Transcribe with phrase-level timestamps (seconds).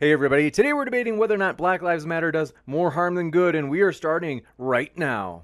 [0.00, 0.48] Hey, everybody.
[0.48, 3.68] Today we're debating whether or not Black Lives Matter does more harm than good, and
[3.68, 5.42] we are starting right now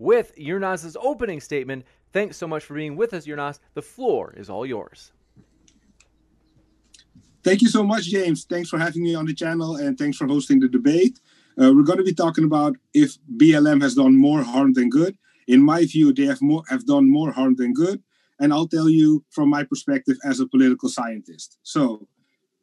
[0.00, 1.84] with Yurnas's opening statement.
[2.12, 3.60] Thanks so much for being with us, Yurnas.
[3.74, 5.12] The floor is all yours.
[7.44, 8.42] Thank you so much, James.
[8.42, 11.20] Thanks for having me on the channel and thanks for hosting the debate.
[11.56, 15.16] Uh, we're going to be talking about if BLM has done more harm than good.
[15.46, 18.02] In my view, they have more have done more harm than good,
[18.40, 21.58] and I'll tell you from my perspective as a political scientist.
[21.62, 22.08] So,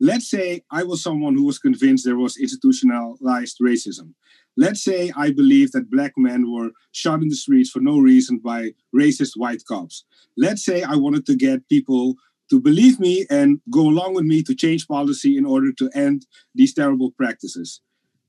[0.01, 4.15] let's say I was someone who was convinced there was institutionalized racism.
[4.57, 8.39] Let's say I believe that black men were shot in the streets for no reason
[8.39, 10.03] by racist white cops.
[10.35, 12.15] Let's say I wanted to get people
[12.49, 16.25] to believe me and go along with me to change policy in order to end
[16.55, 17.79] these terrible practices.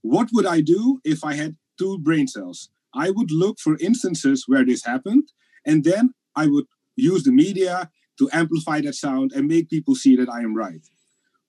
[0.02, 2.68] What would I do if I had two brain cells?
[2.95, 5.32] I would look for instances where this happened,
[5.66, 10.15] and then I would use the media to amplify that sound and make people see
[10.16, 10.87] that I am right.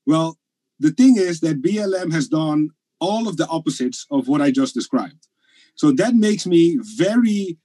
[0.06, 0.38] Well,
[0.80, 4.74] the thing is that BLM has done all of the opposites of what I just
[4.74, 5.28] described.
[5.76, 7.58] So that makes me very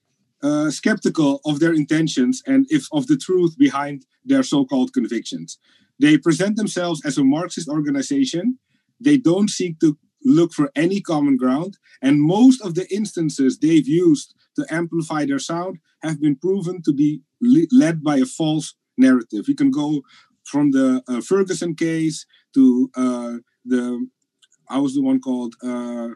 [0.42, 5.58] uh, skeptical of their intentions and if of the truth behind their so-called convictions.
[6.00, 8.58] They present themselves as a Marxist organization.
[9.00, 13.86] They don't seek to look for any common ground, and most of the instances they've
[13.86, 18.74] used to amplify their sound have been proven to be le- led by a false
[18.96, 19.48] narrative.
[19.48, 20.02] You can go
[20.50, 24.06] from the uh, Ferguson case to uh, the
[24.70, 26.08] I was the one called uh,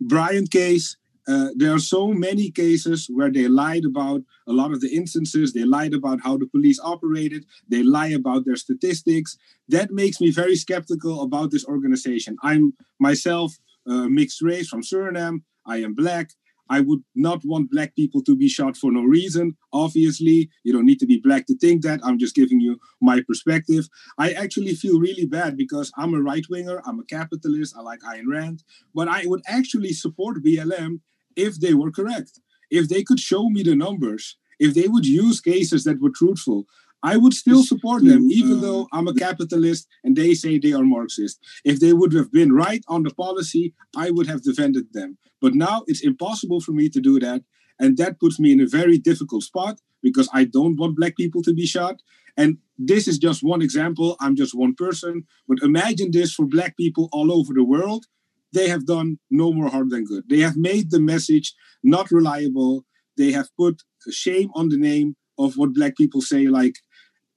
[0.00, 0.96] Bryant case
[1.28, 5.52] uh, there are so many cases where they lied about a lot of the instances.
[5.52, 7.44] They lied about how the police operated.
[7.68, 9.36] They lie about their statistics.
[9.68, 12.36] That makes me very skeptical about this organization.
[12.42, 15.42] I'm myself uh, mixed race from Suriname.
[15.66, 16.30] I am black.
[16.68, 19.56] I would not want black people to be shot for no reason.
[19.72, 22.00] Obviously, you don't need to be black to think that.
[22.02, 23.88] I'm just giving you my perspective.
[24.18, 28.00] I actually feel really bad because I'm a right winger, I'm a capitalist, I like
[28.00, 28.62] Ayn Rand,
[28.94, 31.00] but I would actually support BLM
[31.36, 32.40] if they were correct.
[32.70, 36.66] If they could show me the numbers, if they would use cases that were truthful,
[37.02, 40.72] I would still support them, even uh, though I'm a capitalist and they say they
[40.72, 41.38] are Marxist.
[41.64, 45.16] If they would have been right on the policy, I would have defended them.
[45.40, 47.42] But now it's impossible for me to do that.
[47.78, 51.42] And that puts me in a very difficult spot because I don't want black people
[51.42, 52.02] to be shot.
[52.36, 54.16] And this is just one example.
[54.20, 55.24] I'm just one person.
[55.46, 58.06] But imagine this for black people all over the world
[58.52, 60.24] they have done no more harm than good.
[60.28, 62.84] They have made the message not reliable.
[63.16, 66.46] They have put shame on the name of what black people say.
[66.46, 66.74] Like,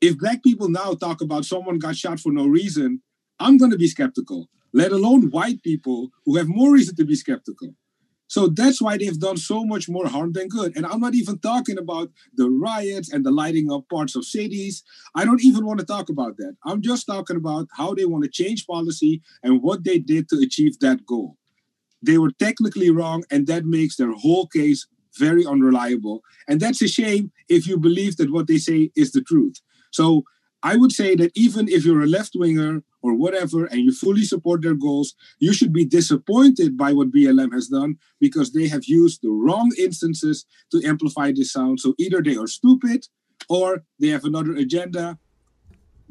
[0.01, 3.01] if black people now talk about someone got shot for no reason,
[3.39, 7.15] I'm going to be skeptical, let alone white people who have more reason to be
[7.15, 7.75] skeptical.
[8.27, 10.75] So that's why they've done so much more harm than good.
[10.77, 14.83] And I'm not even talking about the riots and the lighting up parts of cities.
[15.13, 16.55] I don't even want to talk about that.
[16.65, 20.37] I'm just talking about how they want to change policy and what they did to
[20.37, 21.35] achieve that goal.
[22.01, 26.21] They were technically wrong, and that makes their whole case very unreliable.
[26.47, 29.57] And that's a shame if you believe that what they say is the truth.
[29.91, 30.23] So
[30.63, 34.23] I would say that even if you're a left winger or whatever and you fully
[34.23, 38.85] support their goals, you should be disappointed by what BLM has done because they have
[38.85, 41.79] used the wrong instances to amplify this sound.
[41.79, 43.07] So either they are stupid
[43.49, 45.17] or they have another agenda.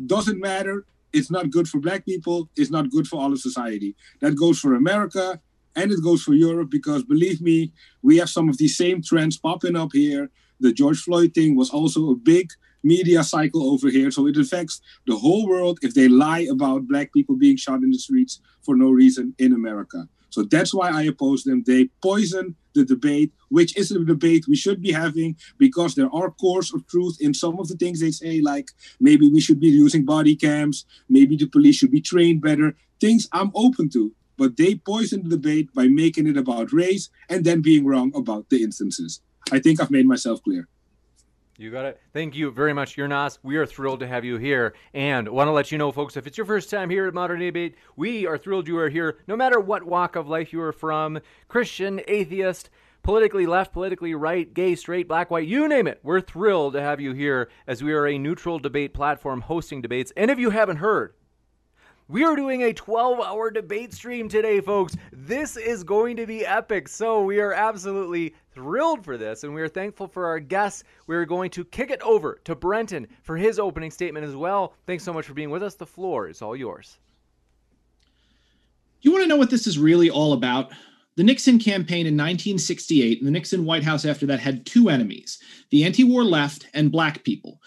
[0.04, 0.84] Doesn't matter.
[1.12, 2.50] It's not good for black people.
[2.56, 3.94] It's not good for all of society.
[4.20, 5.40] That goes for America
[5.76, 9.38] and it goes for Europe because believe me, we have some of these same trends
[9.38, 10.30] popping up here.
[10.58, 12.50] The George Floyd thing was also a big
[12.82, 14.10] media cycle over here.
[14.10, 17.90] So it affects the whole world if they lie about black people being shot in
[17.90, 20.08] the streets for no reason in America.
[20.30, 21.64] So that's why I oppose them.
[21.66, 26.30] They poison the debate, which is a debate we should be having because there are
[26.30, 28.68] cores of truth in some of the things they say, like
[29.00, 32.76] maybe we should be using body cams, maybe the police should be trained better.
[33.00, 34.12] Things I'm open to.
[34.36, 38.48] But they poison the debate by making it about race and then being wrong about
[38.48, 39.20] the instances.
[39.52, 40.68] I think I've made myself clear.
[41.60, 42.00] You got it.
[42.14, 43.36] Thank you very much, Yurnas.
[43.42, 44.72] We are thrilled to have you here.
[44.94, 47.38] And want to let you know, folks, if it's your first time here at Modern
[47.38, 50.72] Debate, we are thrilled you are here no matter what walk of life you are
[50.72, 52.70] from Christian, atheist,
[53.02, 56.00] politically left, politically right, gay, straight, black, white, you name it.
[56.02, 60.14] We're thrilled to have you here as we are a neutral debate platform hosting debates.
[60.16, 61.12] And if you haven't heard,
[62.10, 64.96] we are doing a 12 hour debate stream today, folks.
[65.12, 66.88] This is going to be epic.
[66.88, 70.82] So, we are absolutely thrilled for this, and we are thankful for our guests.
[71.06, 74.74] We're going to kick it over to Brenton for his opening statement as well.
[74.86, 75.76] Thanks so much for being with us.
[75.76, 76.98] The floor is all yours.
[79.02, 80.72] You want to know what this is really all about?
[81.14, 85.38] The Nixon campaign in 1968 and the Nixon White House after that had two enemies
[85.70, 87.60] the anti war left and black people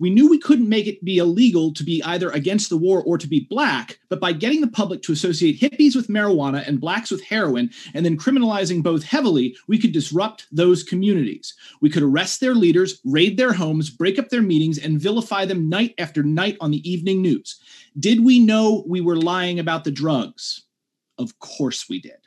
[0.00, 3.18] We knew we couldn't make it be illegal to be either against the war or
[3.18, 7.10] to be black, but by getting the public to associate hippies with marijuana and blacks
[7.10, 11.54] with heroin, and then criminalizing both heavily, we could disrupt those communities.
[11.80, 15.68] We could arrest their leaders, raid their homes, break up their meetings, and vilify them
[15.68, 17.60] night after night on the evening news.
[17.98, 20.64] Did we know we were lying about the drugs?
[21.18, 22.18] Of course we did.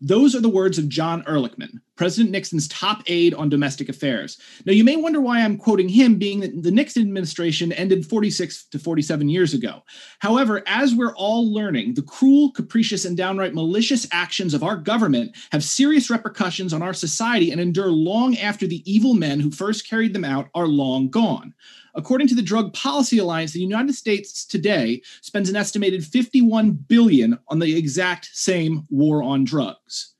[0.00, 4.38] Those are the words of John Ehrlichman, President Nixon's top aide on domestic affairs.
[4.64, 8.66] Now, you may wonder why I'm quoting him, being that the Nixon administration ended 46
[8.66, 9.82] to 47 years ago.
[10.20, 15.36] However, as we're all learning, the cruel, capricious, and downright malicious actions of our government
[15.52, 19.88] have serious repercussions on our society and endure long after the evil men who first
[19.88, 21.54] carried them out are long gone.
[21.94, 27.38] According to the Drug Policy Alliance, the United States today spends an estimated 51 billion
[27.48, 30.11] on the exact same war on drugs.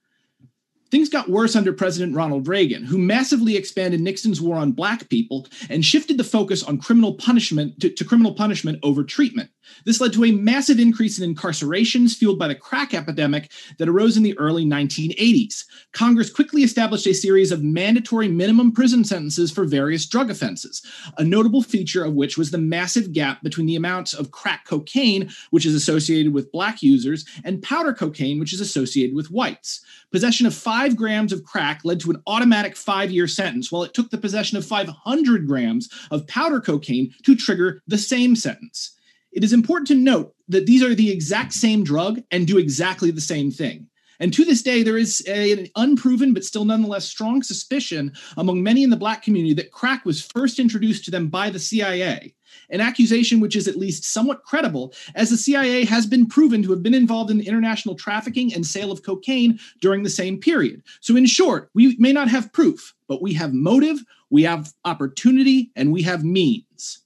[0.92, 5.46] Things got worse under President Ronald Reagan, who massively expanded Nixon's war on black people
[5.70, 9.48] and shifted the focus on criminal punishment to, to, criminal punishment over treatment.
[9.84, 14.16] This led to a massive increase in incarcerations fueled by the crack epidemic that arose
[14.16, 15.64] in the early 1980s.
[15.92, 20.82] Congress quickly established a series of mandatory minimum prison sentences for various drug offenses,
[21.18, 25.30] a notable feature of which was the massive gap between the amounts of crack cocaine,
[25.50, 29.84] which is associated with black users, and powder cocaine, which is associated with whites.
[30.10, 33.94] Possession of five grams of crack led to an automatic five year sentence, while it
[33.94, 38.96] took the possession of 500 grams of powder cocaine to trigger the same sentence.
[39.32, 43.10] It is important to note that these are the exact same drug and do exactly
[43.10, 43.86] the same thing.
[44.20, 48.62] And to this day, there is a, an unproven but still nonetheless strong suspicion among
[48.62, 52.34] many in the Black community that crack was first introduced to them by the CIA
[52.70, 56.70] an accusation which is at least somewhat credible, as the CIA has been proven to
[56.70, 60.82] have been involved in international trafficking and sale of cocaine during the same period.
[61.00, 65.70] So, in short, we may not have proof, but we have motive, we have opportunity,
[65.76, 67.01] and we have means.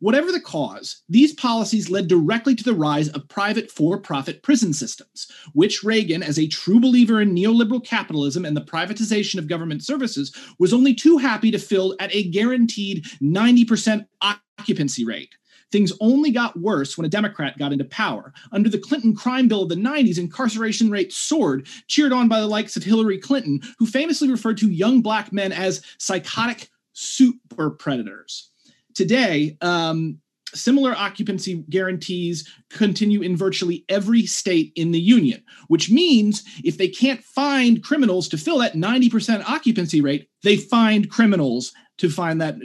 [0.00, 4.72] Whatever the cause, these policies led directly to the rise of private for profit prison
[4.72, 9.82] systems, which Reagan, as a true believer in neoliberal capitalism and the privatization of government
[9.82, 15.34] services, was only too happy to fill at a guaranteed 90% occupancy rate.
[15.70, 18.32] Things only got worse when a Democrat got into power.
[18.52, 22.46] Under the Clinton crime bill of the 90s, incarceration rates soared, cheered on by the
[22.46, 28.50] likes of Hillary Clinton, who famously referred to young black men as psychotic super predators.
[28.98, 30.18] Today, um,
[30.54, 36.88] similar occupancy guarantees continue in virtually every state in the union, which means if they
[36.88, 42.56] can't find criminals to fill that 90% occupancy rate, they find criminals to find that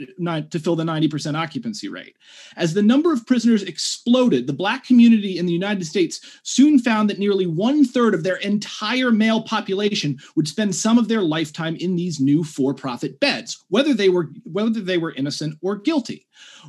[0.50, 2.16] to fill the 90% occupancy rate.
[2.56, 7.10] As the number of prisoners exploded, the black community in the United States soon found
[7.10, 11.76] that nearly one third of their entire male population would spend some of their lifetime
[11.76, 16.26] in these new for-profit beds, whether they were whether they were innocent or guilty.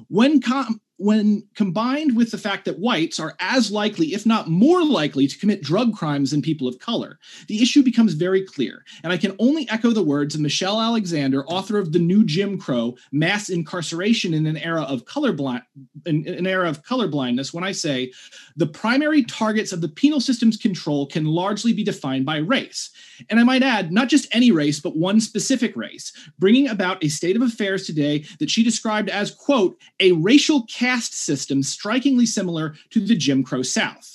[0.07, 4.83] When com- when combined with the fact that whites are as likely, if not more
[4.83, 8.85] likely, to commit drug crimes than people of color, the issue becomes very clear.
[9.03, 12.57] And I can only echo the words of Michelle Alexander, author of The New Jim
[12.57, 15.63] Crow: Mass Incarceration in an Era of Colorblind
[16.05, 18.11] an Era of Colorblindness, when I say
[18.55, 22.91] the primary targets of the penal system's control can largely be defined by race.
[23.29, 27.09] And I might add, not just any race, but one specific race, bringing about a
[27.09, 32.75] state of affairs today that she described as, quote, a racial caste system strikingly similar
[32.91, 34.14] to the Jim Crow South.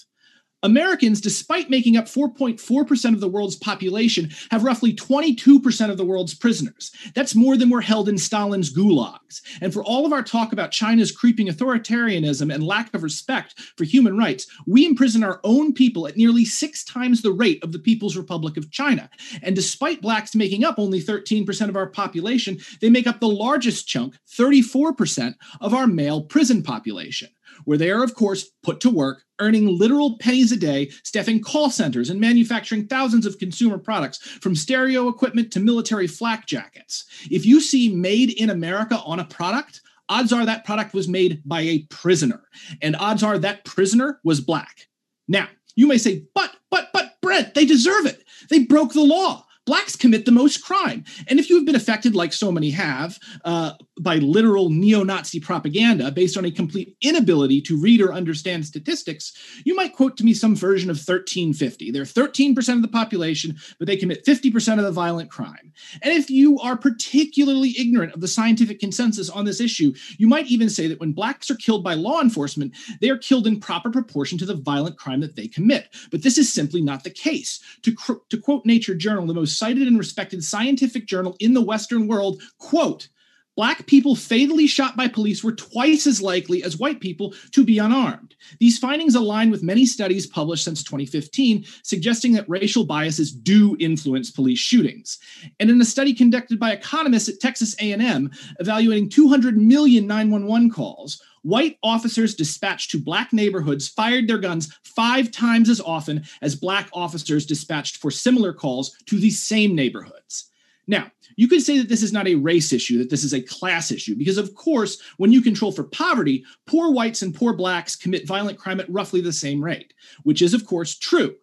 [0.62, 6.34] Americans, despite making up 4.4% of the world's population, have roughly 22% of the world's
[6.34, 6.92] prisoners.
[7.14, 9.40] That's more than were held in Stalin's gulags.
[9.60, 13.84] And for all of our talk about China's creeping authoritarianism and lack of respect for
[13.84, 17.78] human rights, we imprison our own people at nearly six times the rate of the
[17.78, 19.08] People's Republic of China.
[19.42, 23.88] And despite blacks making up only 13% of our population, they make up the largest
[23.88, 27.28] chunk, 34%, of our male prison population
[27.64, 31.70] where they are, of course, put to work, earning literal pennies a day, staffing call
[31.70, 37.04] centers and manufacturing thousands of consumer products, from stereo equipment to military flak jackets.
[37.30, 41.42] If you see made in America on a product, odds are that product was made
[41.44, 42.42] by a prisoner,
[42.82, 44.88] and odds are that prisoner was black.
[45.28, 48.24] Now, you may say, but, but, but, Brent, they deserve it.
[48.48, 51.04] They broke the law blacks commit the most crime.
[51.28, 55.40] And if you have been affected, like so many have, uh, by literal neo Nazi
[55.40, 59.32] propaganda based on a complete inability to read or understand statistics,
[59.64, 61.90] you might quote to me some version of 1350.
[61.90, 65.72] They're 13% of the population, but they commit 50% of the violent crime.
[66.02, 70.46] And if you are particularly ignorant of the scientific consensus on this issue, you might
[70.46, 73.90] even say that when blacks are killed by law enforcement, they are killed in proper
[73.90, 75.94] proportion to the violent crime that they commit.
[76.10, 77.60] But this is simply not the case.
[77.82, 81.62] To, cr- to quote Nature Journal, the most cited and respected scientific journal in the
[81.62, 83.08] Western world, quote,
[83.56, 87.78] Black people fatally shot by police were twice as likely as white people to be
[87.78, 88.34] unarmed.
[88.58, 94.30] These findings align with many studies published since 2015, suggesting that racial biases do influence
[94.30, 95.18] police shootings.
[95.58, 98.30] And in a study conducted by economists at Texas A&M,
[98.60, 105.30] evaluating 200 million 911 calls, white officers dispatched to black neighborhoods fired their guns five
[105.30, 110.50] times as often as black officers dispatched for similar calls to these same neighborhoods.
[110.86, 113.40] Now, you could say that this is not a race issue, that this is a
[113.40, 117.96] class issue, because of course, when you control for poverty, poor whites and poor blacks
[117.96, 121.34] commit violent crime at roughly the same rate, which is, of course, true.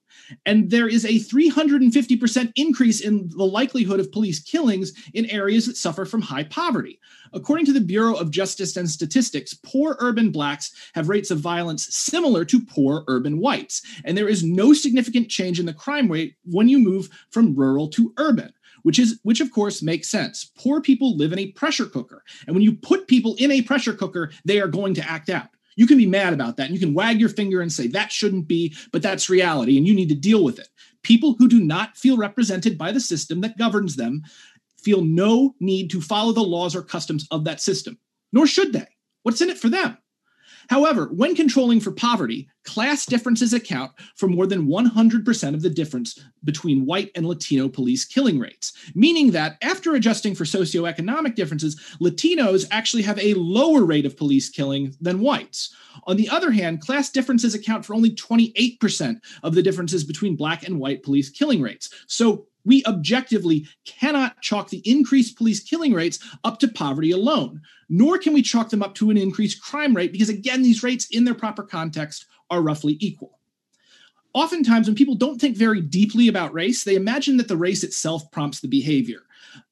[0.45, 5.77] And there is a 350% increase in the likelihood of police killings in areas that
[5.77, 6.99] suffer from high poverty.
[7.33, 11.87] According to the Bureau of Justice and Statistics, poor urban blacks have rates of violence
[11.89, 13.81] similar to poor urban whites.
[14.05, 17.87] And there is no significant change in the crime rate when you move from rural
[17.89, 20.51] to urban which is which of course makes sense.
[20.57, 23.93] Poor people live in a pressure cooker, and when you put people in a pressure
[23.93, 25.49] cooker, they are going to act out.
[25.75, 28.11] You can be mad about that, and you can wag your finger and say that
[28.11, 30.69] shouldn't be, but that's reality, and you need to deal with it.
[31.03, 34.23] People who do not feel represented by the system that governs them
[34.81, 37.97] feel no need to follow the laws or customs of that system,
[38.33, 38.87] nor should they.
[39.23, 39.97] What's in it for them?
[40.69, 46.19] However, when controlling for poverty, class differences account for more than 100% of the difference
[46.43, 52.65] between white and Latino police killing rates, meaning that after adjusting for socioeconomic differences, Latinos
[52.71, 55.73] actually have a lower rate of police killing than whites.
[56.05, 60.67] On the other hand, class differences account for only 28% of the differences between black
[60.67, 61.89] and white police killing rates.
[62.07, 68.17] So we objectively cannot chalk the increased police killing rates up to poverty alone, nor
[68.17, 71.23] can we chalk them up to an increased crime rate because, again, these rates in
[71.23, 73.39] their proper context are roughly equal.
[74.33, 78.29] Oftentimes, when people don't think very deeply about race, they imagine that the race itself
[78.31, 79.21] prompts the behavior,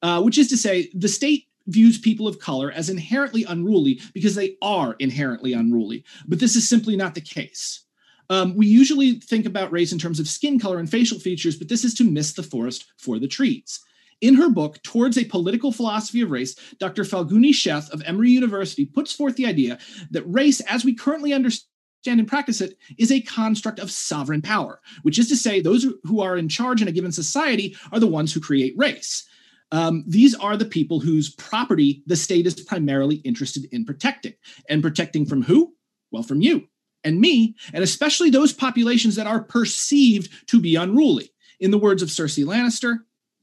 [0.02, 4.36] uh, which is to say, the state views people of color as inherently unruly because
[4.36, 6.04] they are inherently unruly.
[6.28, 7.85] But this is simply not the case.
[8.30, 11.70] Um, we usually think about race in terms of skin color and facial features, but
[11.70, 13.80] this is to miss the forest for the trees.
[14.22, 17.04] In her book, Towards a Political Philosophy of Race, Dr.
[17.04, 19.78] Falguni Sheth of Emory University puts forth the idea
[20.12, 24.80] that race, as we currently understand and practice it, is a construct of sovereign power,
[25.02, 28.08] which is to say, those who are in charge in a given society are the
[28.08, 29.28] ones who create race.
[29.72, 34.34] Um, these are the people whose property the state is primarily interested in protecting.
[34.70, 35.74] And protecting from who?
[36.12, 36.68] Well, from you
[37.06, 41.30] and me, and especially those populations that are perceived to be unruly.
[41.62, 42.98] In the words of Cersei Lannister,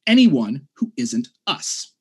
[0.07, 1.93] anyone who isn't us.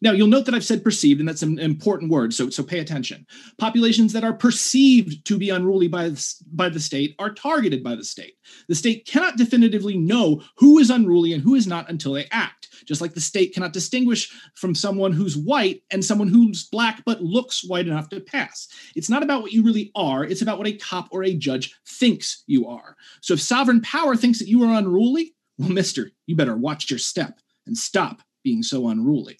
[0.00, 2.80] Now, you'll note that I've said perceived, and that's an important word, so, so pay
[2.80, 3.24] attention.
[3.56, 7.94] Populations that are perceived to be unruly by the, by the state are targeted by
[7.94, 8.34] the state.
[8.66, 12.61] The state cannot definitively know who is unruly and who is not until they act,
[12.86, 17.22] just like the state cannot distinguish from someone who's white and someone who's black but
[17.22, 18.68] looks white enough to pass.
[18.96, 21.74] It's not about what you really are, it's about what a cop or a judge
[21.86, 22.96] thinks you are.
[23.20, 26.98] So if sovereign power thinks that you are unruly, well, mister, you better watch your
[26.98, 29.38] step and stop being so unruly.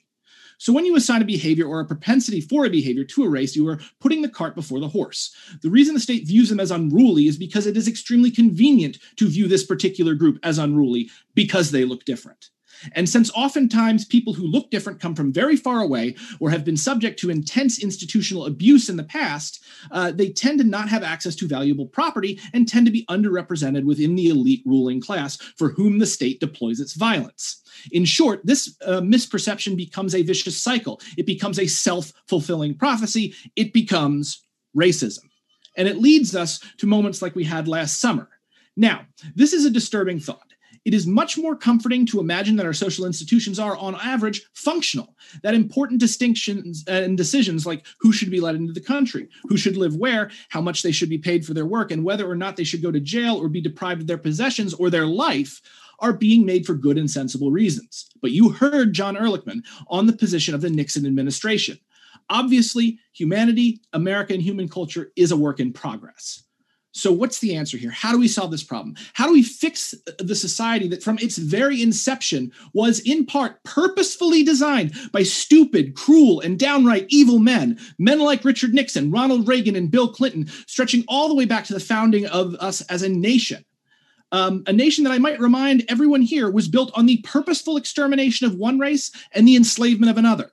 [0.63, 3.57] So when you assign a behavior or a propensity for a behavior to a race,
[3.57, 5.35] you are putting the cart before the horse.
[5.61, 9.29] The reason the state views them as unruly is because it is extremely convenient to
[9.29, 12.51] view this particular group as unruly because they look different.
[12.93, 16.77] And since oftentimes people who look different come from very far away or have been
[16.77, 21.35] subject to intense institutional abuse in the past, uh, they tend to not have access
[21.37, 25.99] to valuable property and tend to be underrepresented within the elite ruling class for whom
[25.99, 27.63] the state deploys its violence.
[27.91, 31.01] In short, this uh, misperception becomes a vicious cycle.
[31.17, 33.35] It becomes a self fulfilling prophecy.
[33.57, 34.45] It becomes
[34.77, 35.25] racism.
[35.77, 38.29] And it leads us to moments like we had last summer.
[38.77, 40.52] Now, this is a disturbing thought
[40.85, 45.15] it is much more comforting to imagine that our social institutions are, on average, functional.
[45.43, 49.77] That important distinctions and decisions like who should be let into the country, who should
[49.77, 52.57] live where, how much they should be paid for their work, and whether or not
[52.57, 55.61] they should go to jail or be deprived of their possessions or their life
[56.01, 58.11] are being made for good and sensible reasons.
[58.21, 61.79] But you heard John Ehrlichman on the position of the Nixon administration.
[62.29, 66.43] Obviously, humanity, America, and human culture is a work in progress.
[66.93, 67.91] So, what's the answer here?
[67.91, 68.97] How do we solve this problem?
[69.15, 74.43] How do we fix the society that from its very inception was in part purposefully
[74.43, 77.79] designed by stupid, cruel, and downright evil men?
[77.99, 81.75] Men like Richard Nixon, Ronald Reagan, and Bill Clinton, stretching all the way back to
[81.75, 83.65] the founding of us as a nation.
[84.31, 88.47] Um, a nation that I might remind everyone here was built on the purposeful extermination
[88.47, 90.53] of one race and the enslavement of another.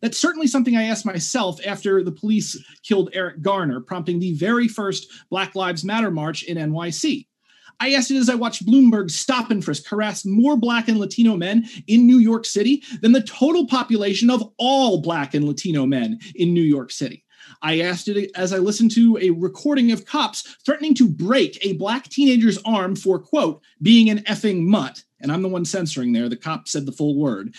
[0.00, 4.68] That's certainly something I asked myself after the police killed Eric Garner, prompting the very
[4.68, 7.26] first Black Lives Matter march in NYC.
[7.78, 11.36] I asked it as I watched Bloomberg stop and frisk harass more Black and Latino
[11.36, 16.18] men in New York City than the total population of all Black and Latino men
[16.34, 17.24] in New York City.
[17.62, 21.74] I asked it as I listened to a recording of cops threatening to break a
[21.74, 25.02] black teenager's arm for, quote, being an effing mutt.
[25.20, 26.28] And I'm the one censoring there.
[26.28, 27.54] The cop said the full word.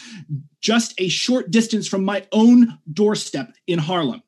[0.61, 4.21] Just a short distance from my own doorstep in Harlem.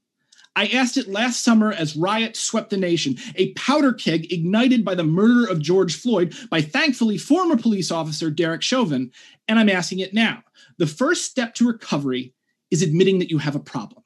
[0.56, 4.96] I asked it last summer as riots swept the nation, a powder keg ignited by
[4.96, 9.12] the murder of George Floyd by thankfully former police officer Derek Chauvin,
[9.48, 10.44] and I'm asking it now.
[10.78, 12.34] The first step to recovery
[12.72, 14.04] is admitting that you have a problem.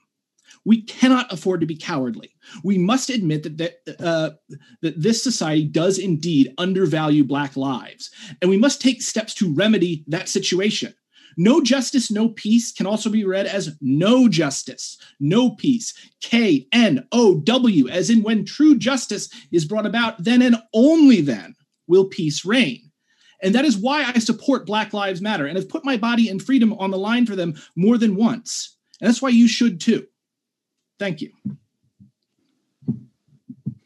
[0.65, 2.35] We cannot afford to be cowardly.
[2.63, 4.31] We must admit that that, uh,
[4.81, 8.09] that this society does indeed undervalue Black lives,
[8.41, 10.93] and we must take steps to remedy that situation.
[11.35, 15.93] No justice, no peace can also be read as no justice, no peace.
[16.21, 21.21] K N O W, as in when true justice is brought about, then and only
[21.21, 21.55] then
[21.87, 22.91] will peace reign.
[23.41, 26.41] And that is why I support Black Lives Matter and have put my body and
[26.41, 28.77] freedom on the line for them more than once.
[29.01, 30.05] And that's why you should too.
[30.99, 31.31] Thank you.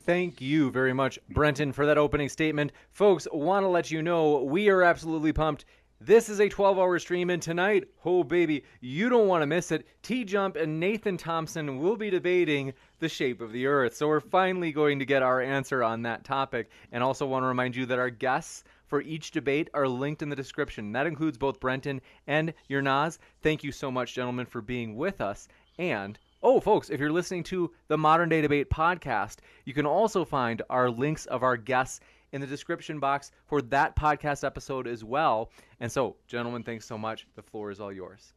[0.08, 2.72] Thank you very much, Brenton, for that opening statement.
[2.92, 5.66] Folks, want to let you know we are absolutely pumped.
[6.00, 9.72] This is a 12 hour stream, and tonight, oh baby, you don't want to miss
[9.72, 9.88] it.
[10.04, 13.96] T Jump and Nathan Thompson will be debating the shape of the earth.
[13.96, 16.70] So, we're finally going to get our answer on that topic.
[16.92, 20.30] And also, want to remind you that our guests for each debate are linked in
[20.30, 20.92] the description.
[20.92, 23.18] That includes both Brenton and Yernaz.
[23.42, 25.48] Thank you so much, gentlemen, for being with us.
[25.80, 26.18] And
[26.50, 30.62] Oh, folks, if you're listening to the Modern Day Debate podcast, you can also find
[30.70, 32.00] our links of our guests
[32.32, 35.52] in the description box for that podcast episode as well.
[35.82, 37.28] And so, gentlemen, thanks so much.
[37.36, 38.32] The floor is all yours.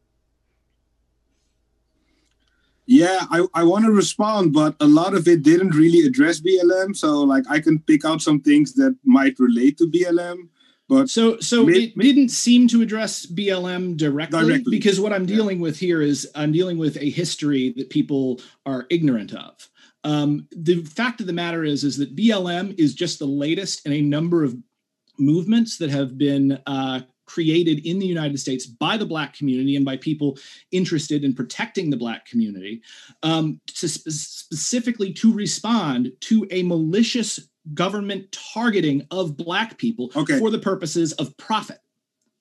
[2.85, 6.93] Yeah, I, I want to respond, but a lot of it didn't really address BLM.
[6.97, 10.49] So, like, I can pick out some things that might relate to BLM.
[10.91, 14.77] But so so may, it didn't seem to address BLM directly, directly.
[14.77, 15.63] because what I'm dealing yeah.
[15.63, 19.69] with here is I'm dealing with a history that people are ignorant of.
[20.03, 23.93] Um, the fact of the matter is is that BLM is just the latest in
[23.93, 24.57] a number of
[25.17, 29.85] movements that have been uh, created in the United States by the Black community and
[29.85, 30.37] by people
[30.73, 32.81] interested in protecting the Black community,
[33.23, 37.39] um, to sp- specifically to respond to a malicious
[37.73, 40.39] government targeting of black people okay.
[40.39, 41.79] for the purposes of profit.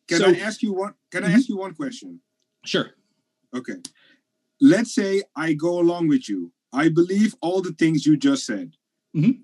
[0.09, 1.33] Can so, I ask you one can mm-hmm.
[1.33, 2.21] I ask you one question?
[2.65, 2.91] Sure.
[3.55, 3.77] Okay.
[4.61, 6.53] Let's say I go along with you.
[6.73, 8.73] I believe all the things you just said.
[9.17, 9.43] Mm-hmm.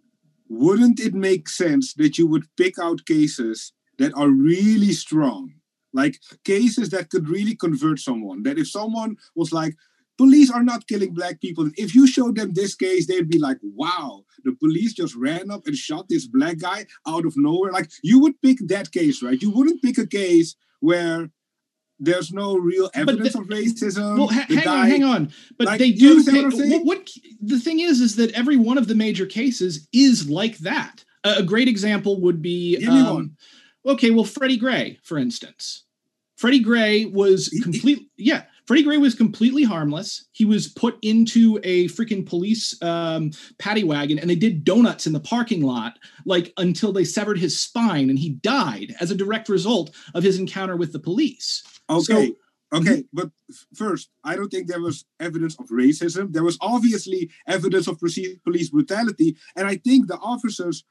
[0.48, 5.54] Wouldn't it make sense that you would pick out cases that are really strong?
[5.92, 8.42] Like cases that could really convert someone.
[8.42, 9.74] That if someone was like,
[10.18, 11.70] police are not killing black people.
[11.76, 15.66] If you showed them this case, they'd be like, wow, the police just ran up
[15.66, 17.72] and shot this black guy out of nowhere.
[17.72, 19.40] Like you would pick that case, right?
[19.40, 21.30] You wouldn't pick a case where
[21.98, 24.18] there's no real evidence the, of racism.
[24.18, 25.32] Well, ha- hang guy, on, hang on.
[25.58, 26.22] But like, they do.
[26.24, 30.28] Pick, what, what, the thing is, is that every one of the major cases is
[30.28, 31.04] like that.
[31.24, 32.76] A, a great example would be.
[32.78, 33.36] Give me um, one.
[33.86, 35.84] Okay, well, Freddie Gray, for instance.
[36.36, 38.08] Freddie Gray was complete.
[38.16, 40.26] Yeah, Freddie Gray was completely harmless.
[40.32, 45.12] He was put into a freaking police um, paddy wagon and they did donuts in
[45.12, 49.48] the parking lot, like until they severed his spine and he died as a direct
[49.48, 51.62] result of his encounter with the police.
[51.88, 52.28] Okay.
[52.28, 52.36] So,
[52.74, 53.00] Okay, mm-hmm.
[53.12, 53.30] but
[53.76, 56.32] first, I don't think there was evidence of racism.
[56.32, 60.84] There was obviously evidence of police brutality, and I think the officers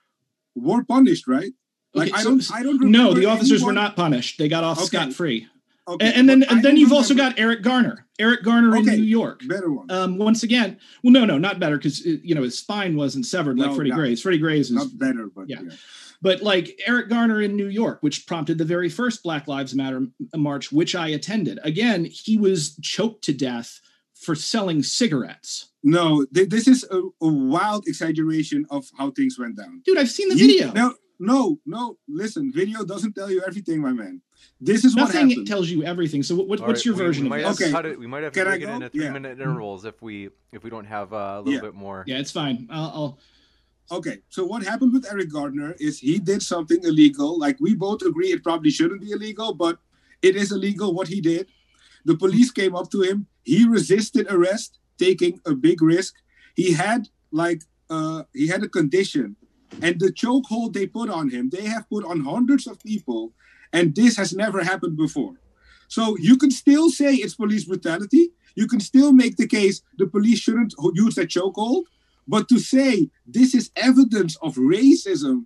[0.56, 1.52] were punished, right?
[1.94, 2.82] Like okay, I don't, I don't.
[2.82, 3.76] No, the officers anyone...
[3.76, 4.38] were not punished.
[4.38, 4.86] They got off okay.
[4.86, 5.48] scot free.
[5.88, 6.96] Okay, and, and then and then you've remember.
[6.96, 8.08] also got Eric Garner.
[8.18, 9.42] Eric Garner okay, in New York.
[9.48, 9.92] Better one.
[9.92, 13.60] Um, once again, well, no, no, not better because you know his spine wasn't severed
[13.60, 14.22] like no, Freddie Gray's.
[14.22, 15.62] Freddie Gray's is not better, but yeah.
[15.62, 15.76] yeah.
[16.22, 20.08] But like Eric Garner in New York, which prompted the very first Black Lives Matter
[20.36, 21.60] march, which I attended.
[21.64, 23.80] Again, he was choked to death
[24.16, 25.72] for selling cigarettes.
[25.84, 29.84] No, th- this is a, a, wild exaggeration of how things went down.
[29.86, 30.72] Dude, I've seen the you, video.
[30.72, 31.98] No, no, no.
[32.08, 34.22] Listen, video doesn't tell you everything, my man.
[34.60, 35.48] This is Nothing what happened.
[35.48, 36.24] tells you everything.
[36.24, 37.74] So what, what's right, your we, version we of this?
[37.74, 37.90] Okay.
[37.90, 39.12] It, we might have to Can break it into three yeah.
[39.12, 41.62] minute intervals if we if we don't have uh, a little yeah.
[41.62, 42.04] bit more.
[42.08, 42.68] Yeah, it's fine.
[42.70, 43.20] I'll, I'll.
[43.92, 47.38] Okay, so what happened with Eric Gardner is he did something illegal.
[47.38, 49.78] Like we both agree, it probably shouldn't be illegal, but
[50.22, 51.48] it is illegal what he did.
[52.06, 53.28] The police came up to him.
[53.44, 56.16] He resisted arrest, taking a big risk.
[56.56, 59.36] He had like uh, he had a condition
[59.82, 63.34] and the chokehold they put on him, they have put on hundreds of people,
[63.74, 65.36] and this has never happened before.
[65.88, 68.32] So you can still say it's police brutality.
[68.56, 71.84] You can still make the case the police shouldn't use that chokehold.
[72.28, 75.46] But to say this is evidence of racism,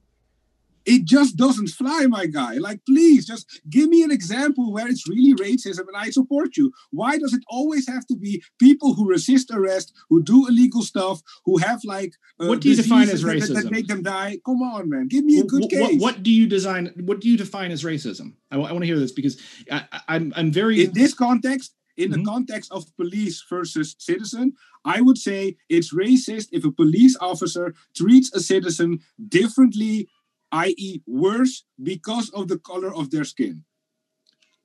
[0.86, 2.56] it just doesn't fly, my guy.
[2.56, 6.72] Like, please, just give me an example where it's really racism and I support you.
[6.92, 11.22] Why does it always have to be people who resist arrest, who do illegal stuff,
[11.46, 14.38] who have like uh, what do you define as racism that, that, make them die?
[14.46, 15.82] Come on, man, give me a good what, case.
[15.82, 16.92] What, what, do you design?
[16.96, 18.34] What do you define as racism?
[18.52, 21.76] I, I want to hear this because I, I'm I'm very in this context.
[21.98, 22.24] In mm-hmm.
[22.24, 24.54] the context of police versus citizen,
[24.86, 30.08] I would say it's racist if a police officer treats a citizen differently
[30.52, 33.64] i.e., worse because of the color of their skin.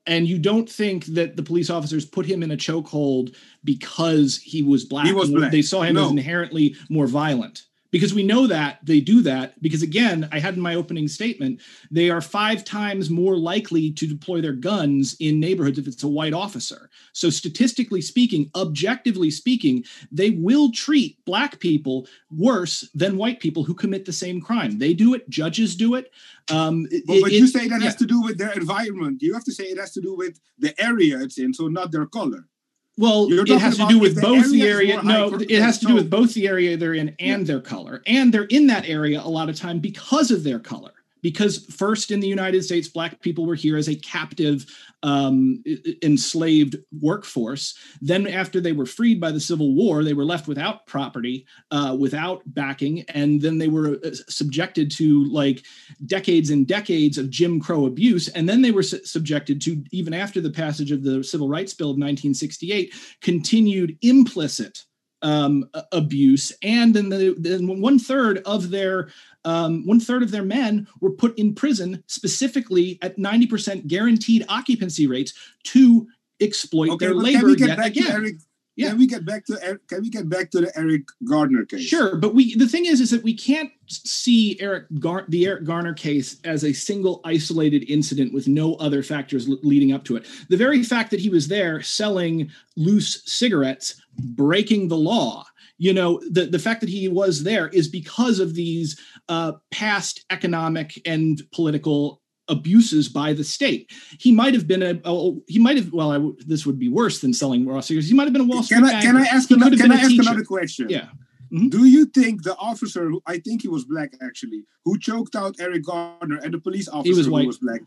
[0.06, 4.62] And you don't think that the police officers put him in a chokehold because he
[4.62, 5.06] was black?
[5.06, 5.50] He was black.
[5.50, 6.04] They saw him no.
[6.04, 7.62] as inherently more violent
[7.94, 11.60] because we know that they do that because again i had in my opening statement
[11.92, 16.08] they are five times more likely to deploy their guns in neighborhoods if it's a
[16.08, 16.90] white officer.
[17.12, 23.74] So statistically speaking objectively speaking they will treat black people worse than white people who
[23.74, 24.78] commit the same crime.
[24.78, 26.10] They do it judges do it.
[26.50, 27.86] Um, but, but it, you say that yeah.
[27.86, 29.22] has to do with their environment.
[29.22, 31.92] You have to say it has to do with the area it's in so not
[31.92, 32.48] their color
[32.96, 35.02] well, it has to do with both the area.
[35.02, 37.54] No, it has to do with both the area they're in and yeah.
[37.54, 38.02] their color.
[38.06, 40.92] And they're in that area a lot of time because of their color
[41.24, 44.66] because first in the United States, Black people were here as a captive,
[45.02, 45.64] um,
[46.02, 47.78] enslaved workforce.
[48.02, 51.96] Then, after they were freed by the Civil War, they were left without property, uh,
[51.98, 55.64] without backing, and then they were uh, subjected to like
[56.04, 58.28] decades and decades of Jim Crow abuse.
[58.28, 61.72] And then they were su- subjected to, even after the passage of the Civil Rights
[61.72, 64.84] Bill of 1968, continued implicit
[65.22, 69.08] um, abuse, and then the then one third of their
[69.44, 75.06] um, one third of their men were put in prison specifically at 90% guaranteed occupancy
[75.06, 76.06] rates to
[76.40, 78.38] exploit okay, their labor yet again.
[78.76, 78.90] Yeah.
[78.90, 81.82] Can we get back to can we get back to the Eric Garner case?
[81.82, 85.64] Sure, but we the thing is is that we can't see Eric Gar- the Eric
[85.64, 90.16] Garner case as a single isolated incident with no other factors l- leading up to
[90.16, 90.26] it.
[90.48, 95.44] The very fact that he was there selling loose cigarettes, breaking the law,
[95.78, 100.24] you know the, the fact that he was there is because of these uh, past
[100.30, 103.90] economic and political abuses by the state.
[104.18, 107.20] He might have been a, a he might have well I, this would be worse
[107.20, 108.08] than selling raw cigarettes.
[108.08, 109.96] He might have been a Wall Street can I, Can I ask, another, can I
[109.96, 110.88] ask another question?
[110.88, 111.08] Yeah.
[111.52, 111.68] Mm-hmm.
[111.68, 115.56] Do you think the officer, who, I think he was black actually, who choked out
[115.60, 117.80] Eric Garner and the police officer he was who was black,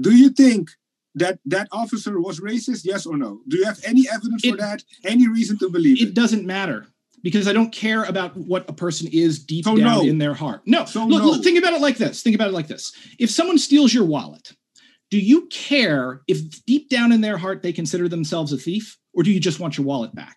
[0.00, 0.70] do you think
[1.14, 2.84] that that officer was racist?
[2.84, 3.40] Yes or no?
[3.48, 4.82] Do you have any evidence it, for that?
[5.04, 6.08] Any reason to believe it?
[6.08, 6.86] It doesn't matter
[7.22, 10.02] because I don't care about what a person is deep so down no.
[10.02, 10.62] in their heart.
[10.66, 10.84] No.
[10.84, 11.30] So look, no.
[11.30, 12.22] look, think about it like this.
[12.22, 12.92] Think about it like this.
[13.18, 14.52] If someone steals your wallet,
[15.10, 19.22] do you care if deep down in their heart they consider themselves a thief, or
[19.22, 20.36] do you just want your wallet back?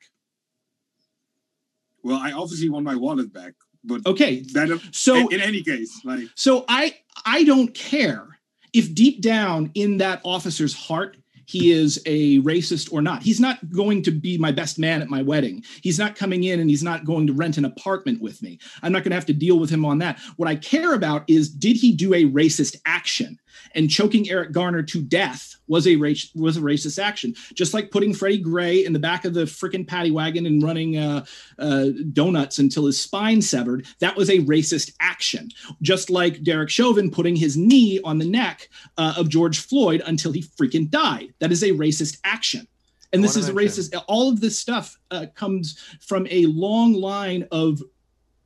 [2.04, 4.42] Well, I obviously want my wallet back, but okay.
[4.54, 8.40] That, so in any case, like so, I I don't care
[8.74, 13.24] if deep down in that officer's heart he is a racist or not.
[13.24, 15.64] He's not going to be my best man at my wedding.
[15.82, 18.60] He's not coming in and he's not going to rent an apartment with me.
[18.82, 20.20] I'm not going to have to deal with him on that.
[20.38, 23.40] What I care about is did he do a racist action?
[23.76, 27.34] And choking Eric Garner to death was a race was a racist action.
[27.54, 30.98] Just like putting Freddie Gray in the back of the freaking paddy wagon and running
[30.98, 31.26] uh,
[31.60, 35.50] uh, donuts until his spine severed, that was a racist action.
[35.82, 40.32] Just like Derek Chauvin putting his knee on the neck uh, of George Floyd until
[40.32, 41.34] he freaking died.
[41.40, 42.68] That is a racist action.
[43.14, 43.96] And this is a racist.
[44.08, 47.80] All of this stuff uh, comes from a long line of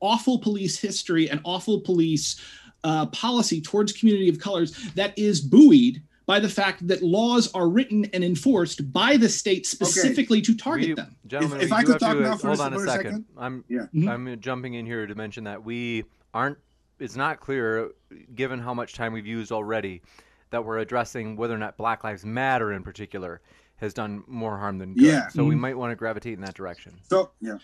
[0.00, 2.38] awful police history and awful police
[2.84, 7.68] uh, policy towards community of colors that is buoyed by the fact that laws are
[7.68, 10.44] written and enforced by the state specifically okay.
[10.44, 11.16] to target we, them.
[11.26, 12.86] Gentlemen, if, if I could talk now hold on a second.
[12.86, 13.24] second.
[13.38, 13.86] I'm yeah.
[13.94, 14.08] Mm-hmm.
[14.08, 16.58] I'm jumping in here to mention that we aren't.
[16.98, 17.92] It's not clear,
[18.34, 20.02] given how much time we've used already,
[20.50, 23.40] that we're addressing whether or not Black Lives Matter in particular
[23.76, 25.04] has done more harm than good.
[25.04, 25.28] Yeah.
[25.28, 25.48] So mm-hmm.
[25.48, 26.98] we might want to gravitate in that direction.
[27.08, 27.58] So yeah.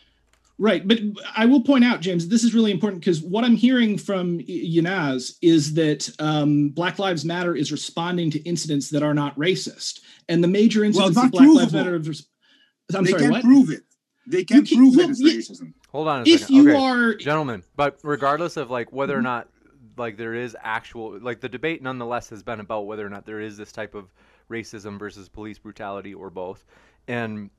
[0.57, 0.87] Right.
[0.87, 1.01] But
[1.37, 5.33] I will point out, James, this is really important because what I'm hearing from Yanaz
[5.43, 10.01] is that um, Black Lives Matter is responding to incidents that are not racist.
[10.29, 11.97] And the major incidents well, of Black Lives Matter.
[11.97, 13.43] I'm they sorry, can't what?
[13.43, 13.83] prove it.
[14.27, 15.75] They can't can, prove well, it is racism.
[15.91, 16.57] Hold on a if second.
[16.57, 16.81] you okay.
[16.81, 19.25] are gentlemen, but regardless of like whether or mm-hmm.
[19.25, 19.49] not
[19.97, 23.41] like there is actual like the debate nonetheless has been about whether or not there
[23.41, 24.13] is this type of
[24.51, 26.65] racism versus police brutality or both.
[27.07, 27.51] And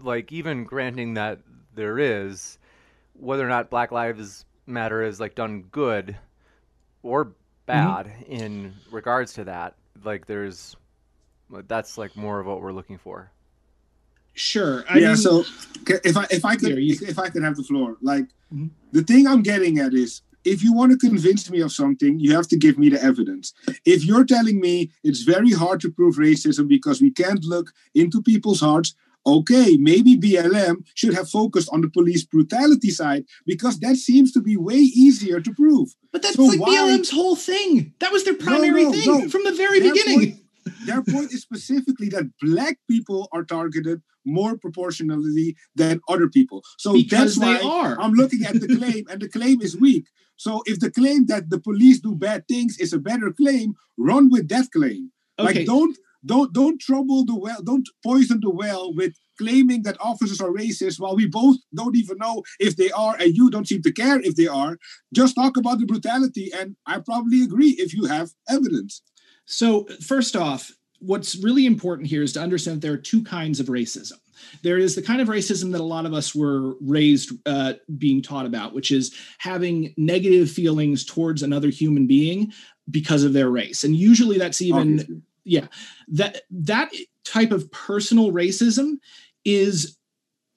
[0.00, 1.40] like even granting that
[1.76, 2.58] there is,
[3.14, 6.16] whether or not Black Lives Matter is like done good
[7.02, 7.32] or
[7.66, 8.32] bad mm-hmm.
[8.32, 10.76] in regards to that, like there's
[11.68, 13.30] that's like more of what we're looking for.
[14.34, 14.84] Sure.
[14.88, 15.08] I yeah.
[15.08, 15.44] Mean, so
[15.86, 18.66] if I if I could if, if, I could have the floor, like mm-hmm.
[18.92, 22.34] the thing I'm getting at is if you want to convince me of something, you
[22.34, 23.52] have to give me the evidence.
[23.84, 28.22] If you're telling me it's very hard to prove racism because we can't look into
[28.22, 28.94] people's hearts,
[29.26, 34.40] okay, maybe BLM should have focused on the police brutality side because that seems to
[34.40, 35.88] be way easier to prove.
[36.12, 36.68] But that's so like why...
[36.68, 37.92] BLM's whole thing.
[37.98, 39.28] That was their primary no, no, thing no.
[39.28, 40.32] from the very their beginning.
[40.32, 46.62] Point, their point is specifically that black people are targeted more proportionally than other people.
[46.78, 48.00] So because that's why are.
[48.00, 50.06] I'm looking at the claim, and the claim is weak.
[50.36, 54.30] So if the claim that the police do bad things is a better claim, run
[54.30, 55.12] with that claim.
[55.38, 55.58] Okay.
[55.58, 60.40] Like don't don't don't trouble the well, don't poison the well with claiming that officers
[60.40, 63.82] are racist while we both don't even know if they are and you don't seem
[63.82, 64.78] to care if they are.
[65.14, 69.02] Just talk about the brutality and I probably agree if you have evidence.
[69.44, 73.60] So first off, what's really important here is to understand that there are two kinds
[73.60, 74.14] of racism.
[74.62, 78.22] There is the kind of racism that a lot of us were raised uh, being
[78.22, 82.52] taught about, which is having negative feelings towards another human being
[82.90, 83.82] because of their race.
[83.82, 85.22] And usually that's even, Obviously.
[85.46, 85.68] Yeah,
[86.08, 86.92] that that
[87.24, 88.98] type of personal racism
[89.44, 89.96] is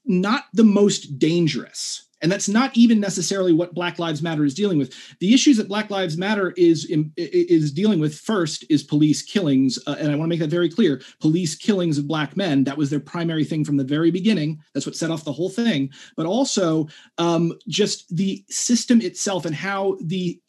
[0.06, 2.08] not the most dangerous.
[2.22, 4.94] And that's not even necessarily what black lives matter is dealing with.
[5.20, 9.96] The issues that black lives matter is is dealing with first is police killings uh,
[9.98, 12.66] and i want to make that very clear police killings of black men.
[12.66, 14.60] That was their primary thing from the very beginning.
[14.74, 15.92] That's what set off the whole thing.
[16.18, 20.42] But also um, just the system itself and how the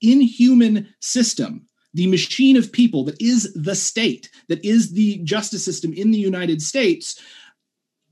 [0.00, 5.92] inhuman system the machine of people that is the state that is the justice system
[5.92, 7.20] in the united states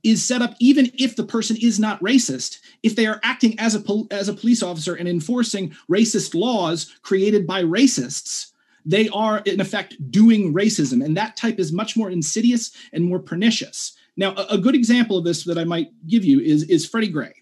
[0.05, 2.59] is set up even if the person is not racist.
[2.83, 6.95] If they are acting as a pol- as a police officer and enforcing racist laws
[7.03, 8.53] created by racists
[8.87, 11.03] they are in effect doing racism.
[11.03, 13.97] And that type is much more insidious and more pernicious.
[14.17, 17.09] Now a, a good example of this that i might give you is is freddie
[17.09, 17.33] gray.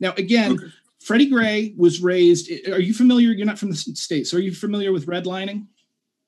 [0.00, 0.66] Now again okay.
[0.98, 3.30] freddie gray was raised are you familiar?
[3.30, 4.30] You're not from the states.
[4.30, 5.66] So are you familiar with redlining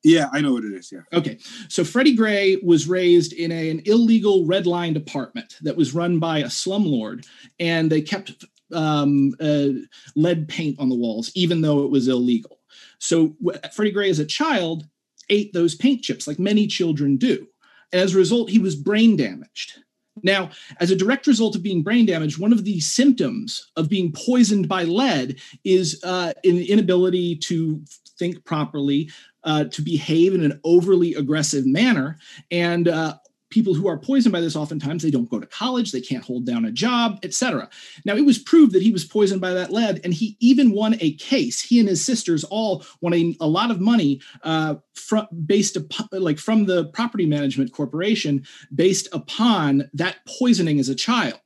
[0.03, 0.91] yeah, I know what it is.
[0.91, 1.01] Yeah.
[1.13, 1.37] Okay.
[1.67, 6.39] So Freddie Gray was raised in a, an illegal redlined apartment that was run by
[6.39, 7.27] a slumlord,
[7.59, 9.67] and they kept um, uh,
[10.15, 12.59] lead paint on the walls, even though it was illegal.
[12.99, 13.35] So
[13.73, 14.85] Freddie Gray, as a child,
[15.29, 17.47] ate those paint chips like many children do.
[17.91, 19.79] And as a result, he was brain damaged.
[20.23, 24.11] Now, as a direct result of being brain damaged, one of the symptoms of being
[24.11, 27.81] poisoned by lead is uh, an inability to
[28.19, 29.09] think properly,
[29.43, 32.19] uh, to behave in an overly aggressive manner.
[32.51, 33.15] And uh,
[33.51, 36.45] people who are poisoned by this oftentimes they don't go to college they can't hold
[36.45, 37.69] down a job etc
[38.05, 40.95] now it was proved that he was poisoned by that lead and he even won
[40.99, 41.61] a case.
[41.61, 46.07] He and his sisters all won a, a lot of money uh, from based upon
[46.11, 51.39] like from the property management corporation based upon that poisoning as a child.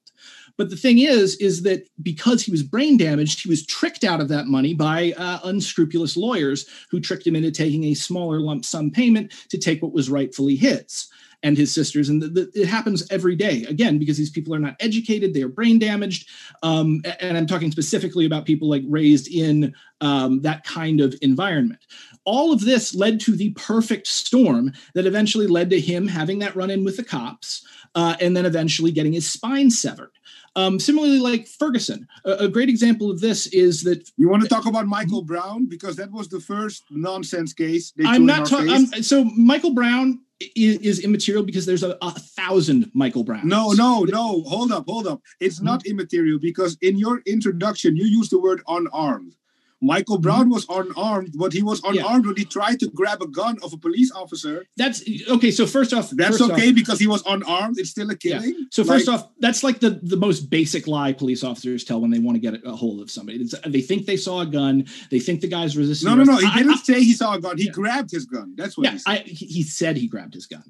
[0.57, 4.21] But the thing is, is that because he was brain damaged, he was tricked out
[4.21, 8.63] of that money by uh, unscrupulous lawyers who tricked him into taking a smaller lump
[8.63, 11.09] sum payment to take what was rightfully his
[11.45, 12.09] and his sisters.
[12.09, 15.43] And the, the, it happens every day, again, because these people are not educated, they
[15.43, 16.27] are brain damaged.
[16.63, 21.85] Um, and I'm talking specifically about people like raised in um, that kind of environment.
[22.23, 26.55] All of this led to the perfect storm that eventually led to him having that
[26.55, 30.11] run in with the cops uh, and then eventually getting his spine severed.
[30.57, 34.47] Um, similarly, like Ferguson, a, a, great example of this is that you want to
[34.47, 37.91] talk about Michael Brown because that was the first nonsense case.
[38.05, 38.85] I'm not talking.
[39.03, 43.47] So Michael Brown is, is, immaterial because there's a, a, thousand Michael Brown.
[43.47, 44.43] No, no, no.
[44.43, 45.21] Hold up, hold up.
[45.39, 45.91] It's not mm-hmm.
[45.91, 49.35] immaterial because in your introduction you used the word unarmed.
[49.81, 50.51] Michael Brown mm-hmm.
[50.51, 52.29] was unarmed, but he was unarmed yeah.
[52.29, 54.65] when he tried to grab a gun of a police officer.
[54.77, 55.51] That's okay.
[55.51, 57.77] So first off, that's first okay off, because he was unarmed.
[57.77, 58.55] It's still a killing.
[58.57, 58.65] Yeah.
[58.71, 62.11] So first like, off, that's like the the most basic lie police officers tell when
[62.11, 63.39] they want to get a hold of somebody.
[63.39, 64.85] It's, they think they saw a gun.
[65.11, 66.09] They think the guy's resisting.
[66.09, 66.37] No, no, no.
[66.37, 67.57] He I, didn't I, say he saw a gun.
[67.57, 67.71] He yeah.
[67.71, 68.53] grabbed his gun.
[68.55, 68.85] That's what.
[68.85, 69.27] Yeah, he said.
[69.27, 70.63] he said he grabbed his gun.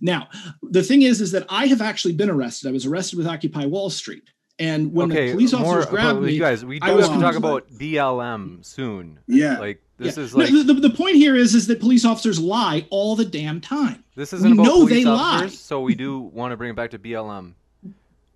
[0.00, 0.28] Now
[0.62, 2.68] the thing is, is that I have actually been arrested.
[2.68, 4.30] I was arrested with Occupy Wall Street.
[4.62, 7.34] And when okay, the police officers grabbed me, you guys, we do have to talk
[7.34, 9.18] about BLM soon.
[9.26, 10.22] Yeah, like this yeah.
[10.22, 13.24] is like no, the, the point here is is that police officers lie all the
[13.24, 14.04] damn time.
[14.14, 15.56] This isn't we about know police they officers, lie.
[15.56, 17.54] so we do want to bring it back to BLM.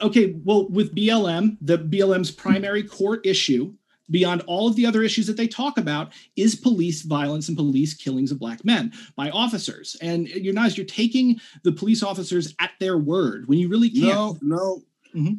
[0.00, 3.72] Okay, well, with BLM, the BLM's primary court issue,
[4.10, 7.94] beyond all of the other issues that they talk about, is police violence and police
[7.94, 9.96] killings of black men by officers.
[10.02, 14.42] And you're not you're taking the police officers at their word when you really can't.
[14.42, 14.82] No, no.
[15.14, 15.34] Mm-hmm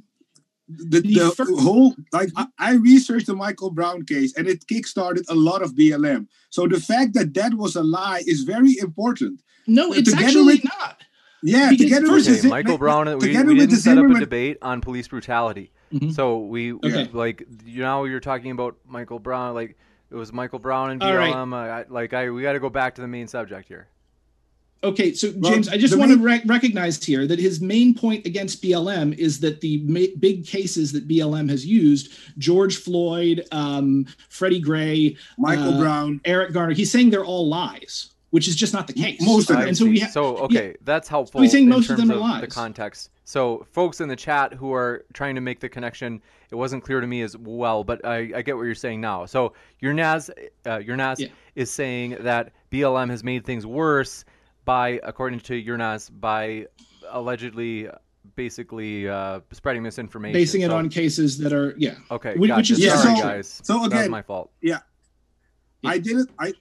[0.67, 1.60] the, the first...
[1.60, 5.73] whole like I, I, researched the Michael Brown case and it kickstarted a lot of
[5.75, 6.27] BLM.
[6.49, 9.41] So the fact that that was a lie is very important.
[9.65, 11.01] No, it's together actually with, not.
[11.43, 14.12] Yeah, because together with okay, Michael Brown, we, we didn't set Zimmerman...
[14.12, 15.71] up a debate on police brutality.
[15.93, 16.10] Mm-hmm.
[16.12, 17.10] So we okay.
[17.13, 19.77] like you know you're talking about Michael Brown like
[20.12, 21.34] It was Michael Brown and All right.
[21.34, 21.53] BLM.
[21.53, 23.88] Uh, I, like I, we got to go back to the main subject here.
[24.84, 27.60] Okay, so Well, James, I just the want to main- rec- recognize here that his
[27.62, 32.78] main point against BLM is that the ma- big cases that BLM has used, George
[32.78, 36.22] Floyd, um, Freddie Gray, Michael Uh, Brown.
[36.26, 39.20] Eric Garner, he's saying they're all lies, which is just not the case.
[39.22, 39.68] Most of them.
[39.70, 41.42] and so we ha- so okay, that's helpful.
[41.42, 42.54] he's saying in most of them are The lies.
[42.54, 43.10] context.
[43.26, 47.02] So folks in the chat who are trying to make the connection, it wasn't clear
[47.02, 49.26] to me as well, but I, I get what you're saying now.
[49.26, 50.30] So your Naz,
[50.66, 51.28] uh, your Naz Yeah.
[51.56, 54.24] is saying that BLM has made things worse
[54.67, 56.67] by, according to your Naz, by
[57.10, 57.88] allegedly,
[58.36, 60.34] basically uh, spreading misinformation.
[60.34, 61.95] basing it So- on cases that are yeah.
[62.12, 62.60] Okay, Which- gotcha.
[62.60, 63.62] which is- Yeah, sorry so- guys.
[63.63, 64.51] so that was again- my fault.
[64.62, 64.80] Yeah.
[65.86, 66.30] I didn't.
[66.38, 66.53] I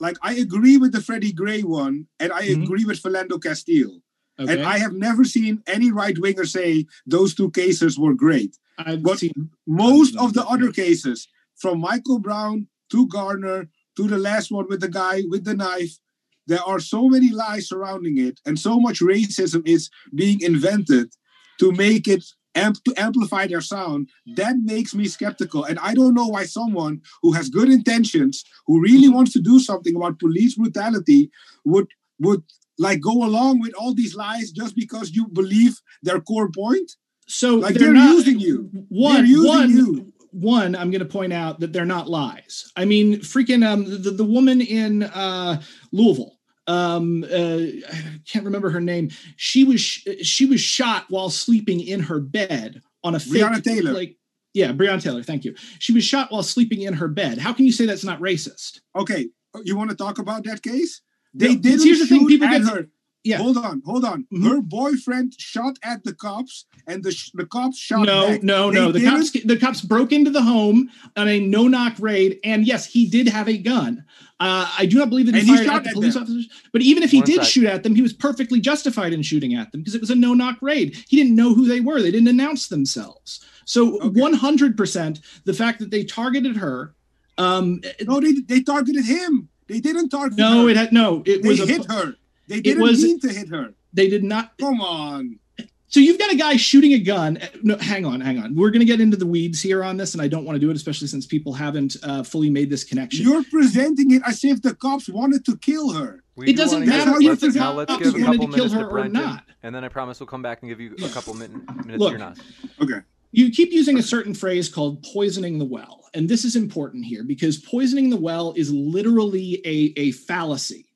[0.00, 0.16] like.
[0.22, 2.64] I agree with the Freddie Gray one, and I Mhm.
[2.64, 4.00] agree with Philando Castile.
[4.40, 8.58] Okay, And I have never seen any right winger say those two cases were great.
[8.78, 14.18] I've but- seen Most of the other cases, from Michael Brown to Garner to the
[14.18, 16.00] last one with the guy with the knife,
[16.46, 21.12] there are so many lies surrounding it, and so much racism is being invented
[21.60, 24.08] to make it amp- to amplify their sound.
[24.36, 28.80] That makes me skeptical, and I don't know why someone who has good intentions, who
[28.80, 31.30] really wants to do something about police brutality,
[31.64, 31.88] would
[32.20, 32.42] would
[32.78, 36.90] like go along with all these lies just because you believe their core point.
[37.26, 38.68] so Like, they're, they're not using you.
[38.88, 40.12] One, They're using one, you.
[40.32, 40.74] one.
[40.76, 42.70] I'm going to point out that they're not lies.
[42.76, 46.33] I mean, freaking um, the the woman in uh, Louisville.
[46.66, 47.58] Um, uh,
[47.92, 49.10] I can't remember her name.
[49.36, 53.62] She was sh- she was shot while sleeping in her bed on a fake, Breonna
[53.62, 53.92] Taylor.
[53.92, 54.16] Like,
[54.54, 55.22] yeah, Breonna Taylor.
[55.22, 55.54] Thank you.
[55.78, 57.38] She was shot while sleeping in her bed.
[57.38, 58.80] How can you say that's not racist?
[58.96, 59.28] Okay,
[59.62, 61.02] you want to talk about that case?
[61.34, 62.88] No, They didn't here's the thing, people get- her.
[63.24, 63.38] Yeah.
[63.38, 64.26] Hold on, hold on.
[64.32, 64.46] Mhm.
[64.48, 68.42] Her boyfriend shot at the cops, and the sh- the cops shot no, back.
[68.42, 68.92] no, They no.
[68.92, 72.66] The didn't- cops the cops broke into the home on a no knock raid, and
[72.66, 74.04] yes, he did have a gun.
[74.40, 76.14] Uh, I do not believe that he And he fired shot at the at police
[76.14, 76.22] them.
[76.24, 76.48] officers.
[76.72, 77.44] But even if he One did sec.
[77.46, 80.14] shoot at them, he was perfectly justified in shooting at them because it was a
[80.14, 80.94] no knock raid.
[81.08, 82.02] He didn't know who they were.
[82.02, 83.40] They didn't announce themselves.
[83.64, 84.20] So Okay.
[84.20, 86.94] one hundred percent, the fact that they targeted her.
[87.38, 89.48] Um, No, they they targeted him.
[89.66, 90.68] They didn't target no, her.
[90.70, 91.22] it had no.
[91.24, 92.16] It they was a, hit her.
[92.48, 93.74] They didn't was- mean to hit her.
[93.92, 94.56] They did not.
[94.58, 95.38] Come on.
[95.86, 97.38] So you've got a guy shooting a gun.
[97.62, 98.56] No, hang on, hang on.
[98.56, 100.60] We're going to get into the weeds here on this, and I don't want to
[100.60, 103.24] do it, especially since people haven't uh, fully made this connection.
[103.24, 106.24] You're presenting it as if the cops wanted to kill her.
[106.34, 108.68] We It do doesn't matter let's- if the now let's cops wanted couple to kill
[108.70, 109.44] her to or not.
[109.62, 112.14] and then I promise we'll come back and give you a couple min- minutes Look.
[112.14, 112.38] to your Nas.
[112.82, 112.98] Okay.
[113.30, 116.00] you keep using a certain phrase called poisoning the well.
[116.12, 120.86] And this is important here because poisoning the well is literally a, a fallacy.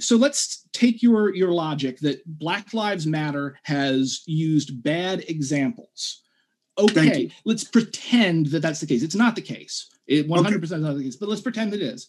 [0.00, 6.22] So let's take your, your logic that Black Lives Matter has used bad examples.
[6.76, 9.02] Okay, let's pretend that that's the case.
[9.02, 9.88] It's not the case.
[10.06, 12.08] It 100% is not the case, but let's pretend it is.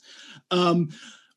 [0.51, 0.89] Um,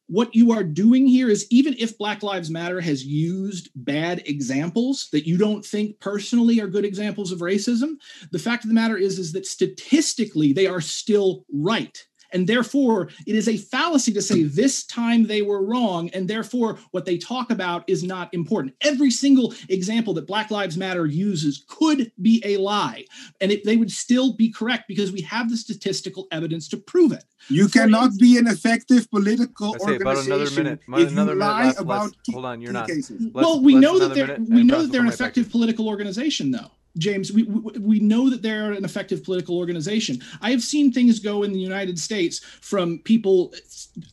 [0.08, 5.08] what you are doing here is even if Black Lives Matter has used bad examples
[5.12, 7.96] that you don't think personally are good examples of racism,
[8.32, 12.07] the fact of the matter is, is that statistically they are still right.
[12.32, 16.78] And therefore, it is a fallacy to say this time they were wrong, and therefore
[16.90, 18.74] what they talk about is not important.
[18.82, 23.04] Every single example that Black Lives Matter uses could be a lie,
[23.40, 27.12] and it, they would still be correct because we have the statistical evidence to prove
[27.12, 27.24] it.
[27.48, 30.80] You For cannot be an effective political I say about organization another minute.
[30.88, 31.80] About if another you minute lie left.
[31.80, 32.88] about Let's- key- hold on, you're key not.
[32.88, 33.20] cases.
[33.20, 35.34] Let's- well, we let's know that they're we know that they're an come right back
[35.34, 36.70] to effective political organization, though.
[36.98, 40.20] James, we, we know that they're an effective political organization.
[40.40, 43.54] I have seen things go in the United States from people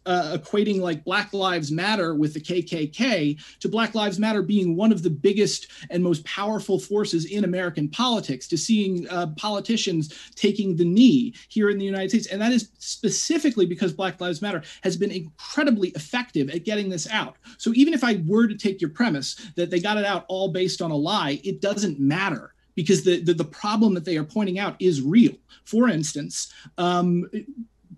[0.06, 4.91] uh, equating like Black Lives Matter with the KKK to Black Lives Matter being one
[4.91, 10.76] of the biggest and most powerful forces in American politics, to seeing uh, politicians taking
[10.76, 14.63] the knee here in the United States, and that is specifically because Black Lives Matter
[14.84, 17.38] has been incredibly effective at getting this out.
[17.58, 20.52] So even if I were to take your premise that they got it out all
[20.52, 24.23] based on a lie, it doesn't matter because the, the, the problem that they are
[24.23, 25.33] pointing out is real.
[25.63, 27.29] For instance, um,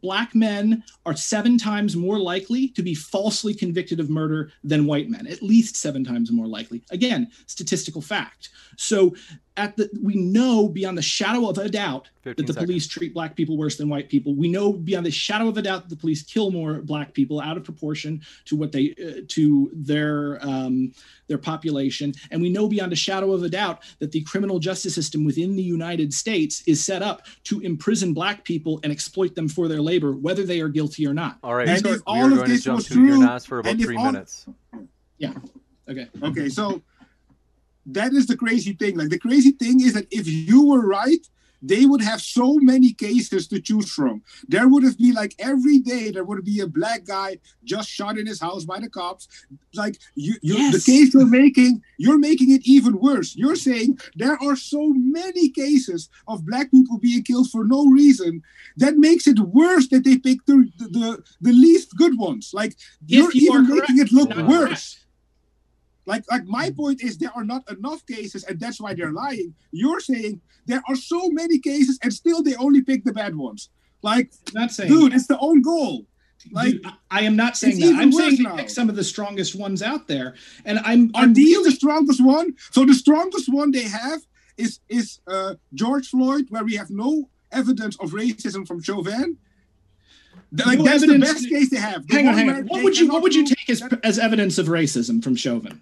[0.01, 5.09] black men are seven times more likely to be falsely convicted of murder than white
[5.09, 6.83] men, at least seven times more likely.
[6.91, 8.49] Again, statistical fact.
[8.77, 9.15] So
[9.58, 12.66] at the we know beyond the shadow of a doubt that the seconds.
[12.66, 14.36] police treat black people worse than white people.
[14.36, 17.41] We know beyond the shadow of a doubt that the police kill more black people
[17.41, 20.93] out of proportion to what they uh, to their um,
[21.28, 24.93] their population, and we know beyond a shadow of a doubt that the criminal justice
[24.95, 29.49] system within the United States is set up to imprison black people and exploit them
[29.49, 31.38] for their labor, whether they are guilty or not.
[31.43, 33.01] All right, And so if we all are of going to this jump was to
[33.03, 34.45] your true, Nas for about and if three all- minutes.
[35.89, 36.08] Okay.
[36.22, 36.82] Okay, so
[37.88, 38.97] that is the crazy thing.
[38.97, 41.25] Like the crazy thing is that if you were right,
[41.61, 44.21] they would have so many cases to choose from.
[44.47, 48.17] There would have been like every day there would be a black guy just shot
[48.17, 49.27] in his house by the cops.
[49.73, 50.85] Like you, you yes.
[50.85, 53.35] the case you're making, you're making it even worse.
[53.35, 58.43] You're saying there are so many cases of black people being killed for no reason
[58.77, 62.51] that makes it worse that they pick the the, the least good ones.
[62.53, 62.75] Like
[63.05, 65.03] you're you even making it look no, worse.
[66.08, 69.53] Like, like my point is there are not enough cases, and that's why they're lying.
[69.72, 73.70] You're saying there are so many cases, and still they only pick the bad ones.
[74.01, 76.05] Like, not saying, dude, it's the own goal.
[76.51, 77.95] Like, dude, I am not saying that.
[77.95, 81.12] I'm saying they pick some of the strongest ones out there, and I'm.
[81.14, 81.72] Are I'm these really...
[81.72, 82.55] the strongest one?
[82.72, 84.22] So the strongest one they have
[84.55, 89.38] is is uh, George Floyd, where we have no evidence of racism from Chauvin.
[90.53, 92.08] Like no that's evidence, the best case they have.
[92.08, 92.68] The hang on, hang on.
[92.68, 95.82] What would you what would you take as, as evidence of racism from Chauvin?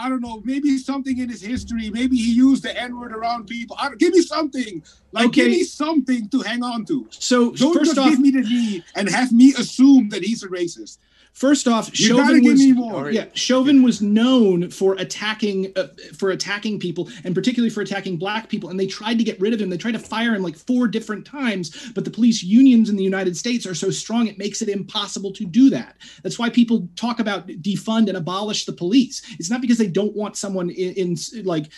[0.00, 1.90] I don't know, maybe something in his history.
[1.90, 3.76] Maybe he used the N word around people.
[3.98, 4.82] give me something.
[5.12, 5.42] Like, okay.
[5.42, 7.06] give me something to hang on to.
[7.10, 10.42] So, don't first just off, give me the knee and have me assume that he's
[10.42, 10.98] a racist.
[11.32, 17.08] First off, you Chauvin was yeah, Chauvin was known for attacking uh, for attacking people
[17.24, 19.70] and particularly for attacking black people and they tried to get rid of him.
[19.70, 23.04] They tried to fire him like four different times, but the police unions in the
[23.04, 25.96] United States are so strong it makes it impossible to do that.
[26.22, 29.22] That's why people talk about defund and abolish the police.
[29.38, 31.70] It's not because they don't want someone in, in like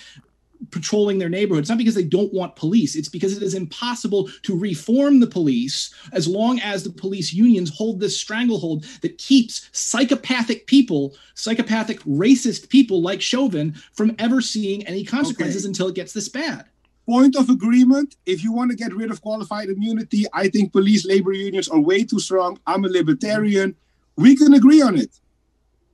[0.70, 1.64] patrolling their neighborhoods.
[1.64, 2.94] It's not because they don't want police.
[2.96, 7.74] It's because it is impossible to reform the police as long as the police unions
[7.74, 14.86] hold this stranglehold that keeps psychopathic people, psychopathic racist people like Chauvin from ever seeing
[14.86, 15.70] any consequences okay.
[15.70, 16.66] until it gets this bad.
[17.06, 18.16] Point of agreement.
[18.26, 21.80] If you want to get rid of qualified immunity, I think police labor unions are
[21.80, 22.58] way too strong.
[22.66, 23.74] I'm a libertarian.
[24.16, 25.10] We can agree on it.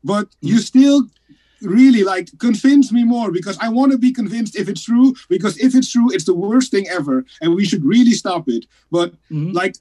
[0.04, 0.60] But you mm-hmm.
[0.60, 1.08] still
[1.62, 5.14] really like convince me more because I want to be convinced if it's true.
[5.28, 8.66] Because if it's true, it's the worst thing ever, and we should really stop it.
[8.90, 9.52] But mm-hmm.
[9.52, 9.76] like,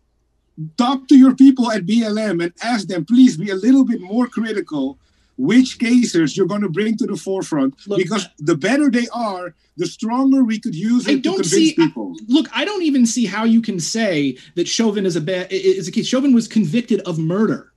[0.77, 4.27] talk to your people at BLM and ask them, please be a little bit more
[4.27, 4.97] critical.
[5.39, 7.75] Which cases you're going to bring to the forefront?
[7.85, 11.75] Look, because the better they are, the stronger we could use it to convince see,
[11.75, 12.15] people.
[12.27, 15.87] look, I don't even see how you can say that Chauvin is a bad is
[15.87, 16.07] a case.
[16.07, 17.71] Chauvin was convicted of murder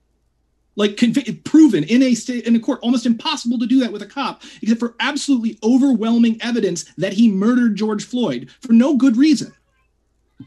[0.75, 4.01] like conv- proven in a state in a court almost impossible to do that with
[4.01, 9.17] a cop except for absolutely overwhelming evidence that he murdered george floyd for no good
[9.17, 9.53] reason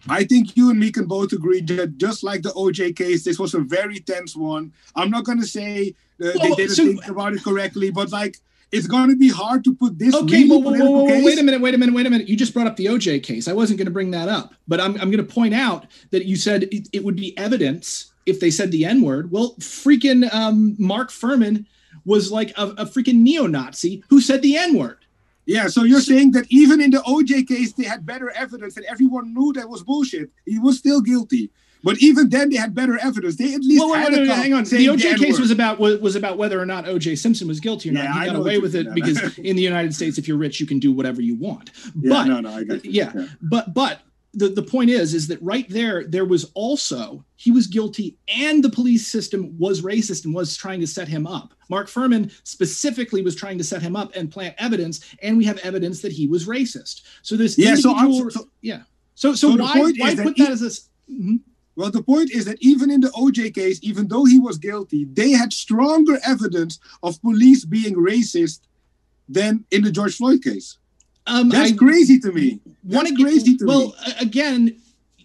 [0.08, 3.38] I think you and me can both agree that just like the OJ case, this
[3.38, 4.72] was a very tense one.
[4.96, 8.10] I'm not going to say uh, well, they didn't so, think about it correctly, but
[8.10, 8.38] like
[8.72, 10.14] it's going to be hard to put this.
[10.14, 12.28] Okay, really whoa, whoa, whoa, wait a minute, wait a minute, wait a minute.
[12.28, 13.46] You just brought up the OJ case.
[13.46, 16.24] I wasn't going to bring that up, but I'm, I'm going to point out that
[16.24, 19.30] you said it, it would be evidence if they said the N word.
[19.30, 21.66] Well, freaking um, Mark Fuhrman
[22.04, 24.98] was like a, a freaking neo Nazi who said the N word.
[25.46, 28.86] Yeah, so you're saying that even in the OJ case, they had better evidence and
[28.86, 30.30] everyone knew that was bullshit.
[30.46, 31.50] He was still guilty.
[31.84, 33.36] But even then, they had better evidence.
[33.36, 34.64] They at least well, had wait, wait, hang on.
[34.64, 37.90] The OJ case was about was, was about whether or not OJ Simpson was guilty
[37.90, 38.04] or not.
[38.04, 40.66] Yeah, he got away with it because in the United States, if you're rich, you
[40.66, 41.72] can do whatever you want.
[41.94, 44.00] Yeah, but no, no, I got yeah, yeah, but but
[44.34, 48.62] the, the point is is that right there there was also he was guilty and
[48.62, 53.22] the police system was racist and was trying to set him up mark fuhrman specifically
[53.22, 56.26] was trying to set him up and plant evidence and we have evidence that he
[56.26, 58.82] was racist so this yeah individual, so, so, yeah
[59.14, 61.36] so so, so why, why put that, that as a mm-hmm.
[61.76, 65.06] Well, the point is that even in the OJ case, even though he was guilty,
[65.06, 68.60] they had stronger evidence of police being racist
[69.28, 70.78] than in the George Floyd case.
[71.26, 72.60] Um, That's I, crazy to me.
[72.84, 73.94] That's crazy to well, me.
[74.06, 74.76] Well, again,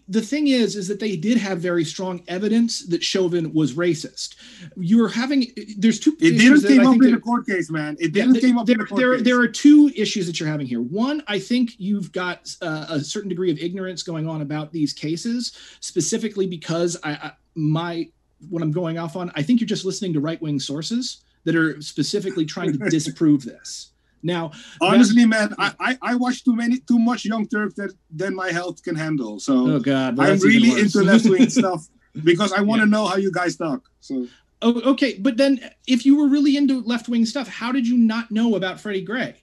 [0.09, 4.35] the thing is, is that they did have very strong evidence that Chauvin was racist.
[4.75, 5.45] You are having
[5.77, 6.17] there's two.
[6.19, 7.95] It didn't came up in the court case, man.
[7.99, 9.23] It didn't yeah, came up there, in the court there, case.
[9.23, 10.81] There are two issues that you're having here.
[10.81, 14.93] One, I think you've got uh, a certain degree of ignorance going on about these
[14.93, 18.09] cases, specifically because I, I my
[18.49, 19.31] what I'm going off on.
[19.35, 23.45] I think you're just listening to right wing sources that are specifically trying to disprove
[23.45, 23.91] this.
[24.21, 24.51] Now,
[24.81, 28.51] honestly, man, I, I, I watch too many too much Young Turk that than my
[28.51, 29.39] health can handle.
[29.39, 31.87] So oh god, I'm really into left wing stuff
[32.23, 32.91] because I want to yeah.
[32.91, 33.89] know how you guys talk.
[33.99, 34.27] So
[34.61, 37.97] oh, okay, but then if you were really into left wing stuff, how did you
[37.97, 39.35] not know about Freddie Gray?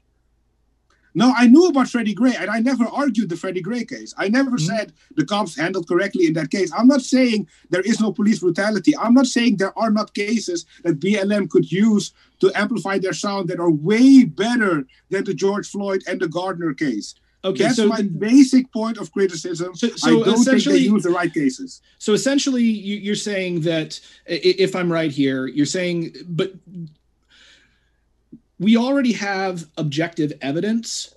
[1.17, 4.12] No, I knew about Freddie Gray, and I never argued the Freddie Gray case.
[4.19, 4.67] I never mm-hmm.
[4.67, 6.71] said the cops handled correctly in that case.
[6.77, 8.95] I'm not saying there is no police brutality.
[8.99, 13.49] I'm not saying there are not cases that BLM could use to amplify their sound
[13.49, 17.14] that are way better than the George Floyd and the Gardner case.
[17.47, 19.75] Okay, that's so my the, basic point of criticism.
[19.75, 21.81] So, so I don't think they use the right cases.
[21.97, 26.53] So essentially, you, are saying that if I'm right here, you're saying, but
[28.59, 31.14] we already have objective evidence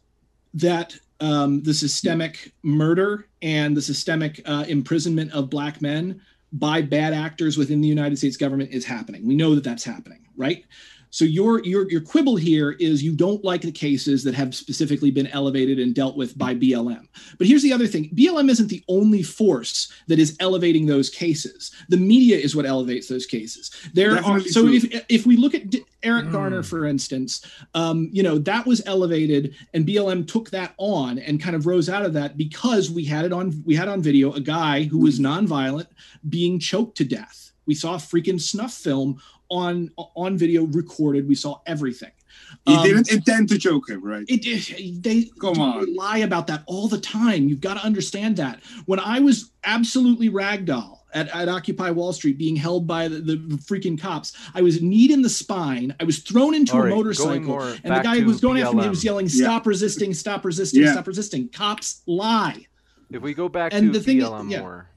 [0.54, 6.22] that um, the systemic murder and the systemic uh, imprisonment of black men
[6.54, 9.26] by bad actors within the United States government is happening.
[9.28, 10.66] We know that that's happening, right?
[11.12, 15.12] So your your your quibble here is you don't like the cases that have specifically
[15.12, 17.08] been elevated and dealt with by BLM.
[17.38, 21.72] But here's the other thing: BLM isn't the only force that is elevating those cases.
[21.90, 23.72] The media is what elevates those cases.
[23.94, 24.74] There are so true.
[24.74, 26.32] if if we look at D- Eric mm.
[26.32, 31.42] Garner, for instance, um, you know that was elevated, and BLM took that on and
[31.42, 34.32] kind of rose out of that because we had it on we had on video
[34.34, 35.88] a guy who was nonviolent
[36.30, 37.52] being choked to death.
[37.66, 41.28] We saw a freaking snuff film on on video recorded.
[41.28, 42.12] We saw everything.
[42.66, 44.26] He um, didn't intend to choke him, right?
[44.28, 47.48] It, it they come on lie about that all the time.
[47.48, 48.62] You've got to understand that.
[48.86, 53.36] When I was absolutely ragdoll at, at Occupy Wall Street, being held by the, the,
[53.58, 55.96] freaking cops, I was kneed in the spine.
[56.00, 58.66] I was thrown into a motorcycle, and the guy who was going BLM.
[58.66, 59.70] after me was yelling, "Stop yeah.
[59.70, 60.14] resisting!
[60.14, 60.84] Stop resisting!
[60.84, 60.94] Yeah.
[60.94, 62.66] Stop resisting!" Cops lie.
[63.12, 64.60] If we go back and to the thing, BLM yeah.
[64.62, 64.89] more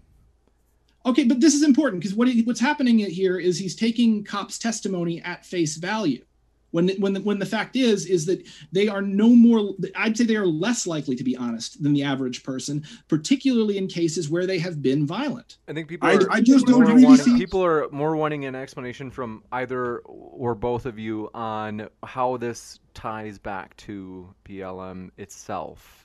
[1.05, 4.59] Okay, but this is important because what he, what's happening here is he's taking cops'
[4.59, 6.25] testimony at face value.
[6.71, 8.43] When the, when the, when the fact is is that
[8.73, 12.03] they are no more I'd say they are less likely to be honest than the
[12.03, 15.59] average person, particularly in cases where they have been violent.
[15.69, 16.09] I think people.
[16.09, 17.37] Are, I, I just don't really wanting, see.
[17.37, 22.81] People are more wanting an explanation from either or both of you on how this
[22.95, 26.02] ties back to BLM itself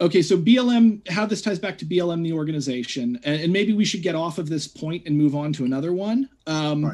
[0.00, 3.84] Okay, so BLM, how this ties back to BLM, the organization, and, and, maybe we
[3.84, 6.28] should get off of this point and move on to another one.
[6.46, 6.92] Um,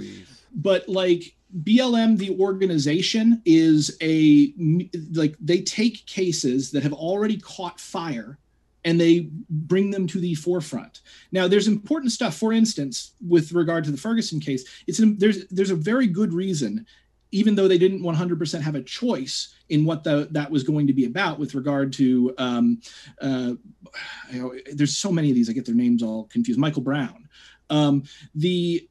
[0.54, 1.34] but like
[1.64, 4.54] BLM, the organization, is a
[5.14, 8.38] like they take cases that have already caught fire
[8.84, 11.00] and they bring them to the forefront.
[11.32, 12.36] Now, there's important stuff.
[12.36, 16.86] For instance, with regard to the Ferguson case, it's there's there's a very good reason
[17.32, 20.92] even though they didn't 100% have a choice in what the, that was going to
[20.92, 22.78] be about with regard to um,
[23.22, 23.52] uh,
[24.30, 26.60] you know, there's so many of these i get their names all confused.
[26.60, 27.26] Michael brown.
[27.70, 28.04] Um,
[28.34, 28.86] the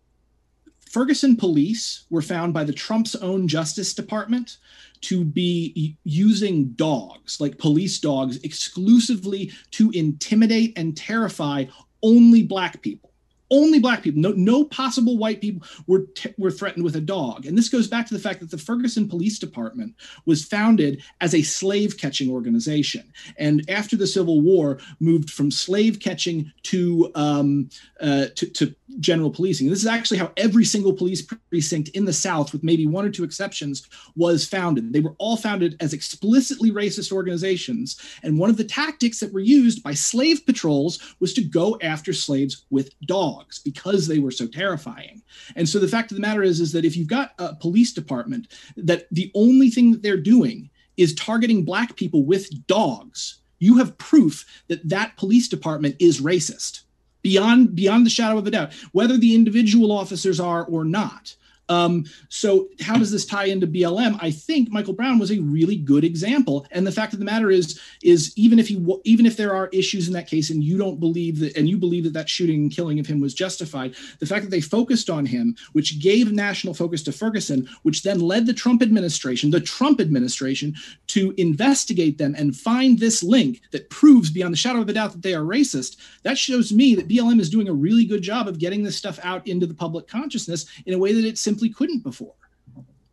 [0.89, 4.57] ferguson police were found by the trump's own justice department
[5.01, 11.63] to be using dogs like police dogs exclusively to intimidate and terrify
[12.03, 13.11] only black people
[13.52, 14.22] only black people.
[14.22, 17.45] No, no possible white people were t- were threatened with a dog.
[17.45, 19.95] And this goes back to the fact that the Ferguson Police Department
[20.26, 25.99] was founded as a slave catching organization, and after the Civil War, moved from slave
[25.99, 29.70] catching to um, uh, to, to general policing.
[29.70, 33.10] This is actually how every single police precinct in the South, with maybe one or
[33.10, 34.94] two exceptions, was founded.
[34.94, 38.00] They were all founded as explicitly racist organizations.
[38.24, 42.14] And one of the tactics that were used by slave patrols was to go after
[42.14, 45.22] slaves with dogs because they were so terrifying.
[45.56, 47.94] And so the fact of the matter is, is that if you've got a police
[47.94, 53.78] department that the only thing that they're doing is targeting black people with dogs, you
[53.78, 56.82] have proof that that police department is racist
[57.22, 61.36] beyond beyond the shadow of a doubt whether the individual officers are or not
[61.72, 64.19] um, so how does this tie into BLM?
[64.22, 66.67] I think Michael Brown was a really good example.
[66.72, 69.69] And the fact of the matter is, is even if you even if there are
[69.69, 72.63] issues in that case, and you don't believe that, and you believe that that shooting
[72.63, 76.34] and killing of him was justified, the fact that they focused on him, which gave
[76.34, 80.76] national focus to Ferguson, which then led the Trump administration, the Trump administration,
[81.07, 85.13] to investigate them and find this link that proves beyond the shadow of a doubt
[85.13, 85.95] that they are racist.
[86.24, 89.19] That shows me that BLM is doing a really good job of getting this stuff
[89.24, 92.34] out into the public consciousness in a way that it simply simply couldn't before.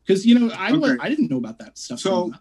[0.05, 0.97] Because you know, I okay.
[1.01, 2.01] I didn't know about that stuff.
[2.01, 2.33] So,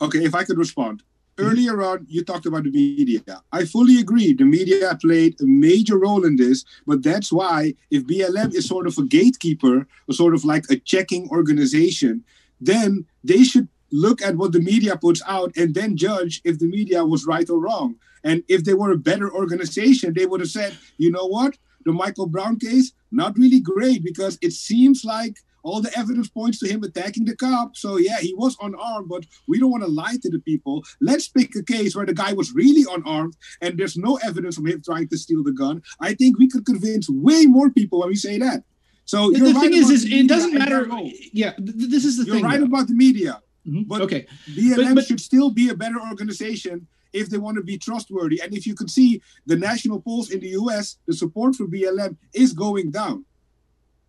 [0.00, 1.02] okay, if I could respond.
[1.36, 3.42] Earlier on, you talked about the media.
[3.50, 4.34] I fully agree.
[4.34, 8.86] The media played a major role in this, but that's why if BLM is sort
[8.86, 12.22] of a gatekeeper, or sort of like a checking organization,
[12.60, 16.66] then they should look at what the media puts out and then judge if the
[16.66, 17.96] media was right or wrong.
[18.22, 21.58] And if they were a better organization, they would have said, you know what?
[21.84, 26.58] The Michael Brown case, not really great because it seems like all the evidence points
[26.60, 27.76] to him attacking the cop.
[27.76, 30.84] So yeah, he was unarmed, but we don't want to lie to the people.
[31.00, 34.66] Let's pick a case where the guy was really unarmed and there's no evidence of
[34.66, 35.82] him trying to steal the gun.
[36.00, 38.62] I think we could convince way more people when we say that.
[39.06, 40.86] So the, right thing is, is it doesn't matter.
[41.32, 42.44] Yeah, th- this is the you're thing.
[42.44, 42.66] You're right though.
[42.66, 43.82] about the media, mm-hmm.
[43.82, 47.62] but okay, BLM but, but, should still be a better organization if they want to
[47.62, 48.40] be trustworthy.
[48.42, 52.16] And if you could see the national polls in the US, the support for BLM
[52.34, 53.24] is going down.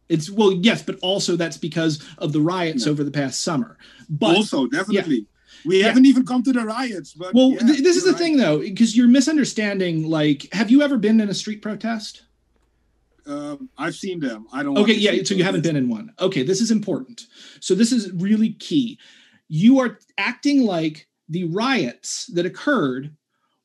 [0.09, 2.91] It's well, yes, but also that's because of the riots yeah.
[2.91, 3.77] over the past summer.
[4.09, 5.15] But also, definitely.
[5.15, 5.23] Yeah.
[5.65, 5.87] We yeah.
[5.87, 8.19] haven't even come to the riots, but well, yeah, th- this is the right.
[8.19, 10.07] thing though, because you're misunderstanding.
[10.07, 12.23] Like, have you ever been in a street protest?
[13.25, 14.45] Um, I've seen them.
[14.53, 14.77] I don't.
[14.77, 15.23] Okay, yeah.
[15.23, 16.13] So you haven't been in one.
[16.19, 17.25] Okay, this is important.
[17.59, 18.99] So this is really key.
[19.47, 23.15] You are acting like the riots that occurred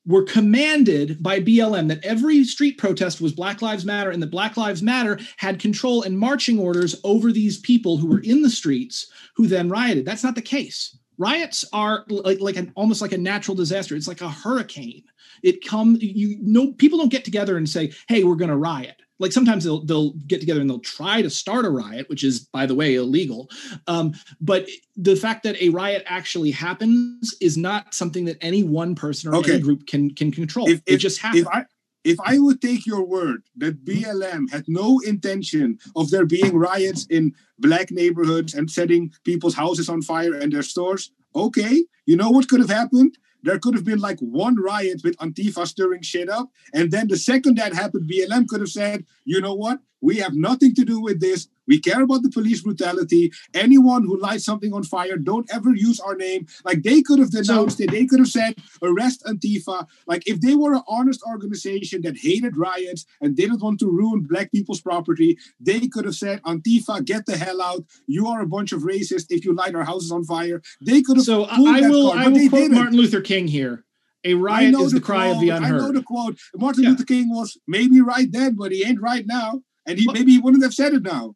[0.05, 4.57] were commanded by BLM that every street protest was Black Lives Matter and that Black
[4.57, 9.11] Lives Matter had control and marching orders over these people who were in the streets
[9.35, 10.05] who then rioted.
[10.05, 10.97] That's not the case.
[11.17, 13.95] Riots are like, like an almost like a natural disaster.
[13.95, 15.03] It's like a hurricane.
[15.43, 19.01] It come you know people don't get together and say, "Hey, we're going to riot."
[19.21, 22.39] Like sometimes they'll they'll get together and they'll try to start a riot, which is
[22.39, 23.49] by the way illegal.
[23.87, 24.67] Um, but
[24.97, 29.37] the fact that a riot actually happens is not something that any one person or
[29.37, 29.53] okay.
[29.53, 30.67] any group can can control.
[30.67, 31.43] If, it if, just happens.
[31.43, 31.65] If I,
[32.03, 37.05] if I would take your word that BLM had no intention of there being riots
[37.11, 42.31] in black neighborhoods and setting people's houses on fire and their stores, okay, you know
[42.31, 43.15] what could have happened?
[43.43, 46.49] There could have been like one riot with Antifa stirring shit up.
[46.73, 49.79] And then the second that happened, BLM could have said, you know what?
[50.01, 51.47] We have nothing to do with this.
[51.67, 53.31] We care about the police brutality.
[53.53, 56.47] Anyone who lights something on fire, don't ever use our name.
[56.65, 57.91] Like they could have denounced so, it.
[57.91, 59.87] They could have said, arrest Antifa.
[60.07, 64.21] Like if they were an honest organization that hated riots and didn't want to ruin
[64.21, 67.85] black people's property, they could have said, Antifa, get the hell out.
[68.07, 70.61] You are a bunch of racists if you light our houses on fire.
[70.81, 71.25] They could have.
[71.25, 72.75] So I will, card, I will quote didn't.
[72.75, 73.85] Martin Luther King here.
[74.23, 75.81] A riot is the, the cry quote, of the unheard.
[75.81, 76.37] I know the quote.
[76.55, 76.89] Martin yeah.
[76.89, 79.61] Luther King was maybe right then, but he ain't right now.
[79.85, 81.35] And he maybe he wouldn't have said it now.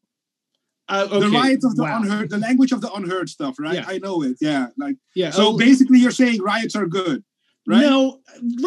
[0.88, 1.20] Uh, okay.
[1.20, 1.98] The riots of the wow.
[1.98, 3.76] unheard, the language of the unheard stuff, right?
[3.76, 3.86] Yeah.
[3.88, 4.38] I know it.
[4.40, 5.32] Yeah, like yeah.
[5.32, 7.24] So oh, basically, you're saying riots are good,
[7.66, 7.82] right?
[7.82, 8.22] No,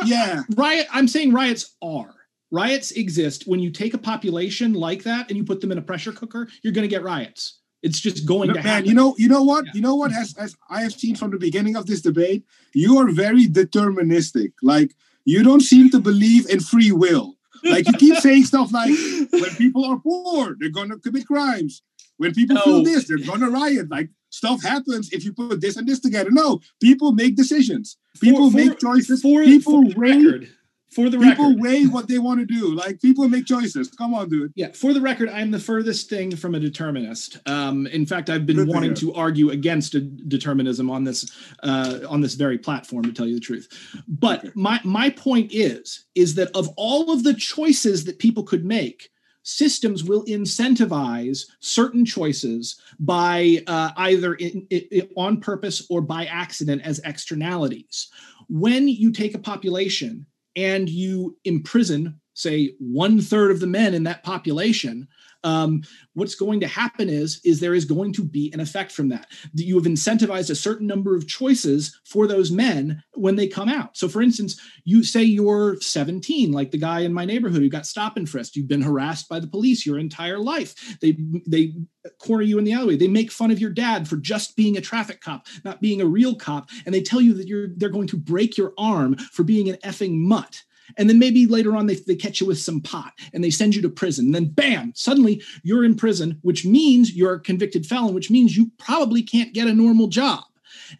[0.04, 0.42] yeah.
[0.56, 0.86] Riot.
[0.92, 2.14] I'm saying riots are.
[2.50, 5.82] Riots exist when you take a population like that and you put them in a
[5.82, 6.48] pressure cooker.
[6.62, 7.60] You're going to get riots.
[7.82, 8.84] It's just going no, to happen.
[8.84, 9.66] Man, you know, you know what?
[9.66, 9.72] Yeah.
[9.74, 10.12] You know what?
[10.12, 14.52] As as I have seen from the beginning of this debate, you are very deterministic.
[14.62, 17.37] Like you don't seem to believe in free will.
[17.64, 18.90] Like you keep saying stuff like,
[19.30, 21.82] when people are poor, they're going to commit crimes.
[22.16, 22.62] When people no.
[22.62, 23.90] feel this, they're going to riot.
[23.90, 26.30] Like stuff happens if you put this and this together.
[26.30, 27.96] No, people make decisions.
[28.20, 29.22] People for, make choices.
[29.22, 30.48] For, people for record,
[30.90, 32.74] for the people record, weigh what they want to do.
[32.74, 33.88] Like people make choices.
[33.88, 34.52] Come on, dude.
[34.54, 34.72] Yeah.
[34.72, 37.38] For the record, I'm the furthest thing from a determinist.
[37.46, 39.92] Um, in fact, I've been Good wanting to, to, argue against
[40.28, 41.30] determinism on this
[41.62, 43.68] uh, on this very platform, to tell you the truth.
[44.08, 44.52] But okay.
[44.54, 49.10] my my point is is that of all of the choices that people could make,
[49.42, 56.82] systems will incentivize certain choices by uh, either in, in, on purpose or by accident
[56.82, 58.08] as externalities.
[58.48, 60.26] When you take a population
[60.58, 65.08] and you imprison, say, one third of the men in that population,
[65.44, 65.82] um,
[66.14, 69.26] what's going to happen is is there is going to be an effect from that.
[69.54, 73.68] That you have incentivized a certain number of choices for those men when they come
[73.68, 73.96] out.
[73.96, 77.86] So for instance you say you're 17 like the guy in my neighborhood who got
[77.86, 80.98] stop and frisked you've been harassed by the police your entire life.
[81.00, 81.16] They
[81.46, 81.74] they
[82.18, 82.96] corner you in the alleyway.
[82.96, 86.06] They make fun of your dad for just being a traffic cop not being a
[86.06, 86.68] real cop.
[86.84, 89.76] And they tell you that you're they're going to break your arm for being an
[89.84, 90.64] effing mutt
[90.96, 93.74] and then maybe later on they, they catch you with some pot and they send
[93.74, 94.26] you to prison.
[94.26, 98.56] And then bam, suddenly you're in prison, which means you're a convicted felon, which means
[98.56, 100.44] you probably can't get a normal job.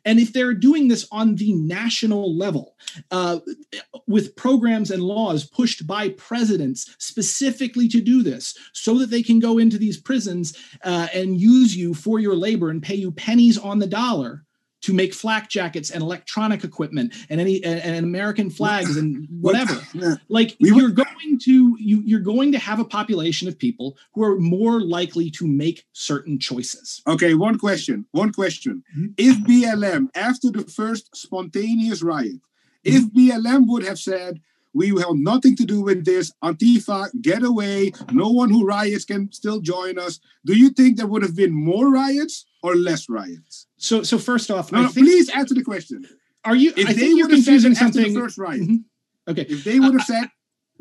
[0.05, 2.77] And if they're doing this on the national level
[3.11, 3.41] uh,
[4.07, 9.39] with programs and laws pushed by presidents specifically to do this, so that they can
[9.39, 13.59] go into these prisons uh, and use you for your labor and pay you pennies
[13.59, 14.45] on the dollar,
[14.83, 19.81] to make flak jackets and electronic equipment and any and, and American flags and whatever.
[20.29, 24.23] like we you're going to you you're going to have a population of people who
[24.23, 27.03] are more likely to make certain choices.
[27.07, 28.07] Okay, one question.
[28.13, 28.83] One question.
[28.97, 29.07] Mm-hmm.
[29.17, 32.41] If BLM after the first spontaneous riot,
[32.87, 32.97] mm-hmm.
[32.97, 34.41] if BLM would have said
[34.75, 36.33] we have nothing to do with this.
[36.43, 37.93] Antifa, get away.
[38.13, 40.21] No one who riots can still join us.
[40.45, 43.67] Do you think there would have been more riots or less riots?
[43.77, 46.07] So, so first off, no, no think, please answer the question.
[46.45, 46.73] Are you?
[46.77, 48.15] If I they think you're confusing something.
[48.15, 49.31] The first riot, mm-hmm.
[49.31, 49.47] Okay.
[49.49, 50.29] If they would have said.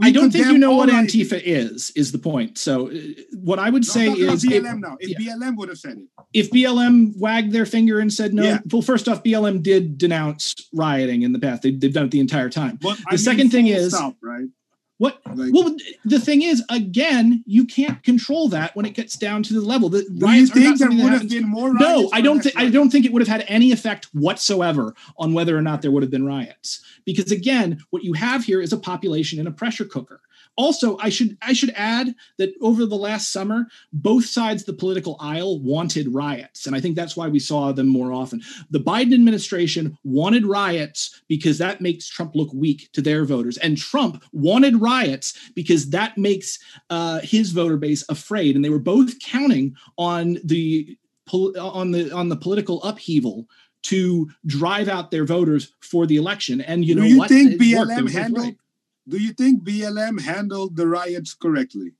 [0.01, 1.91] I don't think you know what Antifa is.
[1.95, 2.57] Is the point?
[2.57, 2.93] So, uh,
[3.33, 4.97] what I would no, say is BLM if, now.
[4.99, 5.33] If yeah.
[5.33, 8.59] BLM would have said it, if BLM wagged their finger and said no, yeah.
[8.71, 11.63] well, first off, BLM did denounce rioting in the past.
[11.63, 12.77] They, have done it the entire time.
[12.81, 14.47] But, the I second thing is, stop, right?
[14.99, 15.21] What?
[15.35, 15.75] Like, well,
[16.05, 19.89] the thing is, again, you can't control that when it gets down to the level.
[19.89, 21.71] The do you think there would have been more?
[21.73, 22.57] No, I don't think.
[22.57, 25.91] I don't think it would have had any effect whatsoever on whether or not there
[25.91, 26.81] would have been riots.
[27.05, 30.21] Because again, what you have here is a population in a pressure cooker
[30.57, 34.73] also i should i should add that over the last summer both sides of the
[34.73, 38.41] political aisle wanted riots and i think that's why we saw them more often
[38.71, 43.77] the biden administration wanted riots because that makes trump look weak to their voters and
[43.77, 49.19] trump wanted riots because that makes uh, his voter base afraid and they were both
[49.19, 50.97] counting on the
[51.33, 53.47] on the on the political upheaval
[53.83, 56.61] to drive out their voters for the election.
[56.61, 57.29] And you do know you what?
[57.29, 58.55] think BLM handled?
[59.07, 61.93] Do you think BLM handled the riots correctly?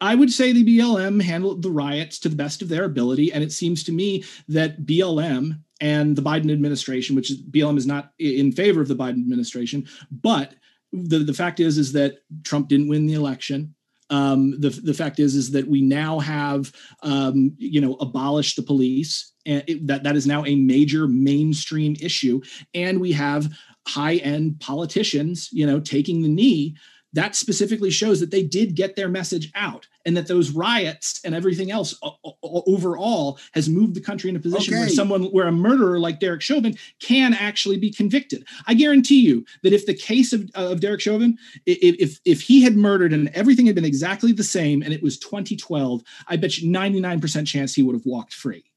[0.00, 3.44] I would say the BLM handled the riots to the best of their ability, and
[3.44, 8.52] it seems to me that BLM and the Biden administration, which BLM is not in
[8.52, 10.54] favor of the Biden administration, but
[10.92, 13.74] the, the fact is is that Trump didn't win the election.
[14.08, 18.62] Um, the the fact is is that we now have um, you know abolished the
[18.62, 22.40] police, and it, that that is now a major mainstream issue,
[22.74, 23.48] and we have
[23.90, 26.74] high end politicians you know taking the knee
[27.12, 31.34] that specifically shows that they did get their message out and that those riots and
[31.34, 31.98] everything else
[32.42, 36.40] overall has moved the country in a position where someone where a murderer like Derek
[36.40, 38.46] Chauvin can actually be convicted.
[38.66, 41.36] I guarantee you that if the case of, of Derek Chauvin,
[41.66, 45.18] if if he had murdered and everything had been exactly the same and it was
[45.18, 48.69] 2012, I bet you 99% chance he would have walked free.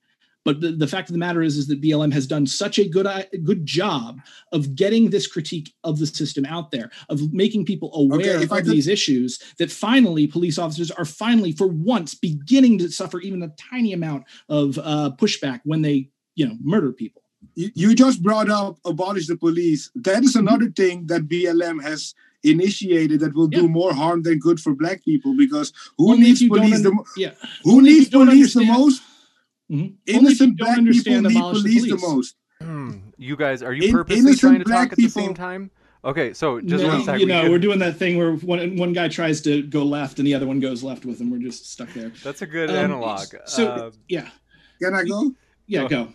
[0.45, 2.87] But the, the fact of the matter is, is that BLM has done such a
[2.87, 4.19] good i- good job
[4.51, 8.49] of getting this critique of the system out there, of making people aware I of
[8.49, 13.41] could- these issues, that finally police officers are finally, for once, beginning to suffer even
[13.43, 17.21] a tiny amount of uh, pushback when they, you know, murder people.
[17.55, 19.89] You, you just brought up abolish the police.
[19.95, 22.13] That is another thing that BLM has
[22.43, 23.59] initiated that will Yeah.
[23.61, 27.31] do more harm than good for black people because who Only needs police the yeah.
[27.63, 29.01] who only needs police the most?
[29.73, 29.79] Mhm.
[29.79, 32.35] Only if you Innocent don't black people understand need abolish the police the most.
[32.61, 32.91] Hmm.
[33.17, 35.71] You guys, are you purposely innocent trying to black talk at the same time?
[36.05, 37.19] Okay, so just No, one second.
[37.21, 39.83] you we know, should- we're doing that thing where one one guy tries to go
[39.83, 41.29] left and the other one goes left with him.
[41.31, 42.11] We're just stuck there.
[42.23, 43.25] That's a good Um, analog.
[43.45, 44.29] So Uh, yeah,
[44.81, 45.33] Can I go?
[45.67, 45.87] yeah, Go.
[46.05, 46.13] go.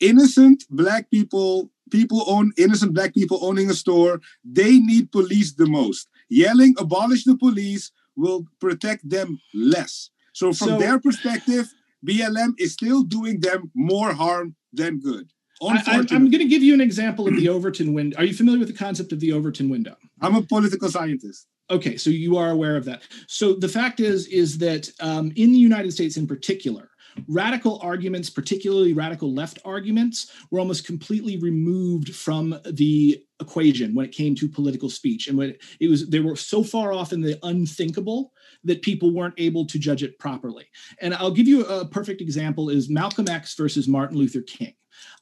[0.00, 5.66] Innocent black people, people own innocent black people owning a store, they need police the
[5.66, 6.08] most.
[6.28, 10.10] Yelling abolish the police will protect them less.
[10.32, 11.74] So from So- their perspective,
[12.06, 15.30] BLM is still doing them more harm than good.
[15.60, 18.16] I, I'm, I'm going to give you an example of the Overton window.
[18.18, 19.96] Are you familiar with the concept of the Overton window?
[20.20, 21.46] I'm a political scientist.
[21.70, 23.02] Okay, so you are aware of that.
[23.26, 26.90] So the fact is, is that um, in the United States, in particular,
[27.26, 34.12] radical arguments, particularly radical left arguments, were almost completely removed from the equation when it
[34.12, 37.38] came to political speech, and when it was they were so far off in the
[37.42, 38.32] unthinkable
[38.64, 40.66] that people weren't able to judge it properly.
[41.00, 44.74] And I'll give you a perfect example: is Malcolm X versus Martin Luther King.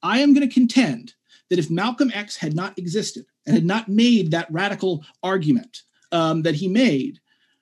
[0.02, 1.14] I am going to contend
[1.50, 5.82] that if Malcolm X had not existed and had not made that radical argument
[6.12, 7.20] um, that he made,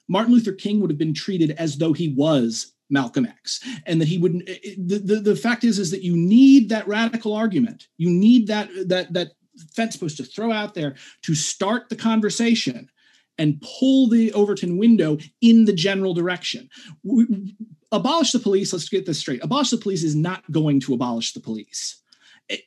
[0.09, 4.09] Martin Luther King would have been treated as though he was Malcolm X, and that
[4.09, 4.47] he wouldn't.
[4.47, 7.89] The, the, the fact is, is that you need that radical argument.
[7.97, 9.33] You need that that that
[9.73, 12.91] fence post to throw out there to start the conversation
[13.39, 16.69] and pull the Overton window in the general direction.
[17.03, 17.55] We-
[17.95, 18.73] abolish the police.
[18.73, 19.43] Let's get this straight.
[19.43, 22.01] Abolish the police is not going to abolish the police.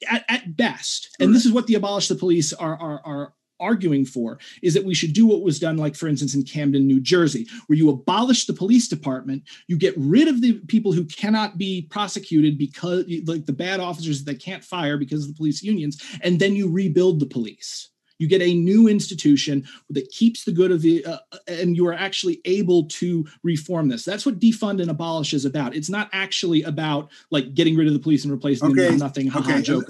[0.10, 4.06] At, at best, and this is what the abolish the police are, are, are arguing
[4.06, 7.00] for is that we should do what was done like for instance in camden new
[7.00, 11.58] jersey where you abolish the police department you get rid of the people who cannot
[11.58, 15.64] be prosecuted because like the bad officers that they can't fire because of the police
[15.64, 17.90] unions and then you rebuild the police
[18.20, 21.94] you get a new institution that keeps the good of the uh, and you are
[21.94, 26.64] actually able to reform this that's what defund and abolish is about it's not actually
[26.64, 29.86] about like getting rid of the police and replacing them with nothing haha, Okay, joke.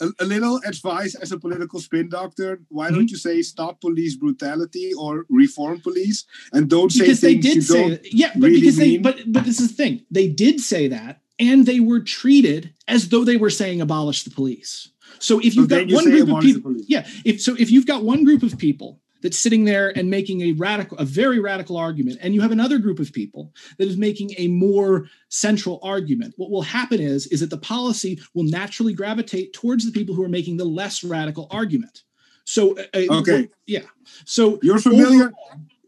[0.00, 2.60] a, a, little advice as a political spin doctor.
[2.68, 2.94] Why Mm-hmm.
[2.96, 7.44] don't you say stop police brutality or reform police and don't say because they things
[7.46, 8.12] did you say don't that.
[8.14, 11.20] yeah but really because they but but this is the thing they did say that
[11.38, 15.68] and they were treated as though they were saying abolish the police so if you've
[15.68, 18.42] then got you one group of people yeah if so if you've got one group
[18.42, 22.40] of people that's sitting there and making a radical a very radical argument and you
[22.40, 27.00] have another group of people that is making a more central argument what will happen
[27.00, 30.64] is is that the policy will naturally gravitate towards the people who are making the
[30.64, 32.02] less radical argument
[32.44, 33.48] so uh, uh, Okay.
[33.66, 33.82] yeah
[34.24, 35.32] so You're familiar.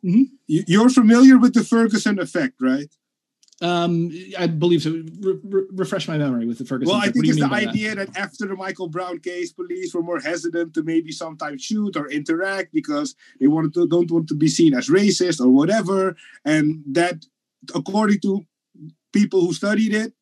[0.04, 0.30] Mhm.
[0.46, 2.88] You're familiar with the Ferguson effect, right?
[3.62, 4.90] Um, I believe so.
[4.90, 6.92] Re- re- refresh my memory with the Ferguson.
[6.92, 7.06] Well, I.
[7.06, 7.68] What think do you it's the mean that?
[7.70, 8.16] idea that?
[8.16, 12.72] after the Michael Brown case, police were more hesitant to maybe sometimes shoot or interact
[12.72, 17.24] because they wanted to don't want to be seen as racist or whatever, and that,
[17.74, 18.44] according to
[19.12, 20.12] people who studied it,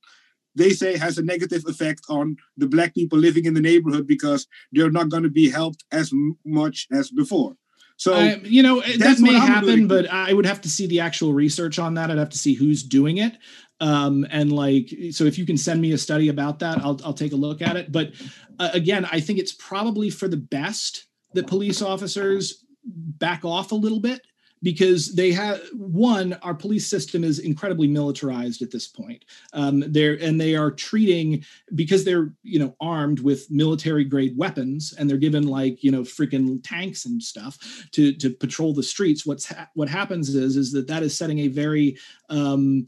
[0.54, 4.46] they say has a negative effect on the black people living in the neighborhood because
[4.72, 7.56] they're not going to be helped as m- much as before.
[8.02, 11.32] So I- you know, that may happen, but I would have to see the actual
[11.32, 12.10] research on that.
[12.10, 13.38] I'd have to see who's doing it.
[13.80, 17.14] Um, and like, so if you can send me a study about that, I'll, I'll
[17.14, 17.92] take a look at it.
[17.92, 18.10] But
[18.58, 23.76] uh, again, I think it's probably for the best that police officers back off a
[23.76, 24.20] little bit
[24.62, 30.14] because they have one our police system is incredibly militarized at this point um, they're
[30.22, 31.44] and they are treating
[31.74, 36.02] because they're you know armed with military grade weapons and they're given like you know
[36.02, 37.58] freaking tanks and stuff
[37.90, 41.40] to to patrol the streets what's ha- what happens is is that that is setting
[41.40, 41.96] a very
[42.30, 42.86] um,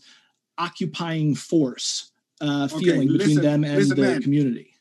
[0.58, 2.10] occupying force
[2.40, 4.22] uh, Okay, feeling between listen- them and the man.
[4.22, 4.73] community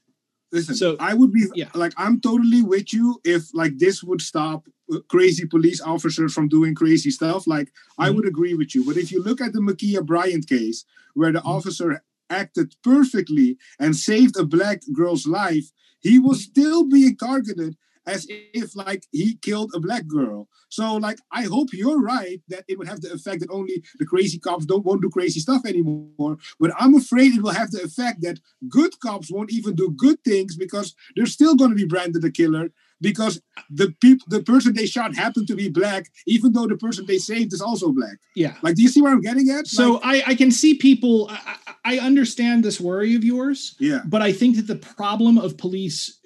[0.54, 1.70] Listen, So- I would be yeah.
[1.74, 6.48] like, I'm totally with you if like this would stop uh, crazy police officers from
[6.48, 7.48] doing crazy stuff.
[7.48, 8.16] Like, I Mhm.
[8.16, 8.86] would agree with you.
[8.86, 10.86] But if you look at the Ma'Khia Bryant case,
[11.16, 11.46] where the Mhm.
[11.56, 16.52] officer acted perfectly and saved a black girl's life, he was Mm-hmm.
[16.52, 17.76] still being targeted
[18.06, 20.48] as if like he killed a black girl.
[20.70, 24.06] So like I hope you're right that it would have the effect that only the
[24.06, 26.38] crazy cops don't won't do crazy stuff anymore.
[26.60, 28.40] But I'm afraid it will have the effect that
[28.70, 32.32] good cops won't even do good things because they're still going to be branded a
[32.32, 32.70] killer
[33.04, 33.40] because
[33.70, 37.20] the people the person they shot happened to be black, even though the person they
[37.20, 38.18] saved is also black.
[38.36, 39.68] yeah Like, do you see where I'm getting at?
[39.68, 44.02] so Like, I, I can see people I, I understand this worry of yours yeah,
[44.06, 46.20] but I think that the problem of police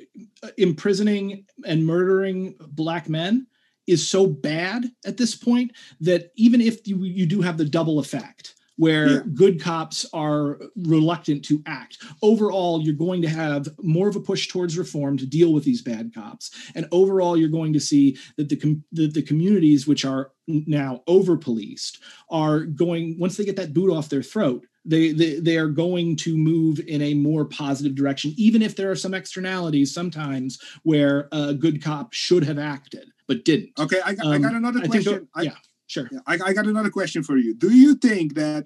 [0.44, 3.48] uh, imprisoning and murdering black men
[3.88, 5.72] is so bad at this point
[6.02, 9.22] that even if you, you do have the double effect where Yeah.
[9.34, 14.48] good cops are reluctant to act overall you're going to have more of a push
[14.48, 18.50] towards reform to deal with these bad cops and overall you're going to see that
[18.50, 22.00] the com- the, the communities which are now over policed
[22.30, 26.16] are going once they get that boot off their throat they, they they are going
[26.16, 31.28] to move in a more positive direction even if there are some externalities sometimes where
[31.34, 34.00] a good cop should have acted but didn't okay.
[34.06, 35.28] I, got I Um, got another I think question.
[35.36, 35.56] I- yeah
[35.88, 37.54] sure Yeah, I, I got another question for you.
[37.54, 38.66] Do you think that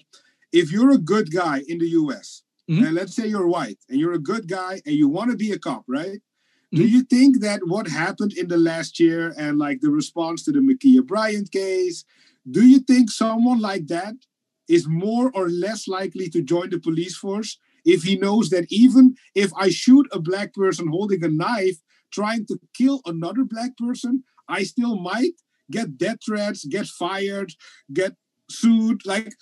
[0.52, 2.86] if you're a good guy in the US, Mhm.
[2.88, 5.52] and let's say you're white and you're a good guy and you want to be
[5.52, 6.20] a cop, right?
[6.74, 6.90] Do Mhm.
[6.96, 10.60] you think that what happened in the last year and like the response to the
[10.60, 12.06] Ma'Khia Bryant case,
[12.50, 14.16] do you think someone like that
[14.68, 19.16] is more or less likely to join the police force if he knows that even
[19.36, 21.78] if I shoot a black person holding a knife
[22.12, 25.36] trying to kill another black person, I still might
[25.72, 27.54] get death threats, get fired,
[27.94, 28.14] get
[28.50, 29.02] sued.
[29.06, 29.34] Like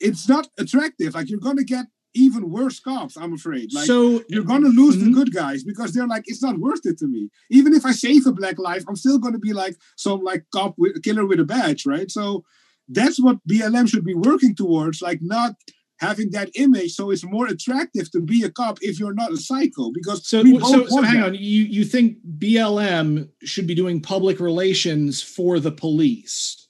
[0.00, 1.14] it's not attractive.
[1.14, 3.72] Like you're gonna get even worse cops, I'm afraid.
[3.74, 5.14] Like so you're gonna lose the Mhm.
[5.14, 7.28] good guys because they're like, it's not worth it to me.
[7.50, 10.74] Even if I save a black life, I'm still gonna be like some like cop
[10.78, 12.10] with killer with a badge, right?
[12.10, 12.44] So
[12.88, 15.56] that's what BLM should be working towards, like not
[15.98, 19.36] having that image so it's more attractive to be a cop if you're not a
[19.36, 21.26] psycho because So, so, so hang that.
[21.28, 21.34] on.
[21.34, 26.68] You you think BLM should be doing public relations for the police?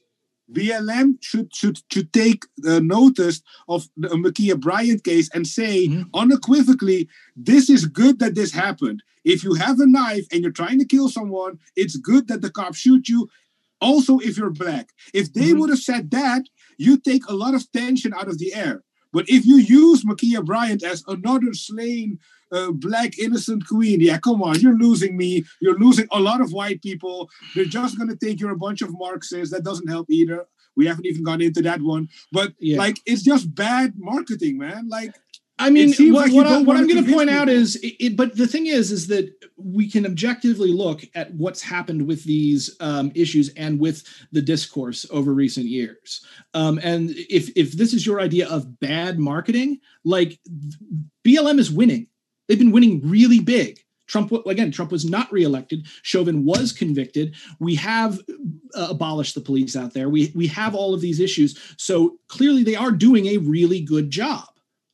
[0.53, 6.05] BLM should should should take uh, notice of the Ma'Khia Bryant case and say Mhm.
[6.15, 9.03] unequivocally, this is good that this happened.
[9.25, 12.51] If you have a knife and you're trying to kill someone, it's good that the
[12.51, 13.29] cops shoot you.
[13.81, 15.59] Also, if you're black, if they Mhm.
[15.59, 16.43] would have said that,
[16.79, 18.85] you take a lot of tension out of the air.
[19.17, 22.19] But if you use Ma'Khia Bryant as another slain
[22.53, 25.43] uh, black innocent queen, yeah, come on, you're losing me.
[25.63, 27.31] You're losing a lot of white people.
[27.55, 29.55] They're just gonna think you're a bunch of Marxists.
[29.55, 30.45] That doesn't help either.
[30.77, 32.11] We haven't even gone into that one.
[32.31, 32.77] But Yeah.
[32.77, 34.91] like, it's just bad marketing, man.
[34.91, 35.15] Like,
[35.59, 38.37] I mean, what, like what, I, I'm going to point out is, it, it- but
[38.37, 43.11] the thing is, is that we can objectively look at what's happened with these um,
[43.15, 46.25] issues and with the discourse over recent years.
[46.53, 50.39] Um, and if if this is your idea of bad marketing, like
[51.27, 52.09] BLM is winning.
[52.49, 53.81] They've been winning really big.
[54.07, 54.71] Trump again.
[54.71, 55.87] Trump was not reelected.
[56.03, 57.35] Chauvin was convicted.
[57.59, 58.21] We have
[58.75, 60.09] uh, abolished the police out there.
[60.09, 61.59] We we have all of these issues.
[61.77, 64.45] So clearly, they are doing a really good job.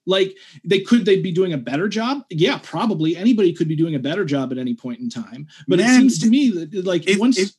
[0.07, 2.25] Like they could they be doing a better job?
[2.31, 3.17] Yeah, probably.
[3.17, 5.47] Anybody could be doing a better job at any point in time.
[5.69, 7.51] But it seems to me that like if, once if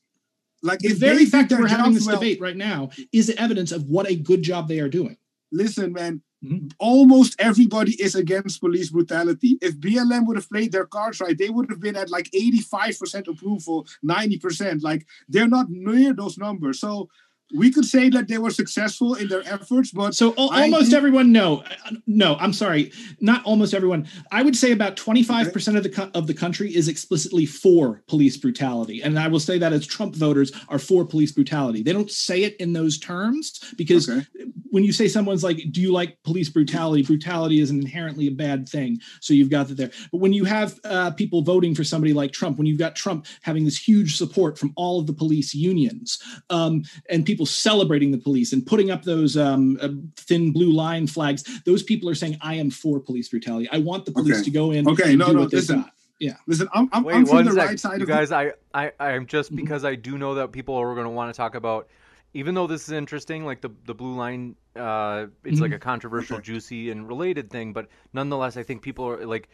[0.62, 3.72] like the if very fact that we're having this well- debate right now is evidence
[3.72, 5.18] of what a good job they are doing.
[5.56, 6.72] listen, man, Mhm.
[6.80, 9.58] almost everybody is against police brutality.
[9.62, 13.28] If BLM would have played their cards right, they would have been at like 85%
[13.28, 14.82] approval, 90%.
[14.82, 16.80] Like they're not near those numbers.
[16.80, 17.08] So
[17.56, 20.94] we could say that they were successful in their efforts, but So al- almost think-
[20.96, 22.92] everyone, no, Uh, no, I'm sorry,
[23.22, 24.08] not almost everyone.
[24.32, 28.38] I would say about 25% of the co- of the country is explicitly for police
[28.38, 31.84] brutality, and I will say that as Trump voters are for police brutality.
[31.84, 34.26] They don't say it in those terms because okay.
[34.72, 38.32] when you say someone's like, "Do you like police brutality?" Brutality is an inherently a
[38.32, 39.92] bad thing, so you've got that there.
[40.12, 43.28] But when you have uh, people voting for somebody like Trump, when you've got Trump
[43.42, 46.18] having this huge support from all of the police unions,
[46.50, 51.08] um, and people celebrating the police and putting up those um, uh, thin blue line
[51.08, 53.68] flags, those people are saying, "I am for police brutality.
[53.72, 54.44] I want the police Okay.
[54.46, 55.82] to go in Okay, and no, do no, what listen.
[55.82, 56.38] got." Yeah.
[56.48, 57.68] Listen, I'm, I'm, Wait I'm from the sec.
[57.68, 58.32] right side you of the guys.
[58.32, 59.58] I, I, I am just Mhm.
[59.58, 61.90] because I do know that people are going to want to talk about
[62.36, 65.76] even though this is interesting, like the the blue line, uh, it's like Mhm.
[65.76, 69.50] a controversial, juicy, and related thing, but nonetheless, I think people are like,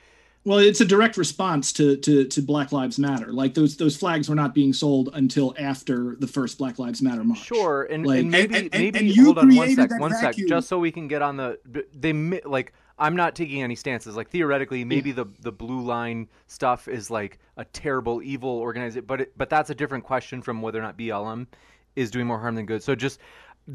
[0.46, 3.32] Well, it's a direct response to, to to Black Lives Matter.
[3.34, 7.24] Like those those flags were not being sold until after the first Black Lives Matter
[7.24, 7.40] march.
[7.46, 10.68] sure, and, Like- and maybe And- and- maybe hold on one sec, one sec, just
[10.70, 11.60] so we can get on the
[11.94, 12.14] they
[12.46, 12.74] like.
[13.02, 14.18] I'm not taking any stances.
[14.18, 19.22] Like theoretically, maybe the the blue line stuff is like a terrible, evil organization, but
[19.22, 21.48] it, but that's a different question from whether or not BLM
[21.96, 22.84] is doing more harm than good.
[22.84, 23.20] So just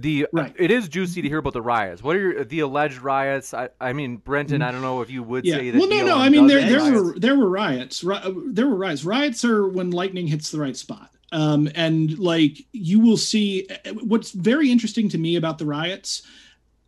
[0.00, 0.54] the Right.
[0.58, 2.02] it is juicy to hear about the riots.
[2.02, 3.54] What are your, the alleged riots?
[3.54, 5.56] I, I mean, Brenton, I don't know if you would Yeah.
[5.56, 5.78] say that.
[5.78, 6.18] Well, no, no.
[6.18, 7.00] I mean, there there riots.
[7.00, 8.04] were there were riots.
[8.04, 9.04] Ri- uh, there were riots.
[9.04, 11.10] Riots are when lightning hits the right spot.
[11.32, 16.22] Um, and like you will see, uh, what's very interesting to me about the riots.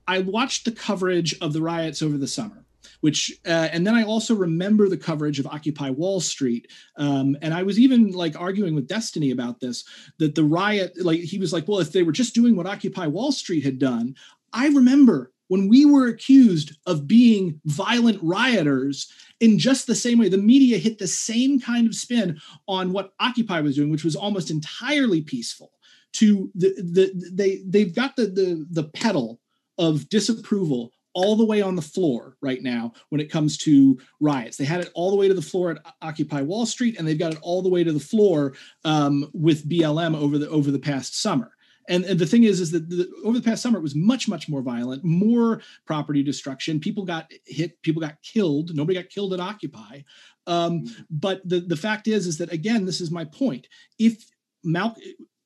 [0.08, 2.64] I watched the coverage of the riots over the summer.
[3.06, 7.54] Which uh, and then I also remember the coverage of Occupy Wall Street, um, and
[7.54, 9.84] I was even like arguing with Destiny about this.
[10.18, 13.06] That the riot, like he was like, well, if they were just doing what Occupy
[13.06, 14.16] Wall Street had done,
[14.52, 20.28] I remember when we were accused of being violent rioters in just the same way
[20.28, 24.16] the media hit the same kind of spin on what occupy was doing which was
[24.16, 25.70] almost entirely peaceful
[26.12, 29.40] to the, the they they've got the the the pedal
[29.78, 34.58] of disapproval all the way on the floor right now when it comes to riots.
[34.58, 37.18] They had it all the way to the floor at Occupy Wall Street, and they've
[37.18, 38.52] got it all the way to the floor
[38.84, 41.52] um, with BLM over the over the past summer.
[41.88, 44.28] And, and the thing is, is that the, over the past summer it was much,
[44.28, 46.80] much more violent, more property destruction.
[46.80, 48.74] People got hit, people got killed.
[48.74, 50.00] Nobody got killed at Occupy.
[50.46, 53.68] Um, but the the fact is, is that again, this is my point.
[53.98, 54.22] If
[54.62, 54.96] Mal-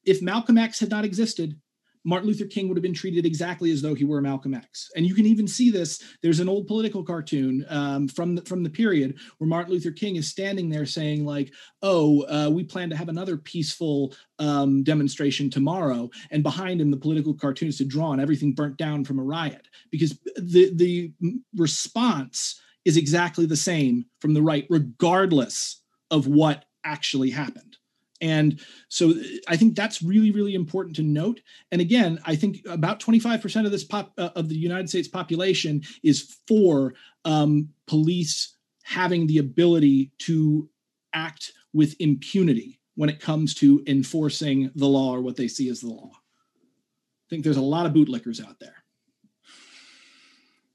[0.04, 1.60] if Malcolm X had not existed,
[2.04, 4.90] Martin Luther King would have been treated exactly as though he were Malcolm X.
[4.96, 6.02] And you can even see this.
[6.22, 10.16] There's an old political cartoon um, from the, from the period where Martin Luther King
[10.16, 15.50] is standing there saying, like, "Oh, uh, we plan to have another peaceful um, demonstration
[15.50, 19.68] tomorrow," and behind him, the political cartoonist had drawn everything burnt down from a riot
[19.90, 21.12] because the the
[21.56, 27.76] response is exactly the same from the right, regardless of what actually happened.
[28.20, 29.14] And so
[29.48, 31.40] I think that's really, really important to note.
[31.72, 35.82] And again, I think about 25% of this pop uh, of the United States population
[36.02, 36.94] is for
[37.24, 40.68] um, police having the ability to
[41.14, 45.80] act with impunity when it comes to enforcing the law or what they see as
[45.80, 46.10] the law.
[46.12, 48.74] I think there's a lot of bootlickers out there.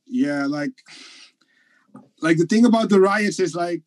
[0.07, 0.71] Yeah, like
[2.21, 3.83] like the thing about the riots is like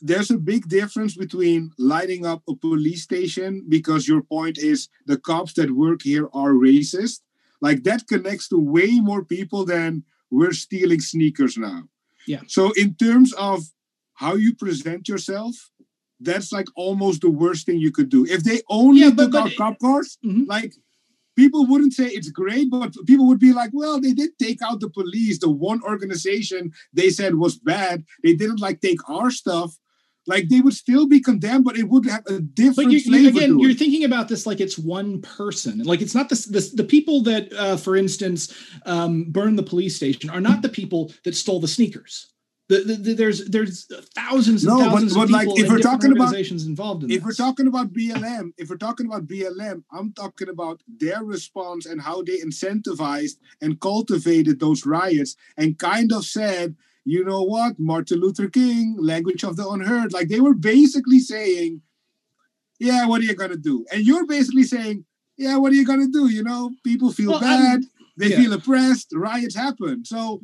[0.00, 5.16] there's a big difference between lighting up a police station because your point is the
[5.16, 7.20] cops that work here are racist.
[7.60, 11.84] Like that connects to way more people than we're stealing sneakers now.
[12.26, 12.42] Yeah.
[12.46, 13.62] So in terms of
[14.14, 15.70] how you present yourself,
[16.20, 18.26] that's like almost the worst thing you could do.
[18.26, 20.46] If they only Yeah, but- took but out cop cars, Mhm.
[20.46, 20.74] like
[21.36, 24.80] people wouldn't say it's great, but people would be like, well, they did take out
[24.80, 25.38] the police.
[25.38, 28.04] The one organization they said was bad.
[28.22, 29.78] They didn't like take our stuff.
[30.26, 33.10] Like they would still be condemned, but it would have a different But you, you,
[33.10, 35.78] flavor again, you're thinking about this like it's one person.
[35.84, 38.52] Like it's not this, this the people that, uh, for instance,
[38.86, 42.32] um, burned the police station are not the people that stole the sneakers.
[42.68, 45.78] The, the, the- there's there's thousands and No, but- thousands but of like, if we're
[45.78, 49.84] talking about- organizations involved in If we're talking about BLM, if we're talking about BLM,
[49.92, 56.10] I'm talking about their response and how they incentivized and cultivated those riots and kind
[56.12, 56.74] of said,
[57.06, 60.12] you know what, Martin Luther King, language of the unheard.
[60.12, 61.80] Like they were basically saying,
[62.80, 63.86] yeah, what are you gonna do?
[63.92, 65.04] And you're basically saying,
[65.38, 66.28] yeah, what are you gonna do?
[66.28, 67.80] You know, people feel Well, I'm- bad,
[68.18, 68.36] they yeah.
[68.38, 70.04] feel oppressed, riots happen.
[70.04, 70.42] So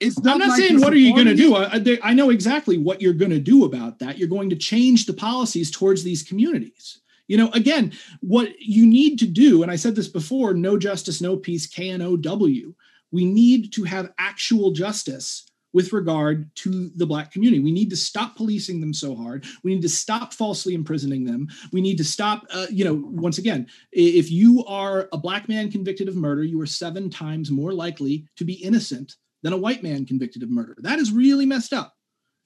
[0.00, 1.56] it's not I'm not like saying what are you going to do.
[1.56, 4.18] I, there- I know exactly what you're going to do about that.
[4.18, 7.00] You're going to change the policies towards these communities.
[7.26, 11.20] You know, again, what you need to do, and I said this before: no justice,
[11.20, 11.66] no peace.
[11.66, 12.74] K N O W.
[13.10, 17.62] We need to have actual justice with regard to the black community.
[17.62, 19.44] We need to stop policing them so hard.
[19.62, 21.48] We need to stop falsely imprisoning them.
[21.72, 25.70] We need to stop, uh, you know, once again, if you are a black man
[25.70, 29.82] convicted of murder, you are seven times more likely to be innocent than a white
[29.82, 30.76] man convicted of murder.
[30.80, 31.94] That is really messed up.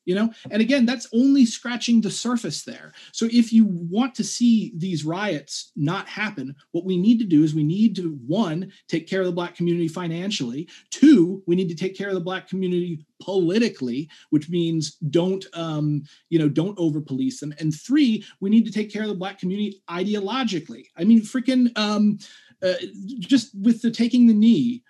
[0.05, 2.93] You know, and again, that's only scratching the surface there.
[3.13, 7.45] So, if you want to see these riots not happen, what we need to do
[7.45, 10.69] is we need to one, take care of the Black community financially.
[10.91, 16.03] Two, we need to take care of the Black community politically, which means don't, um,
[16.31, 17.55] you know, don't over police them.
[17.59, 20.87] And three, we need to take care of the Black community ideologically.
[20.97, 22.19] I mean, freaking, um,
[22.63, 22.75] uh,
[23.19, 24.83] just with the taking the knee,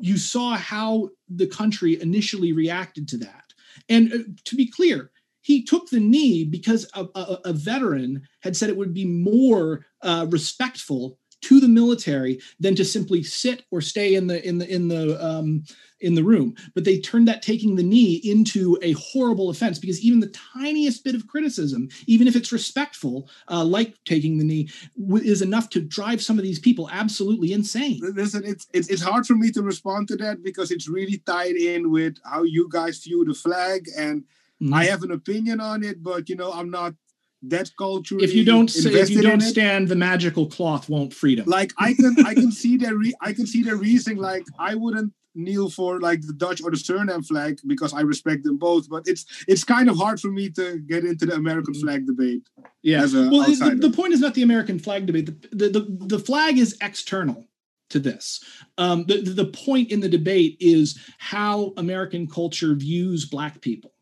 [0.00, 3.44] you saw how the country initially reacted to that.
[3.88, 5.10] And uh, to be clear,
[5.42, 9.86] he took the knee because a, a, a veteran had said it would be more
[10.02, 14.68] uh, respectful to the military than to simply sit or stay in the in the
[14.68, 15.62] in the um,
[16.00, 16.54] in the room.
[16.74, 21.04] But they turned that taking the knee into a horrible offense because even the tiniest
[21.04, 24.68] bit of criticism, even if it's respectful, uh, like taking the knee,
[25.00, 28.00] w- is enough to drive some of these people absolutely insane.
[28.02, 31.56] Listen, it's, it's it's hard for me to respond to that because it's really tied
[31.56, 34.22] in with how you guys view the flag, and
[34.62, 34.74] mm-hmm.
[34.74, 36.94] I have an opinion on it, but you know I'm not
[37.42, 38.16] that culture.
[38.18, 41.46] If you don't say, if you don't stand, the magical cloth won't freedom.
[41.46, 44.18] Like I can I can see their re- I can see their reasoning.
[44.18, 48.44] Like I wouldn't kneel for like the Dutch or the Suriname flag because I respect
[48.44, 48.88] them both.
[48.88, 51.86] But it's it's kind of hard for me to get into the American mm-hmm.
[51.86, 52.42] flag debate.
[52.82, 53.00] Yeah.
[53.00, 55.26] well, the, the, point is not the American flag debate.
[55.26, 57.48] The, the, the, the flag is external
[57.90, 58.42] to this.
[58.76, 63.92] Um, the, the point in the debate is how American culture views Black people.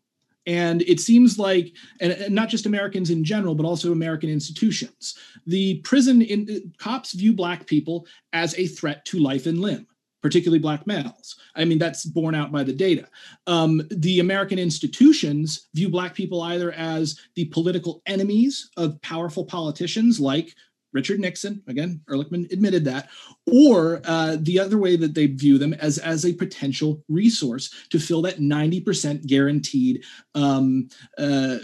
[0.46, 5.18] And it seems like, and, not just Americans in general, but also American institutions.
[5.46, 9.88] The prison in, cops view Black people as a threat to life and limb
[10.26, 11.36] particularly black males.
[11.54, 13.06] I mean, that's borne out by the data.
[13.46, 20.18] Um, the American institutions view black people either as the political enemies of powerful politicians
[20.18, 20.52] like
[20.92, 23.08] Richard Nixon, again, Ehrlichman admitted that,
[23.46, 28.00] or uh, the other way that they view them as, as a potential resource to
[28.00, 30.02] fill that 90% guaranteed
[30.34, 31.58] um, uh,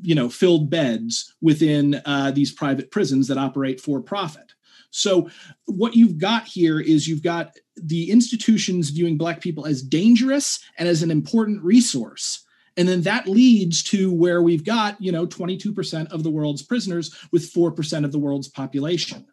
[0.00, 4.51] you know, filled beds within uh, these private prisons that operate for profit.
[4.92, 5.30] So,
[5.64, 10.88] what you've got here is you've got the institutions viewing Black people as dangerous and
[10.88, 12.44] as an important resource.
[12.76, 17.14] And then that leads to where we've got, you know, 22% of the world's prisoners
[17.32, 19.26] with 4% of the world's population.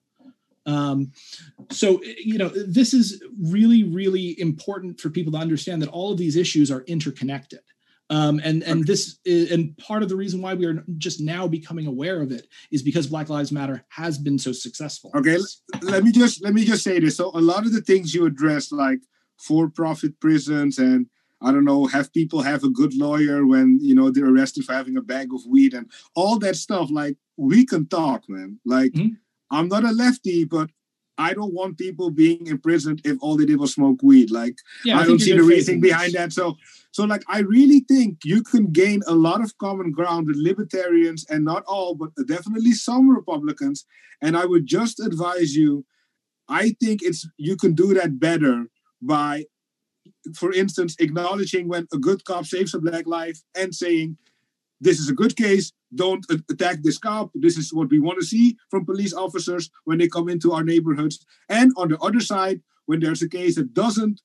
[0.65, 1.11] Um,
[1.71, 6.17] so, you know, this is really, really important for people to understand that all of
[6.17, 7.61] these issues are interconnected.
[8.11, 11.47] Um, and and this is, and part of the reason why we are just now
[11.47, 15.11] becoming aware of it is because Black Lives Matter has been so successful.
[15.15, 15.37] Okay,
[15.81, 17.17] let me just let me just say this.
[17.17, 18.99] So a lot of the things you address, like
[19.37, 21.05] for-profit prisons and
[21.41, 24.73] I don't know, have people have a good lawyer when you know they're arrested for
[24.73, 26.89] having a bag of weed and all that stuff.
[26.91, 28.59] Like we can talk, man.
[28.65, 29.13] Like mm-hmm.
[29.51, 30.71] I'm not a lefty, but
[31.19, 34.31] I don't want people being imprisoned if all they did was smoke weed.
[34.31, 34.55] Like
[34.85, 36.31] yeah, I, I don't see the reasoning behind that.
[36.33, 36.57] So
[36.91, 41.25] so like I really think you can gain a lot of common ground with libertarians
[41.29, 43.85] and not all, but definitely some Republicans.
[44.21, 45.85] And I would just advise you,
[46.47, 48.65] I think it's you can do that better
[49.01, 49.45] by
[50.35, 54.17] for instance, acknowledging when a good cop saves a black life and saying,
[54.81, 55.71] this is a good case.
[55.93, 57.31] Don't attack this cop.
[57.33, 60.63] This is what we want to see from police officers when they come into our
[60.63, 61.25] neighborhoods.
[61.49, 64.21] And on the other side, when there's a case that doesn't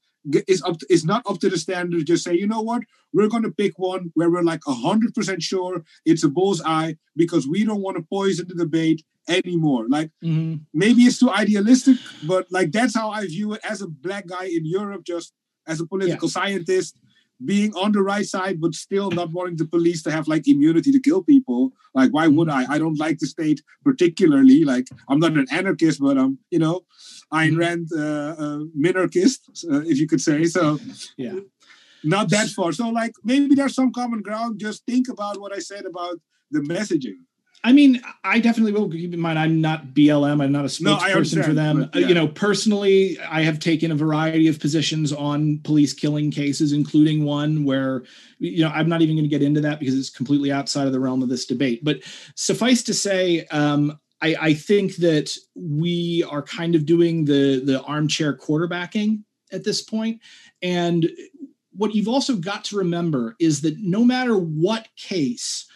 [0.49, 2.83] is up to, is not up to the standard, just say, you know what,
[3.13, 7.47] we're going to pick one where we're like hundred percent sure it's a bullseye because
[7.47, 9.87] we don't want to poison the debate anymore.
[9.89, 10.63] Like mm-hmm.
[10.73, 11.97] maybe it's too idealistic,
[12.27, 15.33] but like that's how I view it as a black guy in Europe, just
[15.67, 16.33] as a political yeah.
[16.33, 16.99] scientist
[17.45, 20.93] being on the right side but still not wanting the police to have like immunity
[20.93, 21.73] to kill people.
[21.95, 22.65] Like why would i?
[22.75, 24.65] I don't like the state particularly.
[24.65, 26.85] Like i'm not an anarchist but i'm you know
[27.33, 27.59] Ayn mm-hmm.
[27.59, 30.45] Rand uh, uh, minarchist uh, if you could say.
[30.45, 30.79] So
[31.17, 31.41] yeah.
[32.03, 32.73] not that far.
[32.73, 34.61] So like maybe there's some common ground.
[34.61, 36.17] Just think about what i said about
[36.51, 37.21] the messaging
[37.67, 40.43] I mean, I definitely will keep in mind I'm not BLM.
[40.43, 41.89] I'm not a spokesperson no, for them.
[41.91, 42.09] But, yeah.
[42.09, 47.25] You know, personally, I have taken a variety of positions on police killing cases, including
[47.25, 48.05] one where,
[48.39, 50.93] you know, I'm not even going to get into that because it's completely outside of
[50.93, 51.83] the realm of this debate.
[51.83, 52.01] But
[52.35, 57.83] suffice to say, um, I, I think that we are kind of doing the the
[57.83, 59.95] armchair quarterbacking at this point.
[59.95, 60.21] point,
[60.63, 61.11] and
[61.73, 65.67] what you've also got to remember is that no matter what case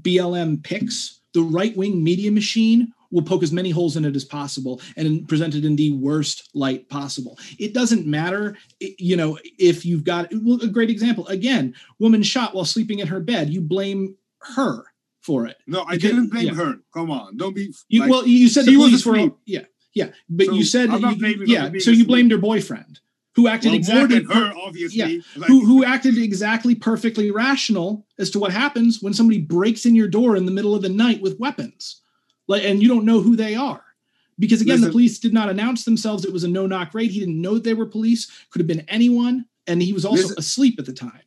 [0.00, 4.24] BLM picks the right wing media machine will poke as many holes in it as
[4.24, 7.38] possible and present it in the worst light possible.
[7.58, 11.26] It doesn't matter, you know, if you've got a great example.
[11.28, 13.50] Again, woman shot while sleeping in her bed.
[13.50, 14.16] You blame
[14.56, 14.84] her
[15.20, 15.56] for it.
[15.66, 16.54] No, I didn't blame yeah.
[16.54, 16.74] her.
[16.92, 17.72] Come on, don't be.
[17.88, 19.30] You, like, well, you said the police were.
[19.46, 19.60] Yeah,
[19.94, 21.70] yeah, but so you said you, yeah.
[21.78, 23.00] So you blamed her boyfriend
[23.34, 24.98] who acted well, exactly her, obviously.
[24.98, 29.86] Yeah, like, who who acted exactly perfectly rational as to what happens when somebody breaks
[29.86, 32.00] in your door in the middle of the night with weapons,
[32.46, 33.82] like, and you don't know who they are.
[34.38, 36.24] Because again, listen, the police did not announce themselves.
[36.24, 37.10] It was a no-knock raid.
[37.10, 38.30] He didn't know they were police.
[38.50, 41.22] Could have been anyone, and he was also listen, asleep at the time.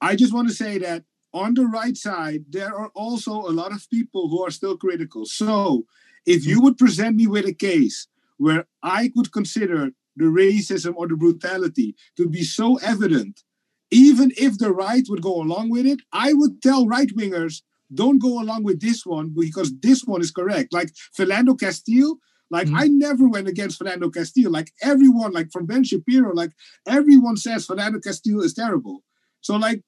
[0.00, 3.72] I just want to say that on the right side, there are also a lot
[3.72, 5.24] of people who are still critical.
[5.26, 5.86] So,
[6.26, 6.50] if hmm.
[6.50, 8.08] you would present me with a case
[8.38, 13.42] where I could consider the racism or the brutality to be so evident,
[13.90, 17.62] even if the right would go along with it, I would tell right wingers,
[17.94, 20.72] don't go along with this one because this one is correct.
[20.72, 22.18] Like Philando Castile,
[22.52, 22.76] Like mm-hmm.
[22.76, 24.50] I never went against Fernando Castillo.
[24.50, 26.52] Like everyone, like from Ben Shapiro, like
[26.86, 29.02] everyone says Fernando Castillo is terrible.
[29.40, 29.82] So like,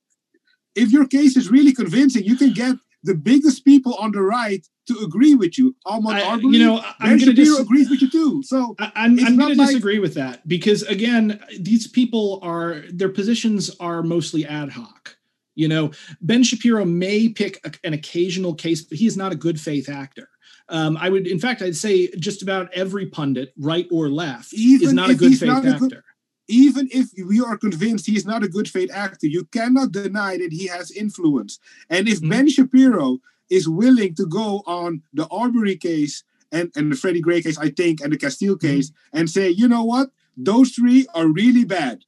[0.74, 4.66] if your case is really convincing, you can get the biggest people on the right
[4.86, 5.74] to agree with you.
[5.86, 8.42] Arbery, you know, I'm going to dis- agrees with you too.
[8.42, 12.82] So I, am I'm, I'm going to disagree with that because again, these people are
[12.90, 15.16] their positions are mostly ad hoc.
[15.54, 19.36] You know, Ben Shapiro may pick a, an occasional case, but he is not a
[19.36, 20.28] good faith actor.
[20.68, 24.88] Um, I would, in fact, I'd say just about every pundit, right or left, even
[24.88, 25.78] is not a good faith actor.
[25.78, 26.02] Good,
[26.48, 30.52] even if we are convinced he's not a good faith actor, you cannot deny that
[30.52, 31.58] he has influence.
[31.88, 32.30] And if mm-hmm.
[32.30, 33.18] Ben Shapiro
[33.54, 37.70] is willing to go on the Arbery case and, and the Freddie Gray case, I
[37.70, 38.66] think, and the Castillo mm-hmm.
[38.66, 42.04] case, and say, you know what, those three are really bad.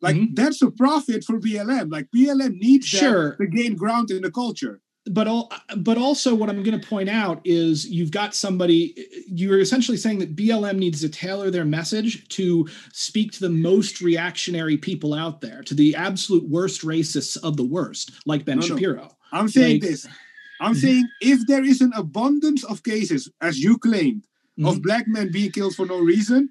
[0.00, 0.34] Like mm-hmm.
[0.34, 1.90] that's a profit for BLM.
[1.90, 3.36] Like BLM needs sure.
[3.36, 7.08] to gain ground in the culture but all, but also what I'm going to point
[7.08, 8.94] out is you've got somebody
[9.26, 14.00] you're essentially saying that BLM needs to tailor their message to speak to the most
[14.00, 18.66] reactionary people out there, to the absolute worst racists of the worst, like Ben no,
[18.66, 19.02] Shapiro.
[19.02, 19.10] No.
[19.32, 20.06] I'm saying like, this.
[20.60, 20.80] I'm mm-hmm.
[20.80, 24.22] saying if there is an abundance of cases, as you claimed,
[24.58, 24.66] mm-hmm.
[24.66, 26.50] of black men being killed for no reason,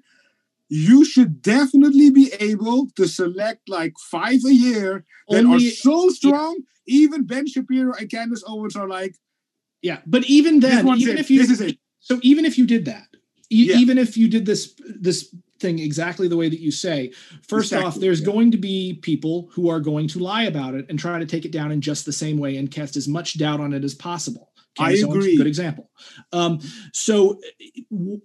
[0.68, 6.08] you should definitely be able to select like five a year that Only, are so
[6.08, 9.16] strong even Ben Shapiro and Candace Owens are like,
[9.82, 10.00] yeah.
[10.06, 11.20] But even then, even it.
[11.20, 11.78] if you this is it.
[12.00, 13.06] So even if you did that,
[13.50, 13.76] e- yeah.
[13.76, 15.34] even if you did this this
[15.64, 17.10] thing exactly the way that you say,
[17.48, 17.86] first exactly.
[17.86, 18.26] off, there's yeah.
[18.26, 21.44] going to be people who are going to lie about it and try to take
[21.44, 23.94] it down in just the same way and cast as much doubt on it as
[23.94, 24.50] possible.
[24.78, 25.36] I agree.
[25.36, 25.88] Good example.
[26.32, 26.60] Um,
[26.92, 27.38] so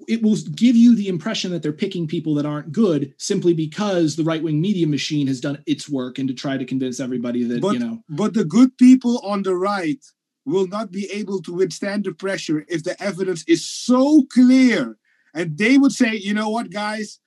[0.07, 4.15] it will give you the impression that they're picking people that aren't good simply because
[4.15, 7.43] the right wing media machine has done its work and to try to convince everybody
[7.43, 8.03] that but, you know.
[8.09, 10.03] But the good people on the right
[10.45, 14.97] will not be able to withstand the pressure if the evidence is so clear,
[15.35, 17.19] and they would say, you know what, guys,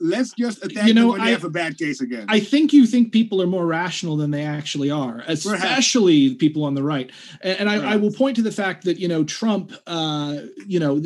[0.00, 2.24] let's just attack you know, them when I, you have a bad case again.
[2.28, 6.38] I think you think people are more rational than they actually are, especially Perhaps.
[6.38, 7.10] people on the right.
[7.42, 10.80] And, and I, I, will point to the fact that you know Trump, uh, you
[10.80, 11.02] know.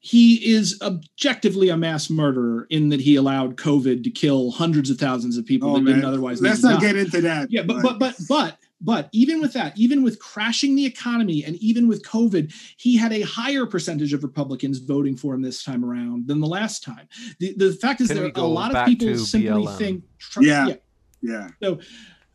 [0.00, 4.98] he is objectively a mass murderer in that he allowed COVID to kill hundreds of
[4.98, 5.94] thousands of people oh, that man.
[5.94, 6.40] didn't otherwise.
[6.40, 6.86] Let's not die.
[6.86, 7.50] get into that.
[7.50, 11.56] Yeah, but but but but but even with that, even with crashing the economy and
[11.56, 15.84] even with COVID, he had a higher percentage of Republicans voting for him this time
[15.84, 17.08] around than the last time.
[17.40, 19.78] The, the fact is, Can there a lot of people simply BLM?
[19.78, 20.04] think.
[20.40, 20.66] yeah.
[20.68, 20.74] yeah.
[21.22, 21.48] Yeah.
[21.62, 21.80] So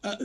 [0.03, 0.15] uh,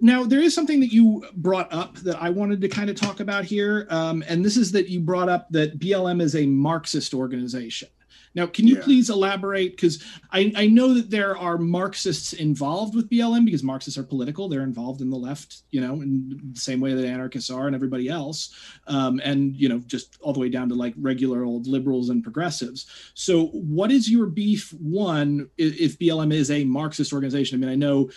[0.00, 3.20] now there is something that you brought up that I wanted to kind of talk
[3.20, 3.86] about here.
[3.90, 7.88] Um, and this is that you brought up that BLM is a Marxist organization.
[8.34, 8.82] Now, can you yeah.
[8.82, 9.72] please elaborate?
[9.72, 14.48] Because I, I know that there are Marxists involved with BLM because Marxists are political.
[14.48, 17.74] They're involved in the left, you know, in the same way that anarchists are and
[17.74, 18.54] everybody else.
[18.86, 22.22] Um, and, you know, just all the way down to like regular old liberals and
[22.22, 22.86] progressives.
[23.14, 27.56] So, what is your beef, one, if BLM is a Marxist organization?
[27.56, 28.10] I mean, I know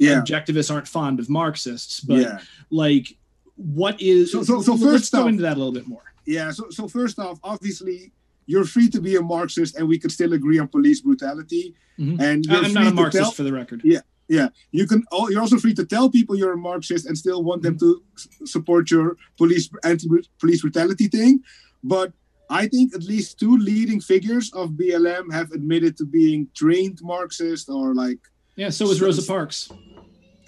[0.00, 0.20] yeah.
[0.20, 2.38] objectivists aren't fond of Marxists, but yeah.
[2.70, 3.16] like,
[3.56, 6.12] what is so, so, so first let's off, go into that a little bit more.
[6.26, 6.50] Yeah.
[6.50, 8.12] So, so first off, obviously,
[8.46, 11.74] you're free to be a Marxist, and we can still agree on police brutality.
[11.98, 12.20] Mm-hmm.
[12.20, 13.82] And I'm not a Marxist tell, for the record.
[13.84, 14.48] Yeah, yeah.
[14.70, 15.04] You can.
[15.28, 18.02] You're also free to tell people you're a Marxist and still want them to
[18.44, 21.40] support your police anti-police brutality thing.
[21.82, 22.12] But
[22.48, 27.68] I think at least two leading figures of BLM have admitted to being trained Marxist
[27.68, 28.18] or like.
[28.54, 28.70] Yeah.
[28.70, 29.70] So was Rosa Parks.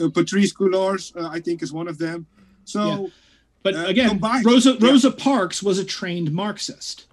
[0.01, 2.27] Uh, Patrisse Cullors, uh, I think, is one of them.
[2.65, 2.87] So.
[2.87, 3.07] Yeah.
[3.65, 5.25] But uh, again, combined, Rosa Rosa yeah.
[5.25, 7.08] Parks was a trained Marxist.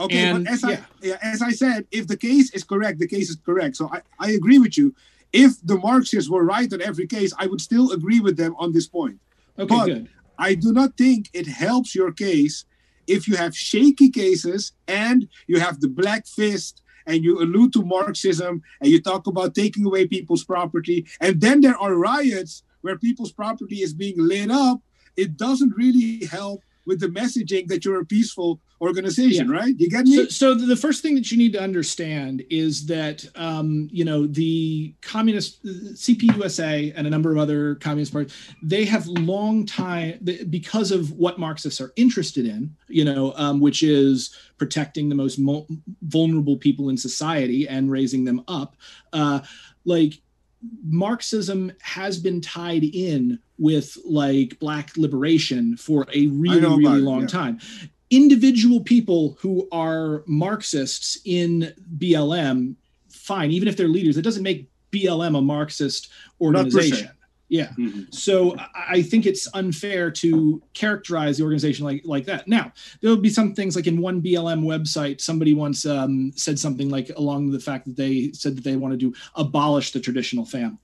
[0.00, 0.68] Okay, and, but as yeah.
[0.68, 3.76] I yeah, as I said, if the case is correct, the case is correct.
[3.76, 4.94] So I, I agree with you.
[5.32, 8.72] If the Marxists were right on every case, I would still agree with them on
[8.72, 9.18] this point.
[9.58, 10.08] Okay, but good.
[10.38, 12.64] I do not think it helps your case
[13.06, 17.82] if you have shaky cases and you have the black fist and you allude to
[17.82, 22.98] Marxism and you talk about taking away people's property, and then there are riots where
[22.98, 24.80] people's property is being lit up,
[25.16, 29.58] it doesn't really help with the messaging that you're a peaceful organization, yeah.
[29.58, 29.74] right?
[29.76, 30.16] You get me?
[30.16, 34.26] So, so, the first thing that you need to understand is that um, you know
[34.26, 38.32] the communist CPUSA and a number of other communist parties
[38.62, 40.18] they have long time
[40.50, 45.38] because of what Marxists are interested in, you know, um, which is protecting the most
[45.38, 45.66] mo-
[46.02, 48.76] vulnerable people in society and raising them up.
[49.12, 49.40] Uh,
[49.84, 50.20] like
[50.84, 57.26] Marxism has been tied in with like black liberation for a really, really long yeah.
[57.26, 57.58] time.
[58.10, 62.74] Individual people who are Marxists in BLM,
[63.10, 66.10] fine, even if they're leaders, it doesn't make BLM a Marxist
[66.40, 67.10] organization.
[67.48, 67.68] Yeah.
[67.78, 68.02] Mm-hmm.
[68.10, 72.46] So I think it's unfair to characterize the organization like like that.
[72.46, 76.90] Now, there'll be some things like in one BLM website, somebody once um, said something
[76.90, 80.78] like along the fact that they said that they wanted to abolish the traditional family.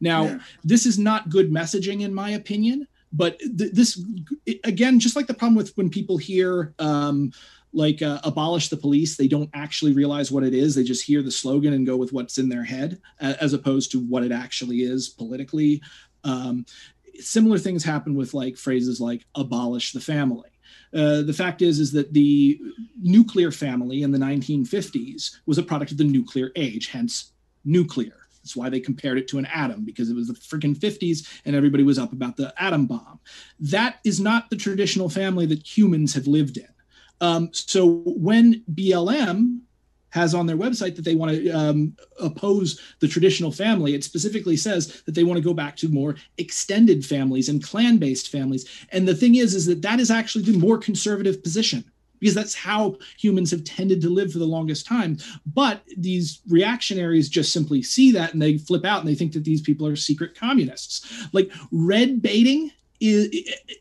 [0.00, 0.38] Now, yeah.
[0.64, 2.86] this is not good messaging, in my opinion.
[3.16, 4.04] But th- this,
[4.64, 7.32] again, just like the problem with when people hear um,
[7.72, 10.74] like uh, abolish the police they don't actually realize what it is.
[10.74, 14.00] They just hear the slogan and go with what's in their head as opposed to
[14.00, 15.82] what it actually is politically.
[16.24, 16.66] Um,
[17.18, 20.50] similar things happen with like phrases like abolish the family.
[20.94, 22.60] Uh, the fact is is that the
[23.00, 27.32] nuclear family in the 1950s was a product of the nuclear age hence
[27.64, 31.40] nuclear that's why they compared it to an atom because it was the freaking 50s
[31.44, 33.18] and everybody was up about the atom bomb.
[33.58, 36.68] That is not the traditional family that humans have lived in.
[37.20, 39.62] Um, so when BLM
[40.10, 44.56] has on their website that they want to um, oppose the traditional family, it specifically
[44.56, 48.64] says that they want to go back to more extended families and clan-based families.
[48.92, 51.84] And the thing is, is that that is actually the more conservative position
[52.20, 55.18] because that's how humans have tended to live for the longest time.
[55.46, 59.44] But these reactionaries just simply see that and they flip out and they think that
[59.44, 61.28] these people are secret communists.
[61.32, 62.70] Like red baiting
[63.00, 63.28] is,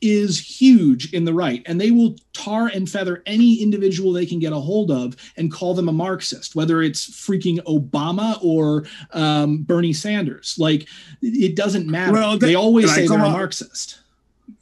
[0.02, 4.40] is huge in the right, and they will tar and feather any individual they can
[4.40, 9.64] get a hold of and call them a Marxist, whether it's freaking Obama or um,
[9.64, 10.56] Bernie Sanders.
[10.58, 10.88] Like
[11.22, 12.14] it doesn't matter.
[12.14, 14.02] Well, they, they always say they're a Marxist.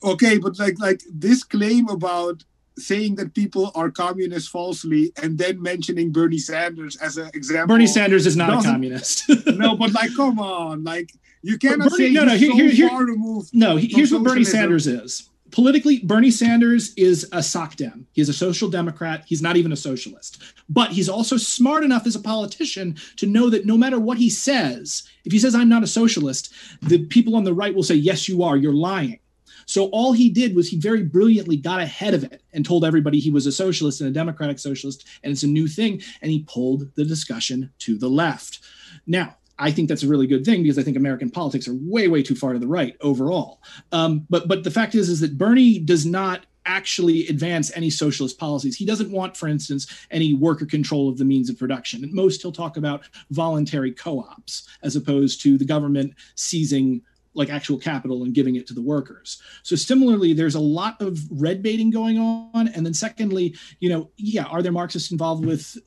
[0.04, 2.44] Okay, but like like this claim about
[2.78, 7.76] saying that people are communists falsely and then mentioning Bernie Sanders as an example.
[7.76, 9.24] Bernie Sanders is not a communist.
[9.48, 12.36] no, but like, come on, like you cannot Bernie, say no, no.
[12.36, 13.50] Here, so here, far removed.
[13.54, 15.30] No, here's what Bernie Sanders is.
[15.52, 18.08] Politically, Bernie Sanders is a sock dem.
[18.14, 19.24] He's a social democrat.
[19.28, 20.42] He's not even a socialist.
[20.68, 24.32] But he's also smart enough as a politician to know that no matter what he
[24.32, 26.52] says, if he says, I'm not a socialist,
[26.82, 28.58] the people on the right will say, Yes, you are.
[28.58, 29.20] You're lying.
[29.66, 33.20] So all he did was he very brilliantly got ahead of it and told everybody
[33.20, 36.02] he was a socialist and a democratic socialist and it's a new thing.
[36.22, 38.60] And he pulled the discussion to the left.
[39.08, 42.08] Now, I think that's a really good thing because I think American politics are way,
[42.08, 43.62] way too far to the right overall.
[43.92, 48.38] Um, but but the fact is is that Bernie does not actually advance any socialist
[48.40, 48.76] policies.
[48.76, 52.04] He doesn't want, for instance, any worker control of the means of production.
[52.04, 57.02] At most, he'll talk about voluntary co-ops as opposed to the government seizing
[57.34, 59.42] like actual capital and giving it to the workers.
[59.64, 62.68] So similarly, there's a lot of red baiting going on.
[62.68, 65.78] And then secondly, you know, yeah, are there Marxists involved with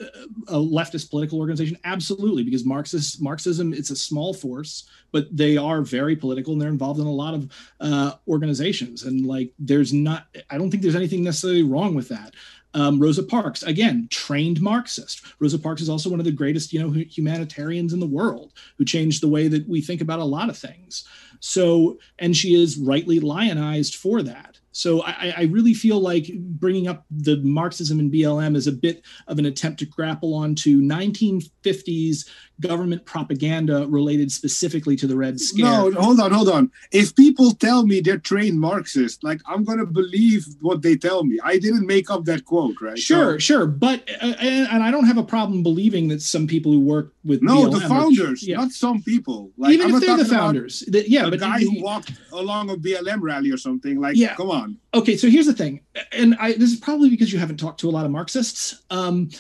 [0.48, 1.78] a leftist political organization?
[1.84, 6.68] Absolutely, because Marxist Marxism it's a small force, but they are very political and they're
[6.68, 7.50] involved in a lot of
[7.80, 9.04] uh, organizations.
[9.04, 12.34] And like, there's not, I don't think there's anything necessarily wrong with that.
[12.76, 15.22] Um, Rosa Parks, again, trained Marxist.
[15.40, 18.84] Rosa Parks is also one of the greatest, you know, humanitarians in the world who
[18.84, 21.08] changed the way that we think about a lot of things.
[21.40, 24.58] So, and she is rightly lionized for that.
[24.72, 29.00] So I, I, really feel like bringing up the Marxism and BLM is a bit
[29.26, 32.28] of an attempt to grapple onto 1950s
[32.60, 35.64] government propaganda related specifically to the Red Scare.
[35.64, 36.70] No, hold on, hold on.
[36.90, 41.24] If people tell me they're trained Marxist, like I'm going to believe what they tell
[41.24, 41.38] me.
[41.44, 42.98] I didn't make up that quote, right?
[42.98, 43.66] Sure, so, sure.
[43.66, 47.12] But, uh, and, and, I don't have a problem believing that some people who work
[47.24, 48.56] with no, BLM the founders, are, yeah.
[48.56, 49.50] not some people.
[49.58, 50.80] Like, Even I'm if they're the founders.
[50.88, 54.34] The, yeah, the but guy who walked along a BLM rally or something, like, yeah.
[54.34, 54.78] come on.
[54.94, 55.80] Okay, so here's the thing.
[56.12, 58.82] And I, this is probably because you haven't talked to a lot of Marxists.
[58.90, 59.30] Um,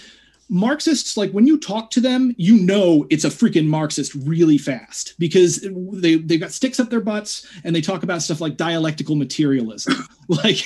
[0.48, 5.14] Marxists, like when you talk to them, you know it's a freaking Marxist really fast
[5.18, 9.16] because they they've got sticks up their butts and they talk about stuff like dialectical
[9.16, 9.94] materialism.
[10.28, 10.62] like,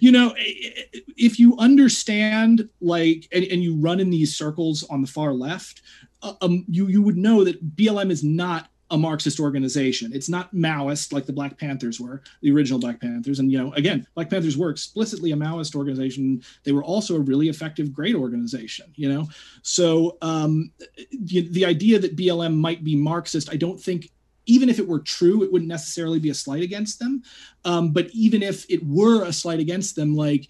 [0.00, 5.08] you know, if you understand like and, and you run in these circles on the
[5.08, 5.82] far left,
[6.22, 10.12] uh, um, you you would know that BLM is not a Marxist organization.
[10.14, 13.38] It's not Maoist like the Black Panthers were, the original Black Panthers.
[13.38, 16.42] And, you know, again, Black Panthers were explicitly a Maoist organization.
[16.62, 19.28] They were also a really effective, great organization, you know?
[19.62, 20.70] So um,
[21.10, 24.10] the, the idea that BLM might be Marxist, I don't think
[24.44, 27.22] even if it were true, it wouldn't necessarily be a slight against them.
[27.64, 30.48] Um, but even if it were a slight against them, like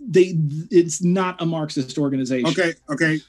[0.00, 0.34] they,
[0.70, 2.48] it's not a Marxist organization.
[2.48, 3.20] Okay, okay.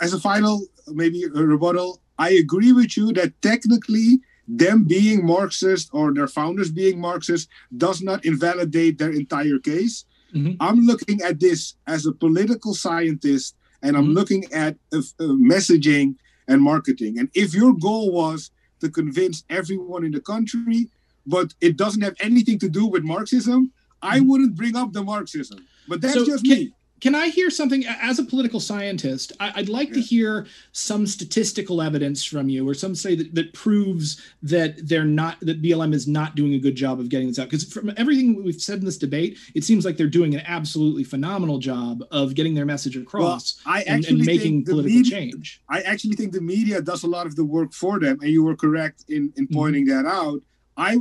[0.00, 5.90] As a final, maybe a rebuttal, I agree with you that technically them being Marxist
[5.92, 10.04] or their founders being Marxist does not invalidate their entire case.
[10.34, 10.54] Mm-hmm.
[10.60, 14.12] I'm looking at this as a political scientist and I'm mm-hmm.
[14.12, 16.16] looking at uh, uh, messaging
[16.48, 17.18] and marketing.
[17.18, 20.88] And if your goal was to convince everyone in the country,
[21.26, 23.72] but it doesn't have anything to do with Marxism,
[24.02, 24.28] I mm-hmm.
[24.28, 25.66] wouldn't bring up the Marxism.
[25.88, 29.32] But that's so just can, me can I hear something as a political scientist?
[29.38, 29.94] I, would like yeah.
[29.94, 35.04] to hear some statistical evidence from you, or some say that, that proves that they're
[35.04, 37.50] not that BLM is not doing a good job of getting this out.
[37.50, 41.04] Because from everything we've said in this debate, it seems like they're doing an absolutely
[41.04, 45.62] phenomenal job of getting their message across well, and, and, making political media, change.
[45.68, 48.42] I actually think the media does a lot of the work for them, and you
[48.42, 49.54] were correct in in mm-hmm.
[49.54, 50.04] pointing mm-hmm.
[50.04, 50.40] that out.
[50.78, 50.98] I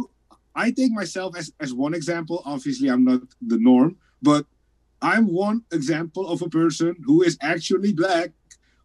[0.56, 2.41] I take myself as as one example.
[2.45, 4.45] Obviously, I'm not the norm, but
[5.02, 8.32] I'm one example of a person who is actually black,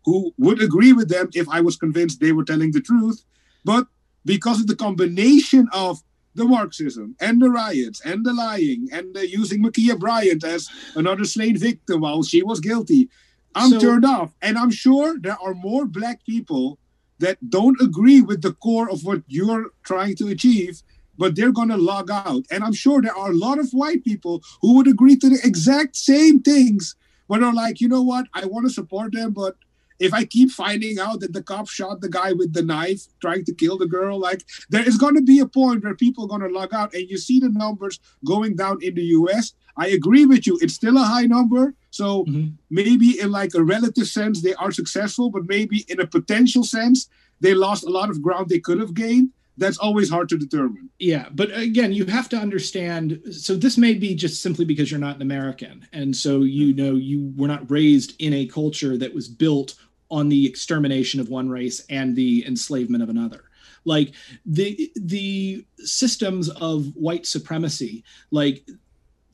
[0.04, 3.24] who would agree with them if I was convinced they were telling the truth.
[3.64, 3.86] But
[4.24, 6.02] because of the combination of
[6.34, 11.24] the Marxism and the riots and the lying and the using Ma'Khia Bryant as another
[11.24, 13.08] slain victim while she was guilty,
[13.54, 14.34] I'm so, turned off.
[14.40, 16.78] And I'm sure there are more black people
[17.18, 20.82] that don't agree with the core of what you're trying to achieve
[21.20, 22.46] but they're going to log out.
[22.50, 25.38] And I'm sure there are a lot of white people who would agree to the
[25.44, 26.96] exact same things,
[27.28, 28.26] but are like, you know what?
[28.32, 29.54] I want to support them, but
[29.98, 33.44] if I keep finding out that the cop shot the guy with the knife trying
[33.44, 36.28] to kill the girl, like there is going to be a point where people are
[36.28, 39.52] going to log out, and you see the numbers going down in the U.S.
[39.76, 41.74] I agree with you; it's still a high number.
[41.90, 42.54] So mm-hmm.
[42.70, 47.10] maybe in like a relative sense they are successful, but maybe in a potential sense
[47.40, 49.28] they lost a lot of ground they could have gained
[49.60, 50.90] that's always hard to determine.
[50.98, 53.20] Yeah, but again, you have to understand.
[53.30, 56.76] So this may be just simply because you're not an American, and so you mm-hmm.
[56.76, 59.74] know you were not raised in a culture that was built
[60.10, 63.44] on the extermination of one race and the enslavement of another.
[63.84, 64.12] Like
[64.44, 68.66] the the systems of white supremacy, like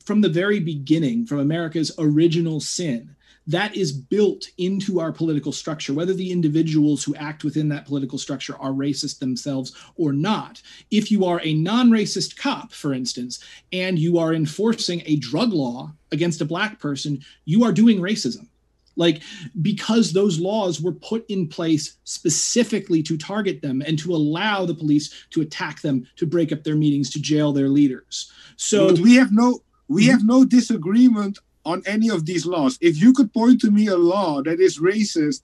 [0.05, 3.16] from the very beginning, from America's original sin,
[3.47, 8.19] that is built into our political structure, whether the individuals who act within that political
[8.19, 10.61] structure are racist themselves or not.
[10.91, 13.43] If you are a non racist cop, for instance,
[13.73, 18.49] and you are enforcing a drug law against a black person, you are doing racism
[18.97, 19.23] like
[19.63, 24.75] because those laws were put in place specifically to target them and to allow the
[24.75, 28.99] police to attack them to break up their meetings to jail their leaders so but
[28.99, 30.13] we have no we mm-hmm.
[30.13, 32.79] have no disagreement on any of these laws.
[32.81, 35.43] If you could point to me a law that is racist,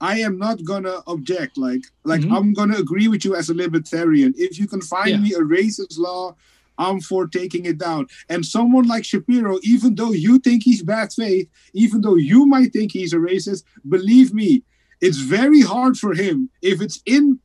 [0.00, 1.56] I am not gonna object.
[1.56, 2.34] Like, like mm-hmm.
[2.34, 4.34] I'm gonna agree with you as a libertarian.
[4.36, 5.18] If you can find yeah.
[5.18, 6.36] me a racist law,
[6.76, 8.06] I'm for taking it down.
[8.28, 12.72] And someone like Shapiro, even though you think he's bad faith, even though you might
[12.72, 14.62] think he's a racist, believe me,
[15.00, 17.38] it's very hard for him if it's in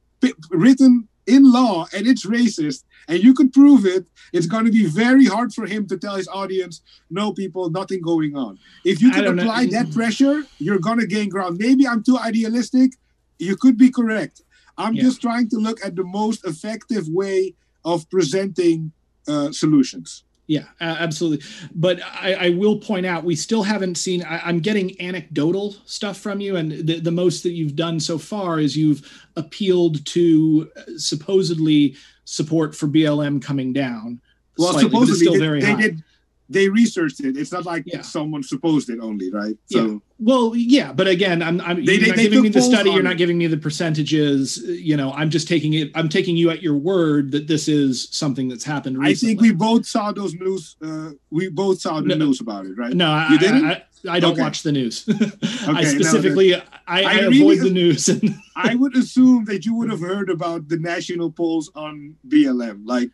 [0.51, 4.85] written in law and it's racist and you could prove it, it's going to be
[4.85, 8.59] very hard for him to tell his audience, no, people, nothing going on.
[8.83, 9.71] If you can apply know.
[9.71, 11.57] that pressure, you're going to gain ground.
[11.59, 12.91] Maybe I'm too idealistic.
[13.37, 14.41] You could be correct.
[14.77, 15.03] I'm yeah.
[15.03, 18.91] just trying to look at the most effective way of presenting
[19.27, 20.23] uh, solutions.
[20.49, 21.45] Yeah, absolutely.
[21.75, 24.23] But I, I, will point out we still haven't seen.
[24.23, 28.17] I, am getting anecdotal stuff from you, and the, the most that you've done so
[28.17, 31.95] far is you've appealed to uh, supposedly
[32.25, 34.19] support for BLM coming down.
[34.57, 35.81] Well, supposedly still they, very they high.
[35.81, 36.03] did.
[36.49, 37.37] They researched it.
[37.37, 38.01] It's not like yeah.
[38.01, 39.55] someone supposed it only, right?
[39.67, 39.85] So.
[39.85, 39.97] Yeah.
[40.21, 42.89] Well, yeah, but again, I'm, I'm they, you're they, not giving me the study.
[42.89, 44.57] You're not giving me the percentages.
[44.57, 45.91] You know, I'm just taking it.
[45.95, 48.97] I'm taking you at your word that this is something that's happened.
[48.97, 49.33] Recently.
[49.33, 50.75] I think we both saw those news.
[50.83, 52.93] Uh, we both saw the no, news about it, right?
[52.93, 53.65] No, you I, didn't.
[53.65, 54.41] I, I don't okay.
[54.41, 55.07] watch the news.
[55.09, 55.29] okay,
[55.67, 58.09] I specifically, no, I, I, avoid really, the news.
[58.55, 63.11] I would assume that you would have heard about the national polls on BLM, like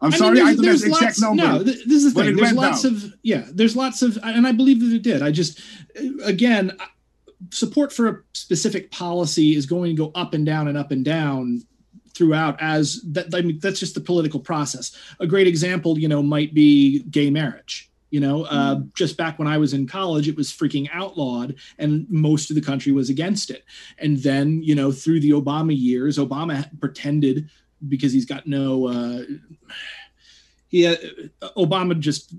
[0.00, 1.42] I'm I sorry, mean, I don't have the exact number.
[1.42, 2.36] No, this is the thing.
[2.36, 2.94] There's lots down.
[2.94, 3.46] of yeah.
[3.50, 5.22] There's lots of, and I believe that it did.
[5.22, 5.60] I just,
[6.24, 6.76] again,
[7.50, 11.04] support for a specific policy is going to go up and down and up and
[11.04, 11.62] down
[12.14, 12.60] throughout.
[12.60, 14.94] As that, I mean, that's just the political process.
[15.18, 17.90] A great example, you know, might be gay marriage.
[18.10, 18.94] You know, uh, mm.
[18.94, 22.62] just back when I was in college, it was freaking outlawed, and most of the
[22.62, 23.64] country was against it.
[23.98, 27.50] And then, you know, through the Obama years, Obama pretended
[27.88, 29.22] because he's got no uh,
[30.68, 30.96] he uh,
[31.56, 32.34] Obama just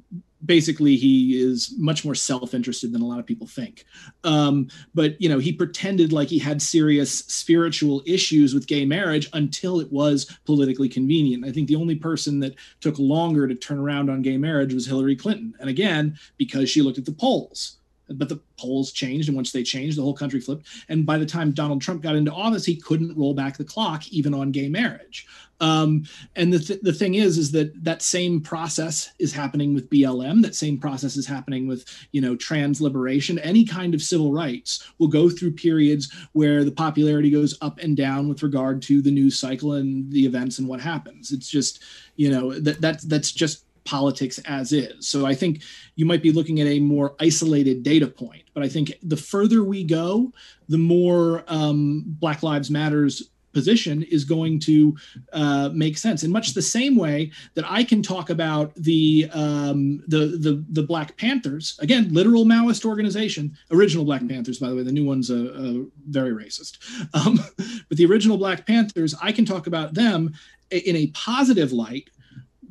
[0.46, 3.86] basically he is much more self-interested than a lot of people think.
[4.24, 9.30] Um, but you know he pretended like he had serious spiritual issues with gay marriage
[9.34, 11.46] until it was politically convenient.
[11.46, 14.86] I think the only person that took longer to turn around on gay marriage was
[14.86, 15.54] hillary clinton.
[15.60, 17.78] And again because she looked at the polls
[18.10, 20.68] but the polls changed and once they changed the whole country flipped.
[20.90, 24.08] And by the time donald trump got into office he couldn't roll back the clock
[24.10, 25.28] even on gay marriage.
[25.60, 26.04] Um,
[26.36, 30.44] and the, th- the thing is is that that same process is happening with blm
[30.44, 34.88] that same process is happening with you know trans liberation any kind of civil rights
[35.00, 39.12] will go through periods where the popularity goes up and down with regard to the
[39.12, 41.32] news cycle and the events and what happens.
[41.32, 41.84] It's just
[42.16, 45.08] you know that, that that's just politics as is.
[45.08, 45.62] So I think
[45.96, 48.44] you might be looking at a more isolated data point.
[48.54, 50.32] But I think the further we go,
[50.68, 54.96] the more um, Black Lives Matters position is going to
[55.34, 60.04] uh, make sense in much the same way that I can talk about the um,
[60.08, 64.84] the, the the Black Panthers again, literal Maoist organization, original Black Panthers, by the way.
[64.84, 66.78] The new one's a, a very racist,
[67.16, 67.40] um,
[67.90, 70.36] but the original Black Panthers, I can talk about them
[70.70, 72.10] in a positive light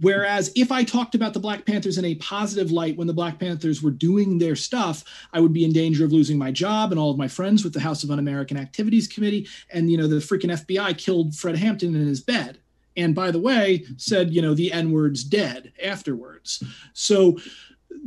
[0.00, 3.38] Whereas if I talked about the Black Panthers in a positive light when the Black
[3.38, 6.98] Panthers were doing their stuff, I would be in danger of losing my job and
[6.98, 9.48] all of my friends with the House of Un-American Activities Committee.
[9.70, 12.58] And, you know, the freaking FBI killed Fred Hampton in his bed.
[12.96, 16.62] And by the way, said, you know, the N word's dead afterwards.
[16.94, 17.38] So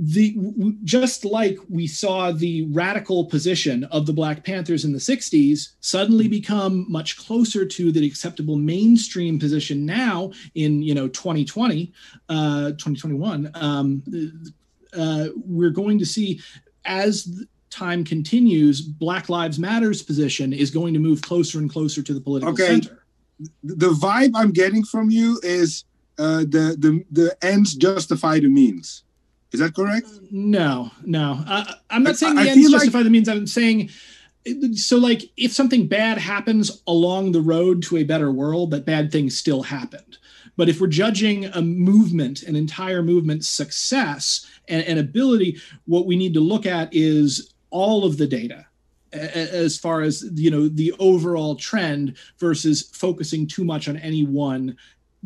[0.01, 0.33] the
[0.85, 6.29] just like we saw the radical position of the Black Panthers in the 60s suddenly
[6.29, 11.91] become much closer to the acceptable mainstream position now in you know 2020
[12.29, 14.01] uh, 2021 um,
[14.97, 16.39] uh, we're going to see
[16.85, 22.13] as time continues black lives matters position is going to move closer and closer to
[22.13, 22.67] the political okay.
[22.67, 23.03] center.
[23.63, 25.83] The vibe i'm getting from you is
[26.17, 29.03] uh, the the the ends justify the means
[29.51, 30.07] is that correct?
[30.31, 31.43] No, no.
[31.47, 33.05] Uh, I'm not saying the I ends justify like...
[33.05, 33.27] the means.
[33.27, 33.89] I'm saying
[34.73, 39.11] so like if something bad happens along the road to a better world, that bad
[39.11, 40.17] things still happened.
[40.55, 46.17] But if we're judging a movement, an entire movement's success and, and ability, what we
[46.17, 48.65] need to look at is all of the data
[49.11, 54.77] as far as you know the overall trend versus focusing too much on any one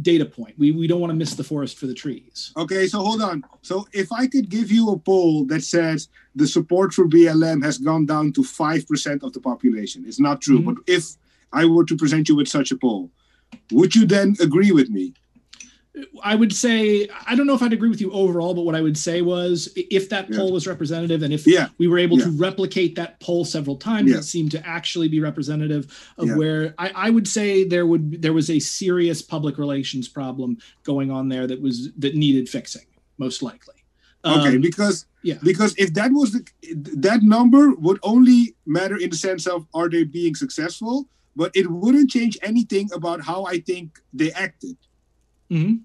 [0.01, 0.57] data point.
[0.57, 2.51] We we don't want to miss the forest for the trees.
[2.57, 3.43] Okay, so hold on.
[3.61, 7.77] So if I could give you a poll that says the support for BLM has
[7.77, 10.59] gone down to five percent of the population, it's not true.
[10.59, 10.73] Mm-hmm.
[10.73, 11.15] But if
[11.51, 13.11] I were to present you with such a poll,
[13.71, 15.13] would you then agree with me?
[16.23, 18.81] I would say I don't know if I'd agree with you overall, but what I
[18.81, 20.53] would say was if that poll yeah.
[20.53, 21.67] was representative and if yeah.
[21.77, 22.25] we were able yeah.
[22.25, 26.91] to replicate that poll several times, it seemed to actually be representative of where I,
[26.95, 31.45] I, would say there would there was a serious public relations problem going on there
[31.45, 32.85] that was that needed fixing,
[33.19, 33.75] most likely.
[34.25, 36.43] Okay, um, because yeah, because if that was the
[36.95, 41.69] that number would only matter in the sense of are they being successful, but it
[41.69, 44.77] wouldn't change anything about how I think they acted.
[45.53, 45.75] Mm-hmm.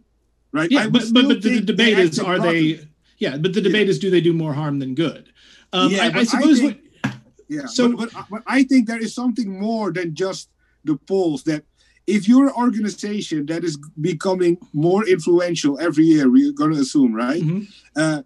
[0.53, 0.71] Right.
[0.71, 2.81] Yeah, but but, but the, debate is are they?
[3.19, 3.91] Yeah, but the debate yeah.
[3.91, 5.33] is do they do more harm than good?
[5.73, 6.61] Um, yeah, I, I suppose.
[6.61, 7.15] I think, what,
[7.49, 7.67] yeah.
[7.67, 10.49] So, but, but, but I think there is something more than just
[10.85, 11.43] the polls.
[11.45, 11.65] That
[12.07, 17.15] if you're an organization that is becoming more influential every year, we're going to assume,
[17.15, 17.43] right?
[17.43, 17.65] Mm-hmm.
[17.95, 18.23] Uh,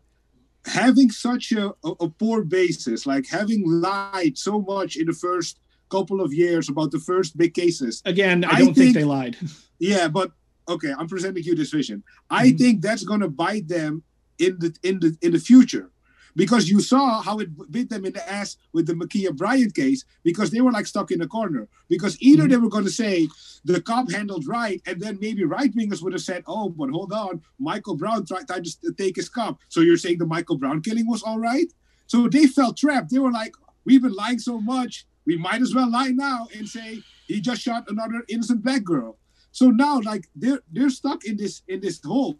[0.67, 5.59] having such a, a, a, poor basis, like having lied so much in the first
[5.91, 8.01] couple of years about the first big cases.
[8.05, 9.37] Again, I don't think, think, they lied.
[9.79, 10.31] Yeah, but
[10.69, 12.03] okay, I'm presenting you this vision.
[12.31, 12.57] I mm-hmm.
[12.57, 14.03] think that's going to bite them
[14.39, 15.91] in the in the in the future
[16.35, 20.05] because you saw how it bit them in the ass with the Ma'Khia Bryant case
[20.23, 22.51] because they were like stuck in a corner because either mm-hmm.
[22.51, 23.29] they were going to say
[23.65, 27.13] the cop handled right and then maybe right wingers would have said oh but hold
[27.13, 30.81] on Michael Brown tried, tried to take his cop so you're saying the Michael Brown
[30.81, 31.73] killing was all right
[32.07, 35.75] so they felt trapped they were like we've been lying so much we might as
[35.75, 39.19] well lie now and say he just shot another innocent black girl
[39.53, 42.39] so now, like they're they're stuck in this in this hole.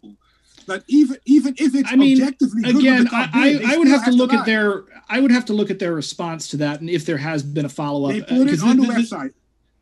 [0.65, 4.11] But even even if it's I mean, objectively again, I, I, I would have to
[4.11, 6.89] look to at their I would have to look at their response to that, and
[6.89, 8.13] if there has been a follow up.
[8.13, 9.33] They put it on the, the, website.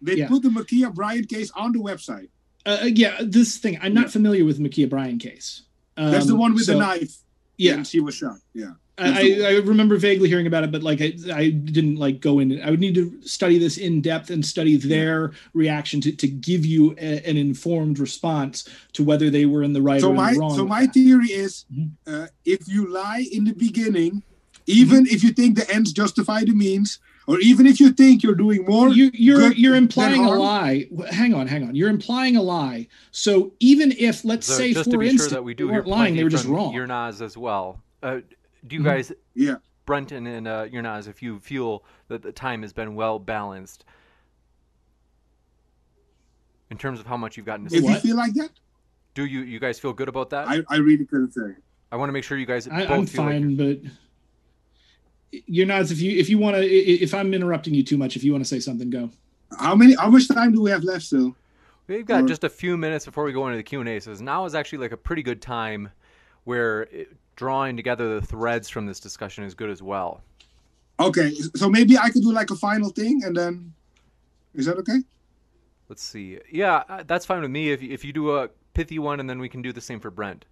[0.01, 0.27] They yeah.
[0.27, 2.29] put the Ma'Khia Bryant case on the website.
[2.65, 4.09] Uh, uh, yeah, this thing I'm not yeah.
[4.09, 5.63] familiar with the Ma'Khia Bryant case.
[5.97, 7.17] Um, That's the um, one with so, the knife.
[7.57, 8.37] Yeah, she was shot.
[8.53, 8.71] Yeah.
[9.01, 12.61] I, I, remember vaguely hearing about it, but like I, I didn't like go in.
[12.61, 16.65] I would need to study this in depth and study their reaction to, to give
[16.65, 20.33] you a, an informed response to whether they were in the right so or my,
[20.33, 20.55] wrong.
[20.55, 22.13] So my theory is, mm-hmm.
[22.13, 24.23] uh, if you lie in the beginning,
[24.67, 25.15] even mm-hmm.
[25.15, 28.65] if you think the ends justify the means, or even if you think you're doing
[28.65, 30.87] more, you, you're you're implying a lie.
[31.11, 31.75] Hang on, hang on.
[31.75, 32.87] You're implying a lie.
[33.11, 36.23] So even if let's so say, for instance, sure that we do weren't lying, they
[36.23, 36.73] were just wrong.
[36.73, 37.81] Yurnaz as well.
[38.03, 38.19] Uh,
[38.67, 38.89] do you mm-hmm.
[38.89, 39.55] guys, yeah,
[39.85, 43.85] Brenton and uh, Yurnaz, if you feel that the time has been well balanced
[46.69, 47.77] in terms of how much you've gotten to say?
[47.77, 48.51] If you feel like that,
[49.13, 50.47] do you you guys feel good about that?
[50.47, 51.55] I, I really couldn't say.
[51.91, 52.67] I want to make sure you guys.
[52.67, 53.91] I, am fine, like but
[55.45, 55.81] you're not.
[55.91, 58.43] If you if you want to, if I'm interrupting you too much, if you want
[58.43, 59.09] to say something, go.
[59.59, 59.95] How many?
[59.95, 61.35] How much time do we have left still?
[61.87, 63.99] We've got or, just a few minutes before we go into the Q and A.
[63.99, 65.89] So now is actually like a pretty good time
[66.45, 67.09] where it,
[67.41, 70.21] drawing together the threads from this discussion is good as well.
[70.99, 73.73] Okay, so maybe I could do like a final thing, and then
[74.53, 74.99] is that okay?
[75.89, 76.37] Let's see.
[76.51, 77.71] Yeah, uh, that's fine with me.
[77.71, 80.11] If if you do a pithy one, and then we can do the same for
[80.11, 80.45] Brent.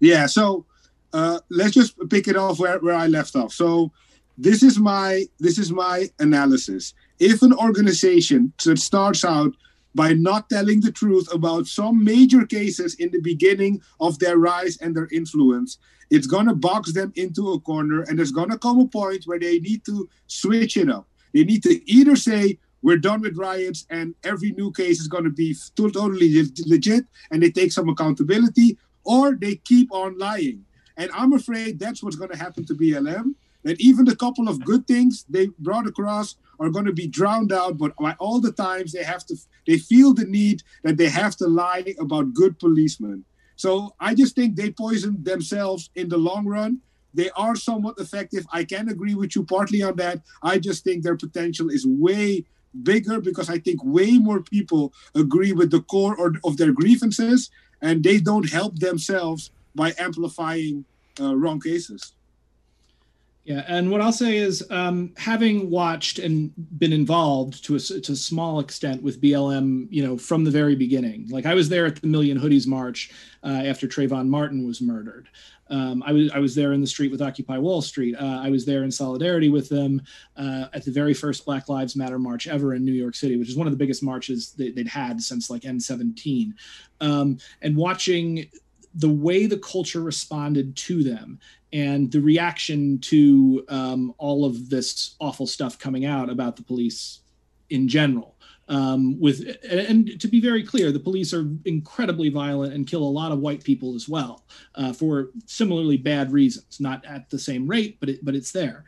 [0.00, 0.64] Yeah, so
[1.12, 3.52] uh, let's just pick it off where, where I left off.
[3.52, 3.92] So
[4.38, 6.94] this is my this is my analysis.
[7.18, 9.52] If an organization that starts out
[9.98, 14.76] by not telling the truth about some major cases in the beginning of their rise
[14.80, 18.86] and their influence, it's gonna box them into a corner, and there's gonna come a
[18.86, 21.06] point where they need to switch it up.
[21.34, 25.24] They need to either say we're done with riots and every new case is going
[25.24, 26.30] to be totally
[26.64, 30.64] legit and they take some accountability or they keep on lying
[30.98, 33.34] and I'm afraid that's what's going to happen to BLM.
[33.62, 37.52] That even the couple of good things they brought across are going to be drowned
[37.52, 39.36] out, but all the times they have to,
[39.66, 43.24] they feel the need that they have to lie about good policemen.
[43.56, 46.80] So I just think they poison themselves in the long run.
[47.14, 48.46] They are somewhat effective.
[48.52, 50.22] I can agree with you partly on that.
[50.42, 52.44] I just think their potential is way
[52.82, 57.50] bigger because I think way more people agree with the core or, of their grievances
[57.80, 60.84] and they don't help themselves by amplifying
[61.20, 62.12] uh, wrong cases.
[63.48, 68.12] Yeah, and what I'll say is, um, having watched and been involved to a, to
[68.12, 71.26] a small extent with BLM, you know, from the very beginning.
[71.30, 73.10] Like I was there at the Million Hoodies March
[73.42, 75.30] uh, after Trayvon Martin was murdered.
[75.70, 78.16] Um, I was I was there in the street with Occupy Wall Street.
[78.16, 80.02] Uh, I was there in solidarity with them
[80.36, 83.48] uh, at the very first Black Lives Matter march ever in New York City, which
[83.48, 86.52] is one of the biggest marches they, would had since like N17.
[87.00, 88.50] Um, and watching
[88.94, 91.38] the way the culture responded to them
[91.72, 97.20] and the reaction to um, all of this awful stuff coming out about the police
[97.70, 98.34] in general.
[98.70, 103.04] Um, with and to be very clear, the police are incredibly violent and kill a
[103.04, 106.78] lot of white people as well uh, for similarly bad reasons.
[106.78, 108.84] Not at the same rate, but it, but it's there.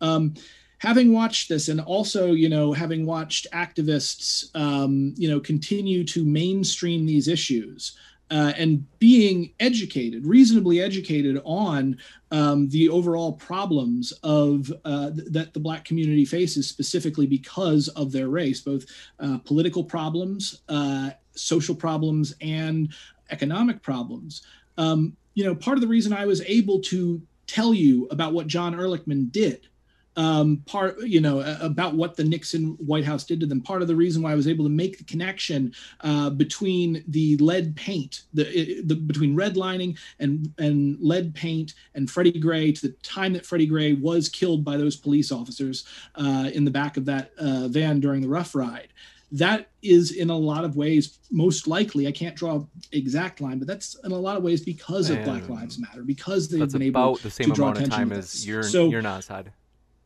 [0.00, 0.34] Um,
[0.78, 6.24] having watched this and also you know having watched activists um, you know continue to
[6.24, 7.96] mainstream these issues
[8.30, 11.96] uh, and being educated, reasonably educated on
[12.30, 18.12] um, the overall problems of uh, th- that the Black community faces, specifically because of
[18.12, 18.84] their race, both
[19.20, 22.92] uh, political problems, uh, social problems, and
[23.30, 24.42] economic problems.
[24.78, 28.46] Um, you know, part of the reason I was able to tell you about what
[28.46, 29.68] John Ehrlichman did
[30.16, 33.60] um, part, you know, about what the Nixon White House did to them.
[33.60, 37.36] Part of the reason why I was able to make the connection uh, between the
[37.38, 42.92] lead paint, the, the between redlining and and lead paint and Freddie Gray to the
[43.02, 45.84] time that Freddie Gray was killed by those police officers
[46.14, 48.88] uh, in the back of that uh, van during the rough ride.
[49.32, 52.06] That is in a lot of ways most likely.
[52.06, 55.48] I can't draw exact line, but that's in a lot of ways because of Black
[55.48, 58.62] Lives Matter, because they've been able the same to draw amount of time as you're
[58.62, 59.50] so, you're not had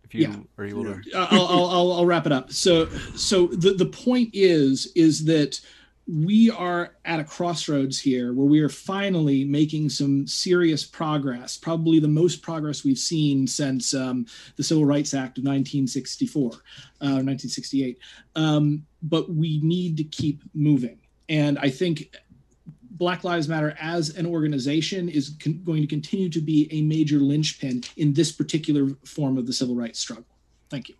[0.09, 0.36] if you yeah.
[0.56, 2.52] are able to I'll, I'll, I'll wrap it up.
[2.52, 5.60] So so the, the point is is that
[6.06, 12.01] we are at a crossroads here where we are finally making some serious progress probably
[12.01, 14.24] the most progress we've seen since um,
[14.56, 17.98] the civil rights act of 1964 uh, 1968
[18.36, 20.98] um, but we need to keep moving.
[21.28, 22.16] And i think
[22.99, 27.19] Black Lives Matter as an organization is con- going to continue to be a major
[27.19, 30.27] linchpin in this particular form of the civil rights struggle.
[30.69, 30.97] Thank you.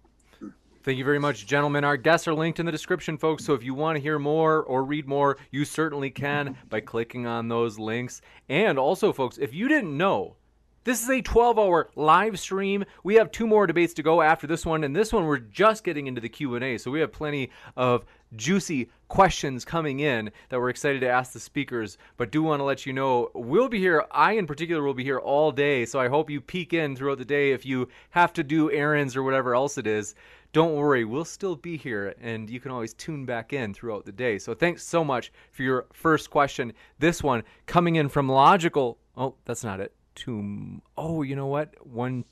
[0.85, 1.85] Thank you very much, gentlemen.
[1.85, 3.45] Our guests are linked in the description, folks.
[3.45, 7.27] So if you want to hear more or read more, you certainly can by clicking
[7.27, 8.23] on those links.
[8.49, 10.37] And also, folks, if you didn't know,
[10.85, 12.85] this is a 12 hour live stream.
[13.03, 15.85] We have two more debates to go after this one, and this one we're just
[15.85, 16.79] getting into the Q&A.
[16.79, 21.41] So we have plenty of juicy questions coming in that we're excited to ask the
[21.41, 21.99] speakers.
[22.17, 24.05] But do want to let you know we'll be here.
[24.11, 25.85] I, in particular, will be here all day.
[25.85, 29.17] So I hope you peek in throughout the day if you have to do errands
[29.17, 30.15] or whatever else it is.
[30.53, 34.13] Don't worry, we'll still be here and you can always tune back in throughout the
[34.13, 34.39] day.
[34.39, 36.73] So thanks so much for your first question.
[36.99, 38.99] This one coming in from Logical.
[39.17, 42.25] Oh, that's not it to oh you know what one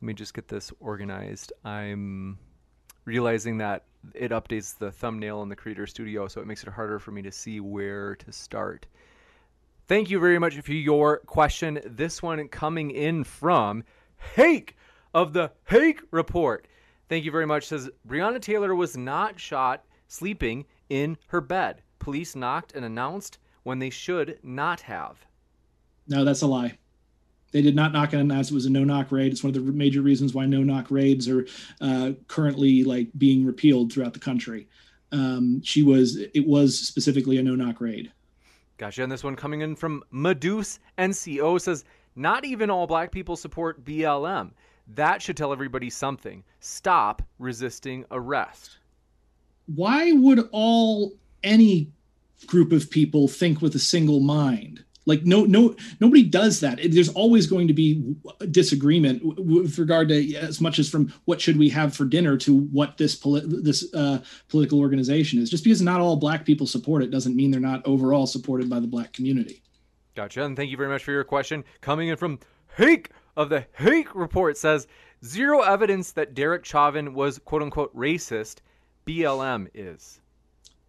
[0.00, 2.38] let me just get this organized i'm
[3.04, 3.84] realizing that
[4.14, 7.22] it updates the thumbnail in the creator studio so it makes it harder for me
[7.22, 8.86] to see where to start.
[9.86, 11.80] Thank you very much for your question.
[11.84, 13.84] This one coming in from
[14.34, 14.76] hake
[15.12, 16.66] of the hake report.
[17.08, 17.66] Thank you very much.
[17.66, 21.82] Says breonna taylor was not shot sleeping in her bed.
[21.98, 25.26] Police knocked and announced when they should not have.
[26.08, 26.78] No that's a lie
[27.54, 29.30] they did not knock on as it was a no knock raid.
[29.30, 31.46] It's one of the major reasons why no knock raids are
[31.80, 34.68] uh, currently like being repealed throughout the country.
[35.12, 38.12] Um, she was it was specifically a no knock raid.
[38.76, 39.04] Gotcha.
[39.04, 41.84] And this one coming in from Medusa NCO says,
[42.16, 44.50] not even all black people support BLM.
[44.88, 46.42] That should tell everybody something.
[46.58, 48.78] Stop resisting arrest.
[49.66, 51.12] Why would all
[51.44, 51.92] any
[52.48, 54.82] group of people think with a single mind?
[55.06, 56.80] Like no, no, nobody does that.
[56.90, 58.14] There's always going to be
[58.50, 62.58] disagreement with regard to as much as from what should we have for dinner to
[62.58, 65.50] what this poli- this uh, political organization is.
[65.50, 68.80] Just because not all black people support it doesn't mean they're not overall supported by
[68.80, 69.62] the black community.
[70.14, 70.44] Gotcha.
[70.44, 71.64] And thank you very much for your question.
[71.80, 72.38] Coming in from
[72.76, 74.86] Hake of the Hake Report says
[75.24, 78.58] zero evidence that Derek Chauvin was quote unquote racist.
[79.06, 80.20] BLM is.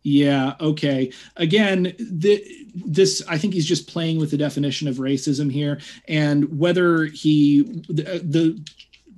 [0.06, 0.54] Yeah.
[0.62, 1.12] Okay.
[1.36, 2.46] Again, the,
[2.76, 7.64] this I think he's just playing with the definition of racism here, and whether he
[7.90, 8.64] the, the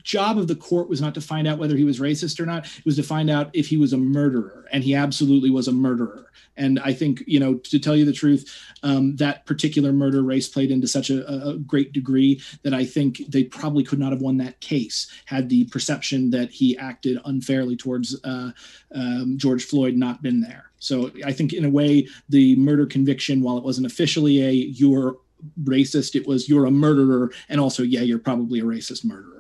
[0.08, 2.66] job of the court was not to find out whether he was racist or not.
[2.66, 5.74] It was to find out if he was a murderer, and he absolutely was a
[5.74, 6.32] murderer.
[6.56, 8.50] And I think, you know, to tell you the truth,
[8.84, 13.22] um, that particular murder race played into such a, a, great degree that I think
[13.28, 17.76] they probably could not have won that case had the perception that he acted unfairly
[17.76, 18.52] towards uh,
[18.96, 20.72] um, George Floyd not been there.
[20.80, 25.18] So I think, in a way, the murder conviction, while it wasn't officially a you're
[25.64, 29.37] racist, it was you're a murderer, and also, yeah, you're probably a racist murderer.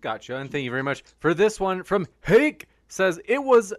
[0.00, 0.36] Gotcha.
[0.36, 3.72] And thank you very much for this one from Hake says it was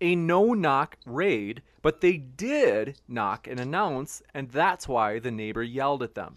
[0.00, 5.62] a no knock raid, but they did knock and announce, and that's why the neighbor
[5.62, 6.36] yelled at them.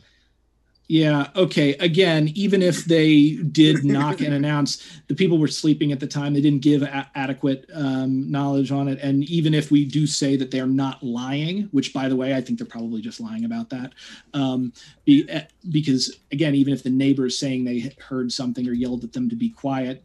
[0.92, 1.30] Yeah.
[1.38, 1.76] Okay.
[1.76, 6.34] Again, even if they did knock and announce, the people were sleeping at the time.
[6.34, 9.00] They didn't give a- adequate um, knowledge on it.
[9.02, 12.42] And even if we do say that they're not lying, which, by the way, I
[12.42, 13.94] think they're probably just lying about that,
[14.34, 14.74] um,
[15.06, 19.06] be, eh, because again, even if the neighbor is saying they heard something or yelled
[19.06, 20.04] at them to be quiet,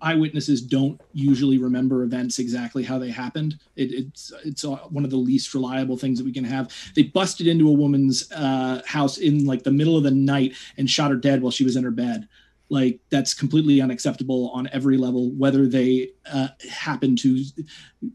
[0.00, 3.58] eyewitnesses don't usually remember events exactly how they happened.
[3.76, 6.72] It, it's it's one of the least reliable things that we can have.
[6.94, 10.88] They busted into a woman's uh, house in like the middle of the night and
[10.88, 12.28] shot her dead while she was in her bed.
[12.68, 17.44] Like that's completely unacceptable on every level, whether they uh, happen to,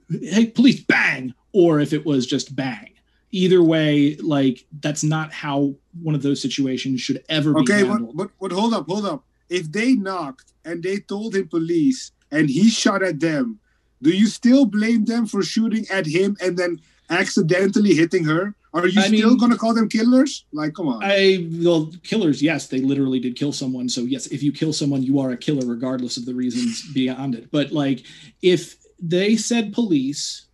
[0.09, 2.93] hey, police, bang, or if it was just bang.
[3.31, 8.01] Either way, like that's not how one of those situations should ever be okay, handled.
[8.01, 11.47] Okay, but, but but hold up, hold up if they knocked and they told him
[11.47, 13.59] police and he shot at them,
[14.01, 16.79] do you still blame them for shooting at him and then
[17.09, 18.53] accidentally hitting her?
[18.73, 20.45] Are you I still going to call them killers?
[20.51, 20.99] Like, come on.
[21.03, 22.43] I well, killers.
[22.43, 23.89] Yes, they literally did kill someone.
[23.89, 27.33] So yes, if you kill someone, you are a killer, regardless of the reasons beyond
[27.33, 27.49] it.
[27.49, 28.03] But like,
[28.43, 30.47] if they said police,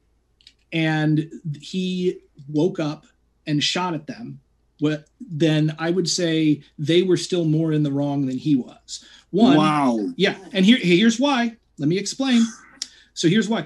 [0.72, 3.06] and he woke up
[3.46, 4.40] and shot at them,
[4.80, 9.06] what then I would say they were still more in the wrong than he was.
[9.34, 11.58] One, wow, yeah, and here here's why.
[11.80, 12.44] Let me explain.
[13.16, 13.66] So here's why.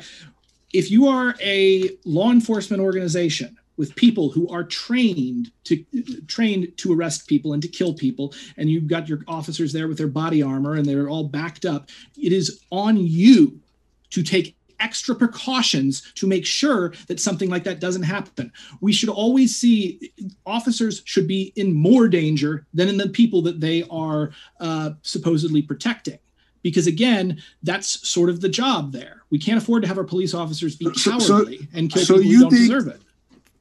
[0.72, 5.84] If you are a law enforcement organization with people who are trained to
[6.28, 9.98] trained to arrest people and to kill people and you've got your officers there with
[9.98, 13.60] their body armor and they're all backed up it is on you
[14.10, 18.52] to take extra precautions to make sure that something like that doesn't happen.
[18.82, 20.12] We should always see
[20.46, 25.62] officers should be in more danger than in the people that they are uh, supposedly
[25.62, 26.20] protecting.
[26.64, 29.24] Because again, that's sort of the job there.
[29.30, 32.32] We can't afford to have our police officers be cowardly so, and kill so people
[32.32, 33.02] who don't think, deserve it.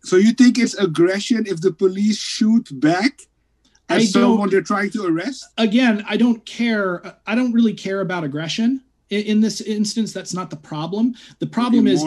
[0.03, 3.21] So you think it's aggression if the police shoot back
[3.89, 5.47] at someone they're trying to arrest?
[5.59, 7.17] Again, I don't care.
[7.27, 11.15] I don't really care about aggression in, this instance that's not the problem.
[11.39, 12.05] The problem is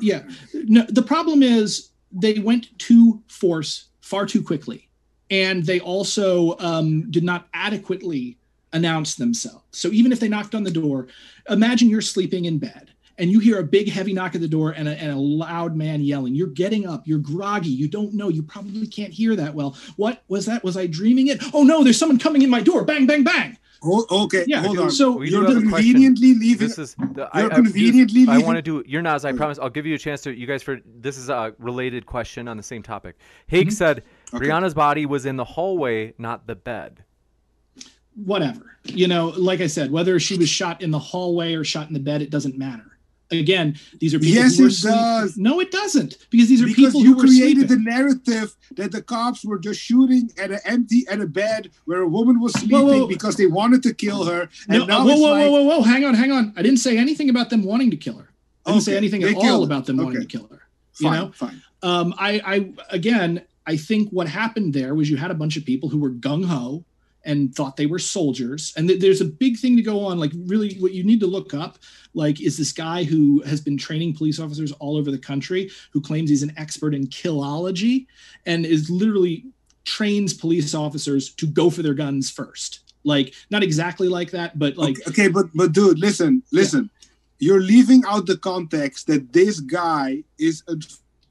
[0.00, 0.22] yeah.
[0.54, 4.88] No the problem is they went to force far too quickly
[5.30, 8.36] and they also um, did not adequately
[8.74, 9.64] announce themselves.
[9.70, 11.08] So even if they knocked on the door
[11.48, 14.70] imagine you're sleeping in bed and you hear a big heavy knock at the door
[14.70, 18.28] and a, and a, loud man yelling you're getting up you're groggy you don't know
[18.28, 21.82] you probably can't hear that well what was that was i dreaming it oh no
[21.82, 24.90] there's someone coming in my door bang bang bang Hold, okay, yeah, hold on.
[24.92, 26.68] So we you're conveniently leaving.
[26.68, 28.84] This is the, you're I, conveniently I, I want to do.
[28.86, 29.16] You're not.
[29.16, 29.58] as I promise.
[29.58, 30.32] I'll give you a chance to.
[30.32, 33.16] You guys for this is a related question on the same topic.
[33.48, 33.74] Hake mm-hmm.
[33.74, 34.46] said okay.
[34.46, 37.02] Breonna's body was in the hallway, not the bed.
[38.14, 38.76] Whatever.
[38.84, 41.94] You know, like I said, whether she was shot in the hallway or shot in
[41.94, 42.91] the bed, it doesn't matter
[43.32, 44.34] again, these are people.
[44.34, 45.36] Yes, it does.
[45.36, 49.02] No, it doesn't, because these are because people you who created the narrative that the
[49.02, 52.86] cops were just shooting at an empty at a bed where a woman was sleeping
[52.86, 53.06] whoa, whoa.
[53.06, 54.48] because they wanted to kill her.
[54.68, 56.52] And no, whoa, whoa, like, whoa, whoa, whoa, hang on, hang on.
[56.56, 58.28] I didn't say anything about them wanting to kill her.
[58.64, 58.92] I didn't okay.
[58.92, 60.04] say anything at all about them okay.
[60.04, 60.62] wanting to kill her.
[60.98, 61.62] You fine, know, fine.
[61.82, 65.64] Um, I, I again, I think what happened there was you had a bunch of
[65.64, 66.84] people who were gung ho
[67.24, 68.72] and thought they were soldiers.
[68.76, 70.18] And th- there's a big thing to go on.
[70.18, 71.78] Like, really, what you need to look up,
[72.14, 76.00] like, is this guy who has been training police officers all over the country, who
[76.00, 78.06] claims he's an expert in killology,
[78.46, 79.44] and is literally
[79.84, 82.80] trains police officers to go for their guns first.
[83.04, 84.96] Like, not exactly like that, but like.
[85.08, 86.90] Okay, okay but but dude, listen, listen.
[86.92, 87.08] Yeah.
[87.38, 90.76] You're leaving out the context that this guy is a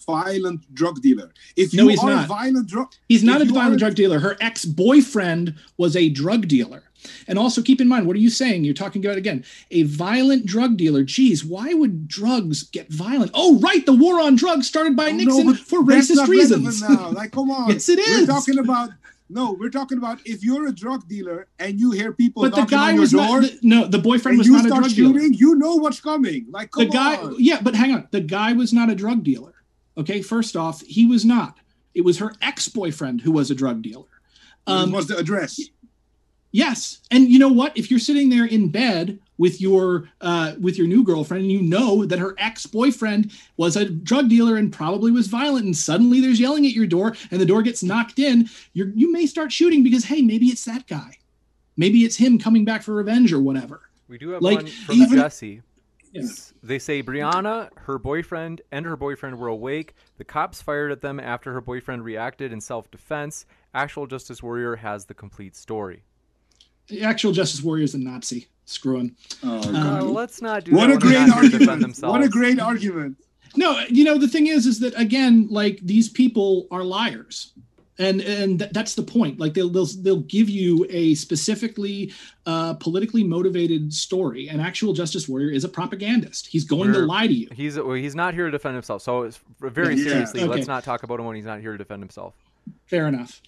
[0.06, 1.32] violent drug dealer.
[1.56, 2.26] If No, you he's are not.
[2.26, 4.20] a violent drug, He's not a violent drug dealer.
[4.20, 6.84] Her ex boyfriend was a drug dealer.
[7.28, 8.64] And also keep in mind, what are you saying?
[8.64, 11.04] You're talking about again a violent drug dealer.
[11.04, 13.32] Geez, why would drugs get violent?
[13.34, 16.82] Oh, right, the war on drugs started by Oh, Nixon but for racist reasons.
[16.82, 17.10] Now.
[17.10, 17.70] Like, come on.
[17.72, 18.92] Yes, it We're talking about
[19.30, 19.54] no.
[19.54, 22.94] We're talking about if you're a drug dealer and you hear people but the guy
[22.94, 23.44] was door not.
[23.44, 25.14] The, no, the boyfriend was you not a drug dealer.
[25.20, 26.46] shooting, you know what's coming.
[26.52, 27.36] Like, come the guy on.
[27.40, 29.51] yeah but hang on the guy was not a drug dealer
[29.98, 31.58] okay first off he was not.
[31.94, 34.06] It was her ex-boyfriend who was a drug dealer.
[34.68, 35.60] Um, What's the address?
[36.52, 37.78] yes and you know what?
[37.78, 41.62] If you're sitting there in bed with your uh, with your new girlfriend and you
[41.62, 46.40] know that her ex-boyfriend was a drug dealer and probably was violent and suddenly there's
[46.40, 49.84] yelling at your door and the door gets knocked in you you may start shooting
[49.84, 51.18] because hey maybe it's that guy.
[51.78, 53.82] Maybe it's him coming back for revenge or whatever.
[54.10, 55.62] We do have Like, one from even- Jesse.
[56.12, 56.24] Yeah.
[56.62, 59.96] They say Breonna, her boyfriend, and her boyfriend were awake.
[60.18, 63.46] The cops fired at them after her boyfriend reacted in self defense.
[63.74, 66.04] Actual Justice Warrior has the complete story.
[66.88, 70.04] The actual justice warrior is a nazi screwing Oh, Um, Uh, God.
[70.10, 72.02] let's not do what that a great not here to defend argument!
[72.02, 73.18] What a great argument!
[73.56, 77.54] No, you know the thing is, is that again, like these people are liars,
[78.02, 79.40] and and th- that's the point.
[79.40, 82.12] Like they'll they'll they'll give you a specifically
[82.46, 84.48] uh, politically motivated story.
[84.50, 86.48] An actual justice warrior is a propagandist.
[86.48, 87.48] He's going to We're- lie to you.
[87.54, 89.02] He's well, he's not here to defend himself.
[89.02, 90.04] So it's very Yeah.
[90.04, 90.50] seriously, Okay.
[90.50, 92.34] let's not talk about him when he's not here to defend himself.
[92.86, 93.42] Fair enough.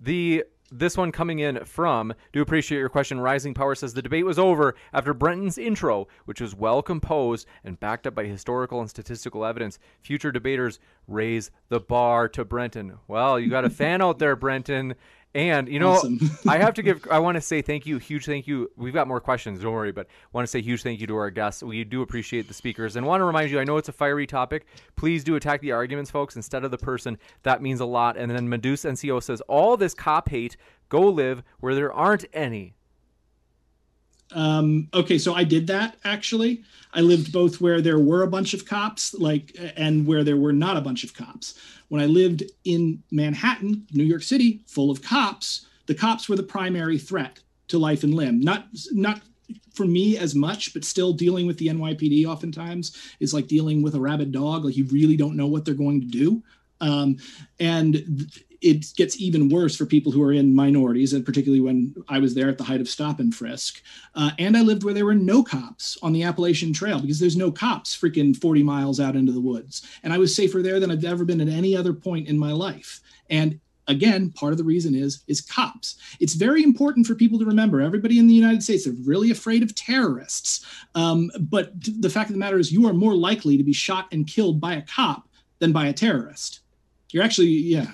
[0.00, 0.44] The
[0.78, 3.20] this one coming in from do appreciate your question.
[3.20, 7.78] Rising Power says the debate was over after Brenton's intro, which was well composed and
[7.78, 9.78] backed up by historical and statistical evidence.
[10.00, 12.98] Future debaters raise the bar to Brenton.
[13.06, 14.94] Well, you got a fan out there, Brenton.
[15.34, 16.18] And you know, Awesome.
[16.48, 17.06] I have to give.
[17.10, 18.70] I want to say thank you, huge thank you.
[18.76, 21.30] We've got more questions, don't worry, but want to say huge thank you to our
[21.30, 21.62] guests.
[21.62, 23.58] We do appreciate the speakers, and want to remind you.
[23.58, 24.66] I know it's a fiery topic.
[24.94, 27.18] Please do attack the arguments, folks, instead of the person.
[27.42, 28.16] That means a lot.
[28.16, 30.56] And then Medusa NCO says all this cop hate.
[30.88, 32.74] Go live where there aren't any.
[34.32, 36.62] Um, okay, so I did that actually.
[36.92, 40.52] I lived both where there were a bunch of cops, like, and where there were
[40.52, 41.58] not a bunch of cops.
[41.88, 46.42] When I lived in Manhattan, New York City, full of cops, the cops were the
[46.42, 48.40] primary threat to life and limb.
[48.40, 49.20] Not not
[49.74, 53.94] for me as much, but still dealing with the NYPD oftentimes is like dealing with
[53.94, 54.64] a rabid dog.
[54.64, 56.42] Like you really don't know what they're going to do.
[56.80, 57.16] Um,
[57.58, 58.30] and
[58.64, 62.34] it gets even worse for people who are in minorities, and particularly when I was
[62.34, 63.82] there at the height of stop and frisk.
[64.14, 67.36] Uh, and I lived where there were no cops on the Appalachian Trail because there's
[67.36, 69.86] no cops freaking 40 miles out into the woods.
[70.02, 72.52] And I was safer there than I've ever been at any other point in my
[72.52, 73.02] life.
[73.28, 75.96] And again, part of the reason is is cops.
[76.18, 77.82] It's very important for people to remember.
[77.82, 80.64] Everybody in the United States are really afraid of terrorists.
[80.94, 84.06] Um, but the fact of the matter is, you are more likely to be shot
[84.10, 85.28] and killed by a cop
[85.58, 86.60] than by a terrorist.
[87.14, 87.86] You're actually, yeah,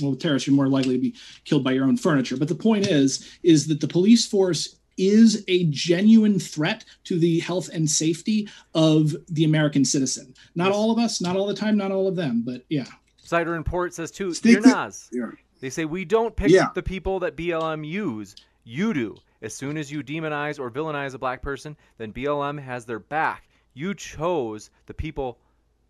[0.00, 1.14] well, terrorists, you're more likely to be
[1.44, 2.36] killed by your own furniture.
[2.36, 7.40] But the point is, is that the police force is a genuine threat to the
[7.40, 10.34] health and safety of the American citizen.
[10.54, 12.84] Not all of us, not all the time, not all of them, but yeah.
[13.16, 14.34] Cider and Port says too.
[14.34, 15.08] Stick You're to- Nas.
[15.12, 15.30] Yeah.
[15.60, 16.68] They say we don't pick Yeah.
[16.74, 18.36] the people that BLM use.
[18.64, 19.16] You do.
[19.40, 23.48] As soon as you demonize or villainize a black person, then BLM has their back.
[23.74, 25.38] You chose the people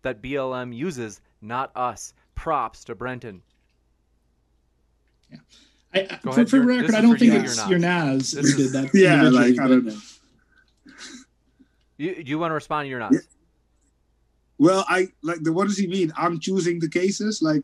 [0.03, 2.13] that BLM uses, not us.
[2.35, 3.41] Props to Brenton.
[5.93, 8.33] I, I- for, ahead, for you're- record, I don't think you, it's you're your Nas.
[8.35, 8.89] Nas who did that.
[8.93, 9.97] Yeah, individually, like I don't know.
[11.97, 12.87] You, do you want to respond?
[12.89, 13.13] You're not.
[13.13, 13.19] Yeah.
[14.57, 15.53] Well, I like the.
[15.53, 16.11] What does he mean?
[16.17, 17.63] I'm choosing the cases, like,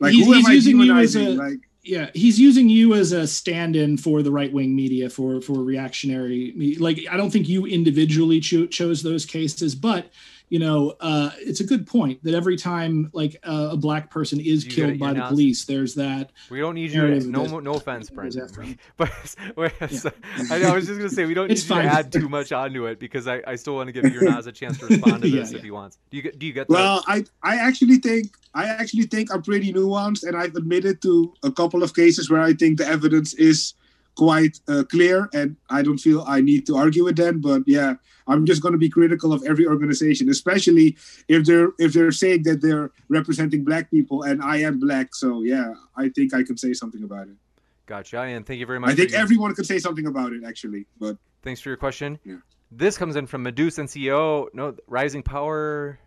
[0.00, 1.26] like He's- who am he's I using you as demonizing?
[1.26, 5.62] a- like, yeah he's using you as a stand-in for the right-wing media for for
[5.62, 10.10] reactionary me- like i don't think you individually cho- chose those cases but
[10.50, 14.40] you know uh it's a good point that every time like uh, a black person
[14.40, 16.98] is You killed it, by the not- police there's that We don't need you.
[16.98, 18.76] Narrative To, no, this- no offense, Where's that?
[18.96, 19.10] But
[19.56, 20.10] wait, so-
[20.50, 22.52] I, know, I was just gonna say we don't need you to add too much
[22.52, 25.22] onto it because I, I still want to give your Nas a chance to respond
[25.22, 25.58] to this yeah.
[25.58, 25.98] if he wants.
[26.10, 26.38] Do you get?
[26.38, 26.74] Do you get that?
[26.74, 31.34] well, I I actually think I actually think I'm pretty nuanced, and I've admitted to
[31.42, 33.74] a couple of cases where I think the evidence is
[34.18, 37.40] quite uh, clear, and I don't feel I need to argue with them.
[37.40, 37.94] But yeah,
[38.26, 40.96] I'm just going to be critical of every organization, especially
[41.28, 45.14] if they're if they're saying that they're representing black people, and I am black.
[45.14, 47.36] So yeah, I think I can say something about it.
[47.86, 48.20] Gotcha.
[48.20, 48.90] And thank you very much.
[48.90, 50.84] I think your- everyone can say something about it, actually.
[51.00, 52.18] But Thanks for your question.
[52.24, 52.36] Yeah.
[52.70, 54.48] This comes in from Medusa and CEO.
[54.52, 55.98] No, Rising Power.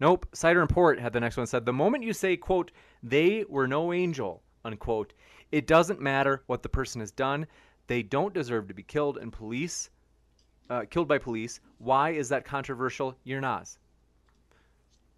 [0.00, 0.26] Nope.
[0.32, 2.70] Cider and Port had the next one said the moment you say, quote,
[3.02, 5.12] they were no angel, unquote,
[5.52, 7.46] it doesn't matter what the person has done.
[7.86, 9.90] They don't deserve to be killed and police
[10.70, 11.60] uh, killed by police.
[11.78, 13.16] Why is that controversial?
[13.24, 13.78] You're Nas.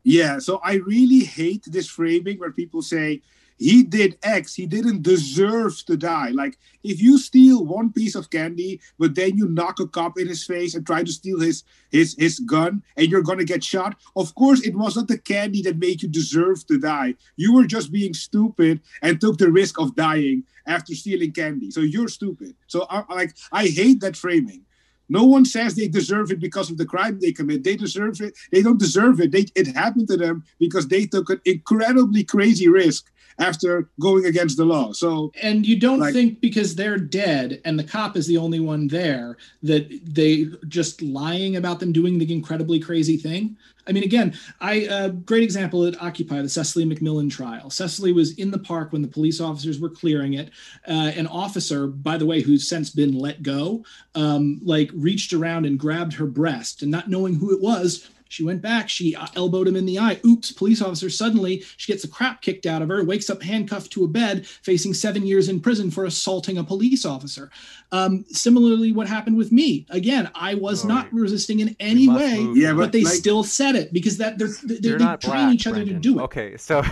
[0.03, 3.21] Yeah, so I really hate this framing where people say
[3.61, 6.31] he did X, he didn't deserve to die.
[6.31, 10.29] Like if you steal one piece of candy, but then you knock a cop in
[10.29, 13.97] his face and try to steal his his his gun, and you're gonna get shot.
[14.17, 17.17] Of course, it was not the candy that made you deserve to die.
[17.37, 21.71] You were just being stupid and took the risk of dying after stealing candy.
[21.71, 22.57] So you're stupid.
[22.67, 24.65] So I like I hate that framing.
[25.11, 27.65] No one says they deserve it because of the crime they commit.
[27.65, 28.39] They deserve it.
[28.53, 29.33] They don't deserve it.
[29.33, 33.11] They, it happened to them because they took an incredibly crazy risk
[33.41, 34.93] after going against the law.
[34.93, 38.61] So and you don't like, think because they're dead and the cop is the only
[38.61, 43.57] one there that they just lying about them doing the incredibly crazy thing.
[43.87, 47.71] I mean, again, I uh, great example at Occupy the Cecily McMillan trial.
[47.71, 50.51] Cecily was in the park when the police officers were clearing it.
[50.87, 53.83] Uh, an officer, by the way, who's since been let go,
[54.15, 58.45] um, like reached around and grabbed her breast, and not knowing who it was, she
[58.45, 58.89] went back.
[58.89, 60.21] She uh, elbowed him in the eye.
[60.25, 61.11] Oops, police officer.
[61.11, 64.47] Suddenly, she gets the crap kicked out of her, wakes up handcuffed to a bed,
[64.47, 67.51] facing seven years in prison for assaulting a police officer.
[67.91, 69.85] Um, similarly, what happened with me?
[69.91, 73.75] Again, I was not resisting in any way, yeah, but, but they like, still said
[73.75, 75.97] it because that they're, they're, they're train each other Brandon.
[75.97, 76.23] to do it.
[76.23, 76.83] Okay, so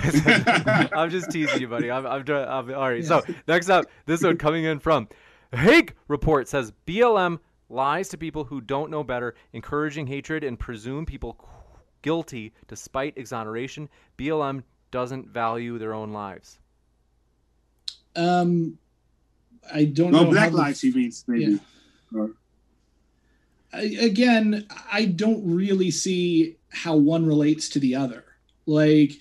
[0.92, 1.88] I'm just teasing you, buddy.
[1.88, 3.04] I'm, I'm, I'm all right.
[3.04, 5.06] So next up, this one coming in from
[5.52, 7.38] Hake report says BLM
[7.68, 11.44] lies to people who don't know better, encouraging hatred, and presume people
[12.02, 13.88] guilty despite exoneration.
[14.16, 16.58] BLM doesn't value their own lives.
[18.16, 18.78] Um,
[19.72, 20.30] I don't well, know.
[20.30, 21.60] Black lives, he means maybe.
[22.12, 22.26] Yeah.
[23.72, 28.24] I, again, I don't really see how one relates to the other.
[28.66, 29.12] Like,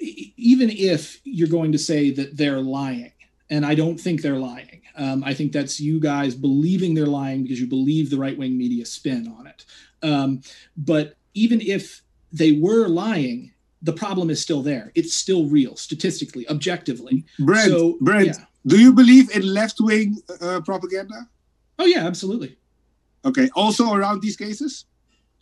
[0.00, 3.12] even if you're going to say that they're lying,
[3.50, 7.42] and I don't think they're lying, um, I think that's you guys believing they're lying
[7.42, 9.64] because you believe the right wing media spin on it.
[10.02, 10.42] Um,
[10.76, 12.02] but even if
[12.32, 13.52] they were lying,
[13.82, 14.92] the problem is still there.
[14.94, 17.24] It's still real, statistically, objectively.
[17.38, 18.44] Brent, so, Brent, yeah.
[18.66, 21.28] do you believe in left wing uh, propaganda?
[21.78, 22.56] Oh, yeah, absolutely.
[23.24, 23.50] Okay.
[23.54, 24.84] Also around these cases?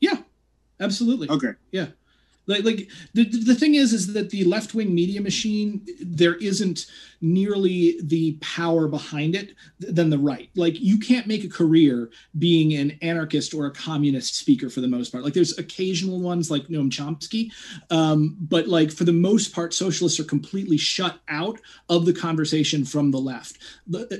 [0.00, 0.18] Yeah,
[0.80, 1.28] absolutely.
[1.28, 1.52] Okay.
[1.70, 1.86] Yeah
[2.46, 6.86] like like the, the thing is is that the left-wing media machine there isn't
[7.22, 10.50] nearly the power behind it than the right.
[10.56, 14.88] Like you can't make a career being an anarchist or a communist speaker for the
[14.88, 15.22] most part.
[15.22, 17.52] Like there's occasional ones like noam chomsky
[17.90, 22.84] um, but like for the most part socialists are completely shut out of the conversation
[22.84, 23.58] from the left.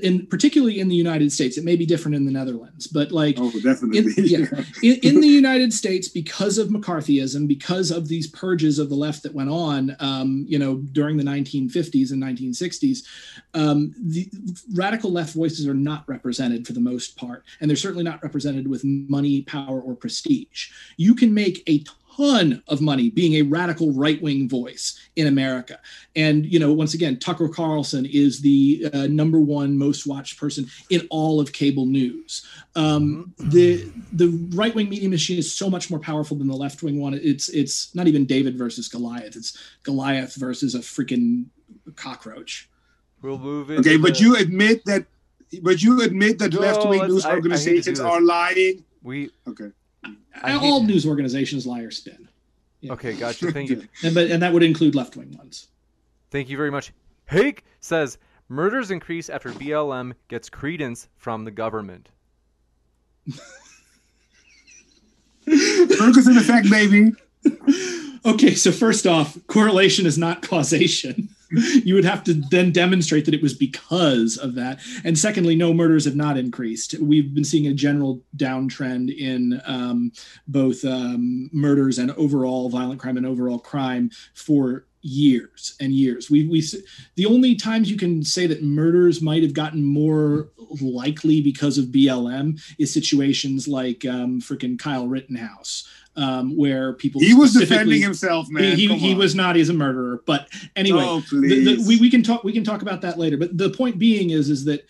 [0.01, 1.57] And particularly in the united states.
[1.57, 3.97] It may be different in the netherlands but like oh definitely.
[3.97, 4.63] in, yeah.
[4.81, 9.23] In, in the united states because of mccarthyism because of these purges of the left
[9.23, 12.99] that went on, um, you know, during the 1950s and 1960s,
[13.55, 14.29] um, the
[14.75, 18.67] radical left voices are not represented for the most part, and they're certainly not represented
[18.67, 20.69] with money, power, or prestige.
[20.97, 21.83] You can make a
[22.15, 25.79] ton of money being a radical right-wing voice in America.
[26.15, 30.67] And you know, once again, Tucker Carlson is the uh, number one most watched person
[30.89, 32.45] in all of cable news.
[32.75, 33.49] Um, mm-hmm.
[33.49, 37.13] the the right-wing media machine is so much more powerful than the left-wing one.
[37.13, 39.35] It's it's not even David versus Goliath.
[39.35, 41.45] It's Goliath versus a freaking
[41.95, 42.69] cockroach.
[43.21, 43.79] We'll move in.
[43.79, 45.05] Okay, but you admit that,
[45.61, 48.83] but you admit that no, left-wing news organizations I, I are lying.
[49.01, 49.71] We okay
[50.43, 52.27] all news organizations lie or spin.
[52.81, 52.93] Yeah.
[52.93, 53.51] Okay, gotcha.
[53.51, 53.87] Thank you.
[54.03, 55.67] and, but and that would include left wing ones.
[56.31, 56.91] Thank you very much.
[57.25, 58.17] Hake says
[58.49, 62.09] murders increase after BLM gets credence from the government.
[65.97, 67.13] Ferguson effect, baby.
[68.25, 71.29] okay, so first off, correlation is not causation.
[71.83, 74.79] you would have to then demonstrate that it was because of that.
[75.03, 76.95] And secondly, no murders have not increased.
[76.99, 80.11] We've been seeing a general downtrend in um,
[80.47, 86.31] both um, murders and overall violent crime and overall crime for years and years.
[86.31, 86.63] We we
[87.15, 90.49] the only times you can say that murders might have gotten more
[90.81, 97.33] likely because of BLM is situations like um, freaking Kyle Rittenhouse um, where people he
[97.33, 98.77] was defending himself, man.
[98.77, 99.55] He, he, was not.
[99.55, 100.21] He's a murderer.
[100.25, 102.43] But anyway, oh, the, the, we, we can talk.
[102.43, 103.37] We can talk about that later.
[103.37, 104.87] But the point being is is that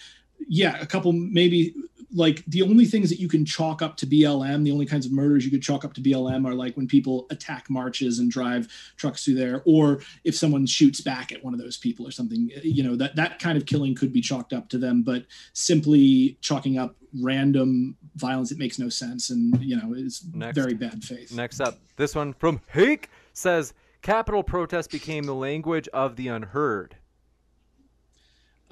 [0.47, 1.73] yeah, a couple maybe
[2.13, 5.11] like the only things that you can chalk up to BLM, the only kinds of
[5.11, 8.67] murders you could chalk up to BLM are like when people attack marches and drive
[8.97, 12.49] trucks through there, or if someone shoots back at one of those people or something.
[12.55, 15.25] Eh, you know that that kind of killing could be chalked up to them, but
[15.53, 20.73] simply chalking up random violence it makes no sense and you know is next, very
[20.73, 21.33] bad faith.
[21.33, 26.97] Next up, this one from Hake says Capitol protest became the language of the unheard.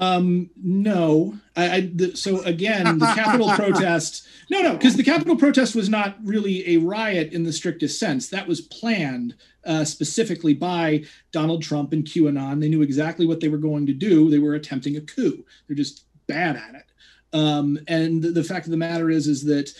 [0.02, 4.28] Um, no, I, I the, so again, the Capitol protest.
[4.50, 8.28] No, no, because the Capitol protest was not really a riot in the strictest sense.
[8.28, 12.60] That was planned uh, specifically by Donald Trump and QAnon.
[12.60, 14.30] They knew exactly what they were going to do.
[14.30, 15.46] They were attempting a coup.
[15.68, 16.86] They're just bad at it.
[17.34, 19.72] Um, and the, the fact of the matter is, is that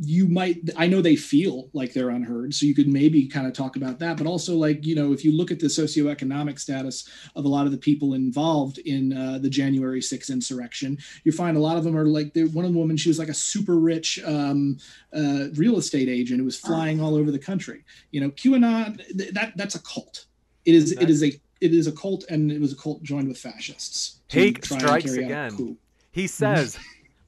[0.00, 3.52] you might i know they feel like they're unheard so you could maybe kind of
[3.52, 7.08] talk about that but also like you know if you look at the socioeconomic status
[7.36, 11.56] of a lot of the people involved in uh, the january 6th insurrection you find
[11.56, 13.76] a lot of them are like one of the women she was like a super
[13.78, 14.76] rich um,
[15.16, 17.84] uh, real estate agent who was flying all over the country.
[18.10, 19.00] You know qanon
[19.32, 20.26] that that's a cult.
[20.64, 21.28] It is it is a
[21.60, 24.20] it is a cult and it was a cult joined with fascists.
[24.28, 25.78] Hake strikes again.
[26.12, 26.78] he says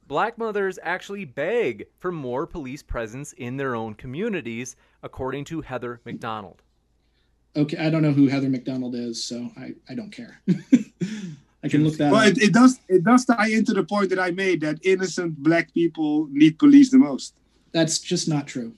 [0.09, 6.01] Black mothers actually beg for more police presence in their own communities, according to Heather
[6.07, 6.63] Mac Donald.
[7.55, 10.41] Okay, I don't know who Heather Mac Donald is, so I, I don't care.
[11.63, 12.11] I can look that.
[12.11, 15.43] Well, it, it, does it does tie into the point that I made that innocent
[15.43, 17.35] black people need police the most.
[17.73, 18.73] That's just not true.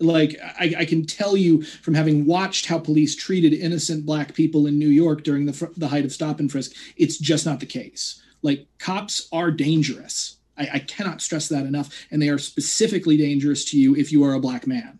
[0.00, 4.66] Like I, I can tell you from having watched how police treated innocent black people
[4.66, 7.66] in New York during the the height of stop and frisk, it's just not the
[7.66, 8.22] case.
[8.42, 12.06] Like cops are dangerous I, I cannot stress that enough.
[12.10, 14.98] And they are specifically dangerous to you if you are a black man.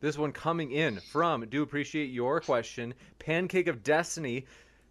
[0.00, 4.46] This one coming in from, do appreciate your question, Pancake of Destiny,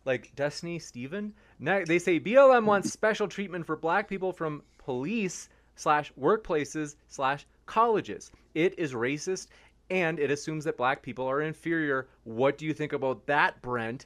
[0.06, 1.34] like Destiny Steven.
[1.60, 8.32] they say BLM wants special treatment for black people from police slash workplaces slash colleges.
[8.53, 9.48] It is racist
[9.90, 12.08] and it assumes that black people are inferior.
[12.24, 14.06] What do you think about that, Brent?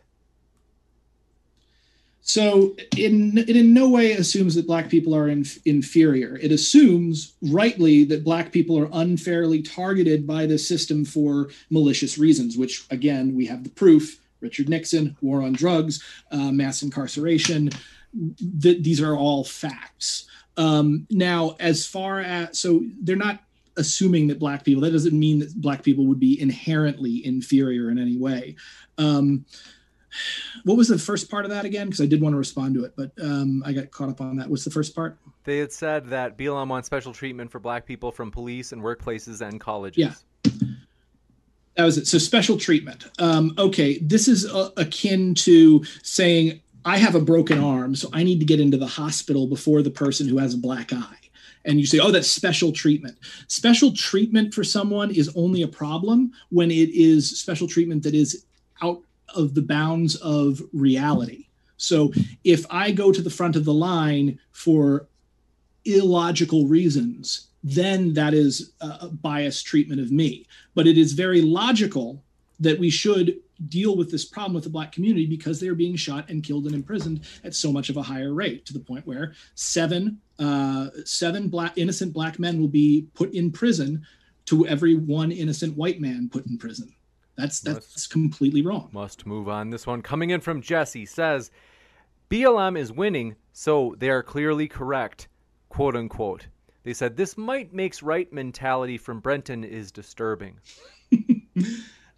[2.27, 6.39] So in, it in no way assumes that black people are inf- inferior.
[6.41, 12.57] It assumes rightly that black people are unfairly targeted by the system for malicious reasons,
[12.57, 17.69] which again, we have the proof, Richard Nixon, war on drugs, uh, mass incarceration.
[18.59, 20.25] Th- these are all facts.
[20.57, 23.39] Um, now, as far as, so they're not
[23.77, 27.99] assuming that black people, that doesn't mean that black people would be inherently inferior in
[27.99, 28.55] any way.
[28.97, 29.45] Um,
[30.63, 31.87] what was the first part of that again?
[31.87, 34.35] Because I did want to respond to it, but um, I got caught up on
[34.37, 34.49] that.
[34.49, 35.17] What's the first part?
[35.43, 39.41] They had said that BLM wants special treatment for black people from police and workplaces
[39.41, 40.23] and colleges.
[40.43, 40.51] Yeah.
[41.75, 42.07] That was it.
[42.07, 43.05] So special treatment.
[43.19, 48.23] Um, okay, this is uh, akin to saying I have a broken arm, so I
[48.23, 51.17] need to get into the hospital before the person who has a black eye.
[51.65, 53.17] And you say, oh, that's special treatment.
[53.47, 58.45] Special treatment for someone is only a problem when it is special treatment that is
[58.83, 59.01] out
[59.35, 61.47] of the bounds of reality.
[61.77, 62.13] So
[62.43, 65.07] if I go to the front of the line for
[65.83, 70.45] illogical reasons, then that is a biased treatment of me.
[70.73, 72.23] But it is very logical
[72.59, 73.39] that we should
[73.69, 76.65] deal with this problem with the black community because they are being shot and killed
[76.65, 80.89] and imprisoned at so much of a higher rate to the point where seven uh,
[81.05, 84.05] seven black innocent black men will be put in prison
[84.45, 86.93] to every one innocent white man put in prison.
[87.37, 88.89] That's that's must, completely wrong.
[88.91, 89.69] Must move on.
[89.69, 91.51] This one coming in from Jesse says
[92.29, 95.27] BLM is winning, so they are clearly correct,
[95.69, 96.47] quote unquote.
[96.83, 100.59] They said this might makes right mentality from Brenton is disturbing.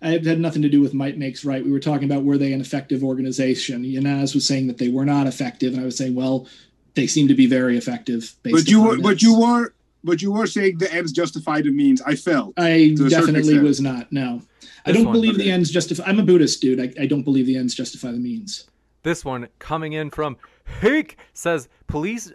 [0.01, 1.63] it had nothing to do with might makes right.
[1.63, 3.83] We were talking about were they an effective organization.
[3.83, 6.47] Yanaz was saying that they were not effective, and I was saying, well,
[6.95, 8.35] they seem to be very effective.
[8.43, 9.73] but you were, but you were,
[10.03, 12.01] but you were saying the ends justify the means.
[12.01, 12.53] I felt.
[12.57, 14.11] I definitely was not.
[14.11, 14.41] No.
[14.85, 15.43] I don't believe okay.
[15.43, 16.03] the ends justify.
[16.05, 16.79] I'm a Buddhist dude.
[16.79, 18.67] I, I don't believe the ends justify the means.
[19.03, 20.37] This one coming in from
[20.81, 22.31] Hake says police.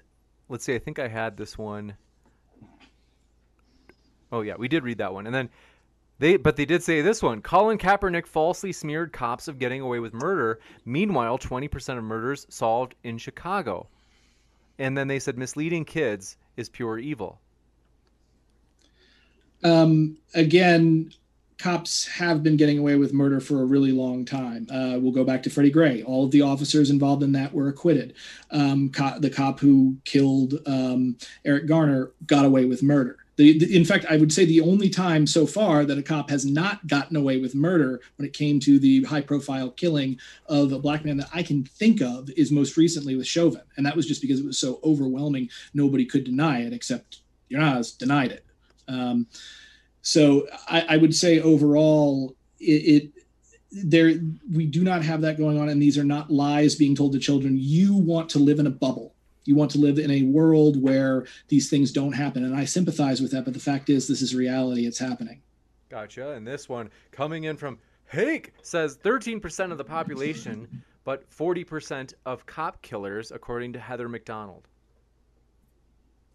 [0.48, 0.74] Let's see.
[0.74, 1.94] I think I had this one.
[4.30, 5.50] Oh yeah, we did read that one, and then
[6.18, 6.36] they.
[6.36, 7.42] But they did say this one.
[7.42, 10.60] Colin Kaepernick falsely smeared cops of getting away with murder.
[10.84, 13.88] Meanwhile, 20% of murders solved in Chicago.
[14.78, 17.38] And then they said misleading kids is pure evil.
[19.62, 21.12] Um, again,
[21.62, 24.66] cops have been getting away with murder for a really long time.
[24.68, 26.02] Uh, we'll go back to Freddie Gray.
[26.02, 28.14] All of the officers involved in that were acquitted.
[28.50, 33.18] Um, co- the cop who killed um, Eric Garner got away with murder.
[33.36, 36.30] The, the, in fact, I would say the only time so far that a cop
[36.30, 40.72] has not gotten away with murder when it came to the high profile killing of
[40.72, 43.62] a black man that I can think of is most recently with Chauvin.
[43.76, 47.20] And that was just because it was so overwhelming, nobody could deny it except
[47.50, 48.44] Yanaz denied it.
[48.88, 49.28] Um,
[50.02, 53.12] so I, I would say overall, it, it
[53.70, 54.12] there
[54.52, 57.18] we do not have that going on, and these are not lies being told to
[57.18, 57.56] children.
[57.58, 59.14] You want to live in a bubble.
[59.44, 63.20] You want to live in a world where these things don't happen, and I sympathize
[63.20, 63.44] with that.
[63.44, 64.86] But the fact is, this is reality.
[64.86, 65.40] It's happening.
[65.88, 66.32] Gotcha.
[66.32, 72.46] And this one coming in from Hake says 13% of the population but 40% of
[72.46, 74.68] cop killers, according to Heather Mac Donald.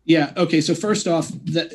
[0.07, 0.31] Yeah.
[0.37, 0.61] Okay.
[0.61, 1.73] So first off, that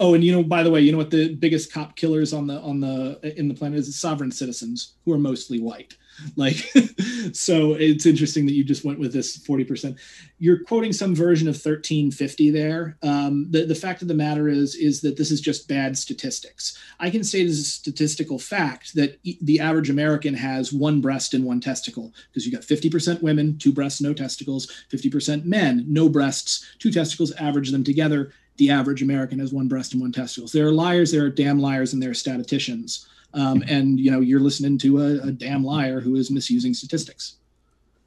[0.00, 2.48] oh, and you know, by the way, you know what the biggest cop killers on
[2.48, 3.96] the on the in the planet is?
[3.98, 5.96] Sovereign citizens who are mostly white.
[6.36, 6.56] Like,
[7.32, 9.96] so it's interesting that you just went with this 40%.
[10.38, 12.96] You're quoting some version of 1350 there.
[13.02, 16.78] Um, the, the fact of the matter is, is that this is just bad statistics.
[16.98, 21.34] I can this is a statistical fact that e- the average American has one breast
[21.34, 26.08] and one testicle because you got 50% women, two breasts, no testicles, 50% men, no
[26.08, 28.32] breasts, two testicles, average them together.
[28.56, 30.52] The average American has one breast and one testicles.
[30.52, 34.20] There are liars, there are damn liars, and there are statisticians um, and you know
[34.20, 37.36] you're listening to a, a damn liar who is misusing statistics.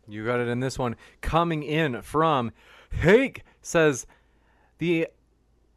[0.07, 0.95] You got it in this one.
[1.21, 2.51] Coming in from
[2.91, 4.07] Hake says
[4.77, 5.07] the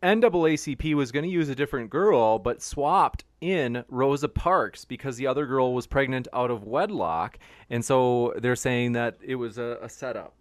[0.02, 5.26] NAACP was going to use a different girl, but swapped in Rosa Parks because the
[5.26, 7.38] other girl was pregnant out of wedlock.
[7.68, 10.34] And so they're saying that it was a, a setup.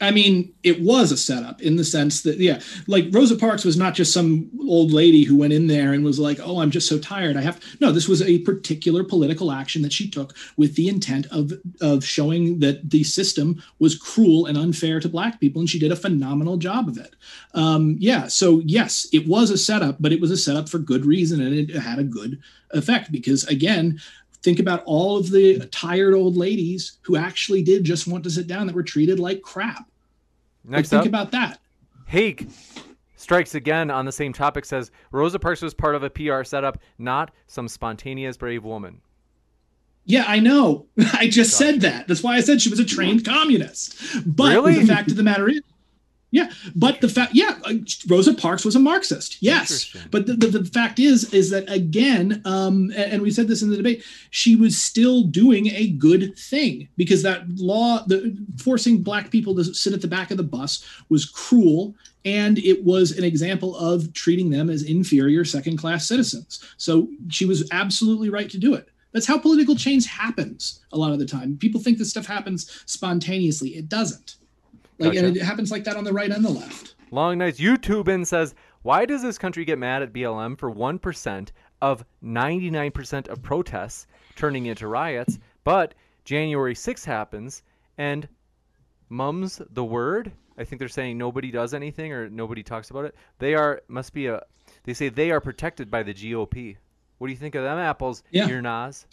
[0.00, 3.78] I mean, it was a setup in the sense that, yeah, like Rosa Parks was
[3.78, 6.88] not just some old lady who went in there and was like, oh, I'm just
[6.88, 7.36] so tired.
[7.36, 11.26] I have, no, this was a particular political action that she took with the intent
[11.30, 15.60] of, of showing that the system was cruel and unfair to Black people.
[15.60, 17.16] And she did a phenomenal job of it.
[17.54, 18.26] Um, yeah.
[18.26, 21.54] So, yes, it was a setup, but it was a setup for good reason and
[21.54, 22.38] it had a good
[22.72, 23.98] effect because, again,
[24.42, 28.46] think about all of the tired old ladies who actually did just want to sit
[28.46, 29.88] down that were treated like crap.
[30.64, 31.60] Next think up, about that.
[32.06, 32.46] Hake
[33.16, 34.64] strikes again on the same topic.
[34.64, 39.00] Says Rosa Parks was part of a PR setup, not some spontaneous brave woman.
[40.04, 40.86] Yeah, I know.
[41.12, 42.06] I just said that.
[42.06, 44.00] That's why I said she was a trained communist.
[44.24, 44.78] But really?
[44.78, 45.60] the fact of the matter is,
[46.36, 47.72] yeah, but the fact, yeah, uh,
[48.06, 49.38] Rosa Parks was a Marxist.
[49.40, 53.62] Yes, but the, the, the, fact is, is that again, um, and we said this
[53.62, 59.02] in the debate, she was still doing a good thing because that law, the forcing
[59.02, 61.94] black people to sit at the back of the bus, was cruel,
[62.26, 66.62] and it was an example of treating them as inferior second-class citizens.
[66.76, 68.90] So she was absolutely right to do it.
[69.12, 71.56] That's how political change happens a lot of the time.
[71.56, 73.70] People think this stuff happens spontaneously.
[73.70, 74.36] It doesn't.
[74.98, 75.26] Like, gotcha.
[75.26, 76.94] and it happens like that on the right and the left.
[77.10, 77.60] Long nights.
[77.60, 81.48] YouTubin says, why does this country get mad at BLM for 1%
[81.82, 85.94] of 99% of protests turning into riots, but
[86.24, 87.62] January 6th happens
[87.98, 88.28] and
[89.08, 90.32] mum's the word?
[90.58, 93.14] I think they're saying nobody does anything or nobody talks about it.
[93.38, 94.42] They are, must be a,
[94.84, 96.76] they say they are protected by the GOP.
[97.18, 98.46] What do you think of them apples, yeah.
[98.46, 99.06] your Nas?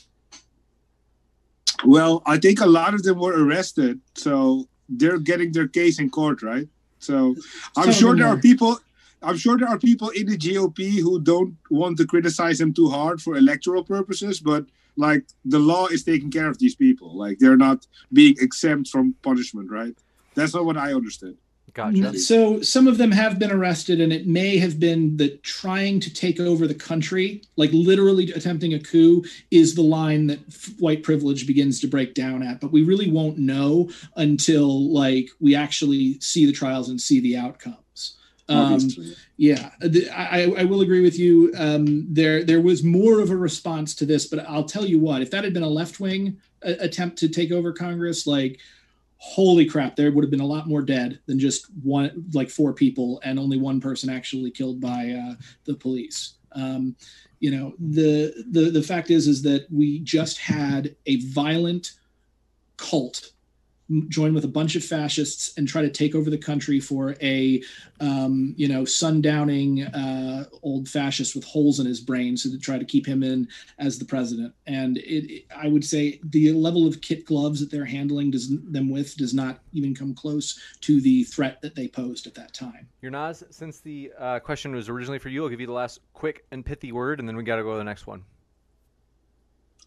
[1.86, 4.00] Well, I think a lot of them were arrested.
[4.16, 6.68] So they're getting their case in court, right?
[6.99, 7.36] So
[7.76, 8.80] I'm sure there are people.
[9.22, 12.90] I'm sure there are people in the GOP who don't want to criticize them too
[12.90, 14.65] hard for electoral purposes, but
[14.98, 17.15] like the law is taking care of these people.
[17.15, 19.95] Like they're not being exempt from punishment, right?
[20.36, 21.38] That's not what I understood.
[21.74, 22.20] Gotcha.
[22.20, 26.14] So some of them have been arrested, and it may have been that trying to
[26.14, 30.40] take over the country, like literally attempting a coup, is the line that
[30.78, 32.62] white privilege begins to break down at.
[32.62, 37.38] But we really won't know until like we actually see the trials and see the
[37.38, 38.18] outcomes.
[38.50, 38.88] Um,
[39.38, 41.54] yeah, I, I will agree with you.
[41.58, 45.24] Um, there there was more of a response to this, but I'll tell you what:
[45.24, 48.60] if that had been a left wing attempt to take over Congress, like
[49.24, 52.74] holy crap, there would have been a lot more dead than just one, like four
[52.74, 56.34] people, and only one person actually killed by uh, the police.
[56.52, 56.94] Um,
[57.40, 61.94] you know, the the the fact is is that we just had a violent
[62.76, 63.32] cult
[64.08, 67.62] join with a bunch of fascists and try to take over the country for a
[68.00, 72.78] um, you know sundowning uh, old fascist with holes in his brain so to try
[72.78, 73.48] to keep him in
[73.80, 74.54] as the president.
[74.68, 78.50] And it, it, i would say the level of kit gloves that they're handling does,
[78.50, 82.54] them with does not even come close to the threat that they posed at that
[82.54, 82.88] time.
[83.02, 86.00] Your Nas, since the uh, question was originally for you i'll give you the last
[86.14, 88.24] quick and pithy word and then we got to go to the next one.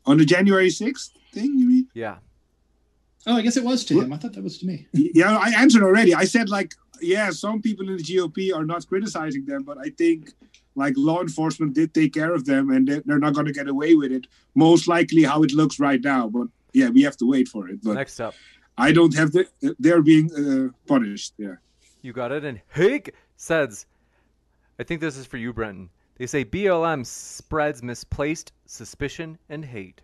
[0.04, 1.88] On the january 6th thing you mean?
[1.94, 2.16] Yeah
[3.26, 4.12] Oh, I guess it was to him.
[4.12, 4.86] I thought that was to me.
[4.92, 6.14] Yeah, I answered already.
[6.14, 9.90] I said like, yeah, some people in the GOP are not criticizing them, but I
[9.90, 10.32] think
[10.76, 13.94] like law enforcement did take care of them, and they're not going to get away
[13.94, 14.26] with it.
[14.54, 16.28] Most likely, how it looks right now.
[16.28, 17.82] But yeah, we have to wait for it.
[17.82, 18.34] But next up,
[18.78, 19.48] I don't have the.
[19.78, 21.34] They're being uh, punished.
[21.38, 21.56] Yeah,
[22.02, 22.44] you got it.
[22.44, 23.86] And Hig says,
[24.78, 25.90] I think this is for you, Brenton.
[26.18, 30.00] They say BLM spreads misplaced suspicion and hate.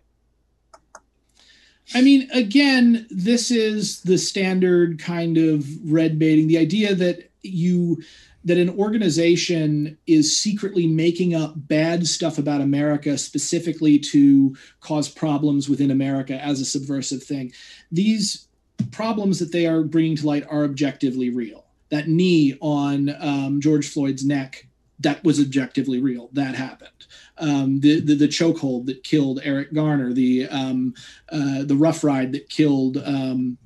[1.93, 6.47] I mean, again, this is the standard kind of red baiting.
[6.47, 8.01] The idea that you
[8.45, 15.69] that an organization is secretly making up bad stuff about America specifically to cause problems
[15.69, 17.53] within America as a subversive thing.
[17.91, 18.47] These
[18.91, 21.63] problems that they are bringing to light are objectively real.
[21.89, 24.67] That knee on um, George Floyd's neck,
[25.03, 26.29] that was objectively real.
[26.33, 26.89] That happened.
[27.37, 30.93] Um, the, the, the chokehold that killed Eric Garner, the um,
[31.31, 33.57] uh, the rough ride that killed um,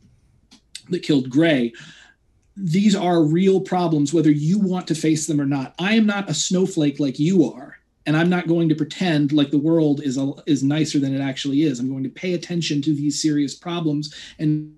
[0.89, 1.73] that killed Gray
[2.57, 5.75] these are real problems, whether you want to face them or not.
[5.77, 7.77] I am not a snowflake like you are,
[8.07, 11.21] and I'm not going to pretend like the world is a, is nicer than it
[11.21, 11.79] actually is.
[11.79, 14.75] I'm going to pay attention to these serious problems and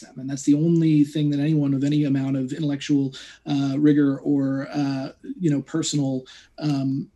[0.00, 3.14] them, and that's the only thing that anyone of any amount of intellectual
[3.46, 6.24] uh, rigor or uh, you know personal
[6.58, 7.08] um,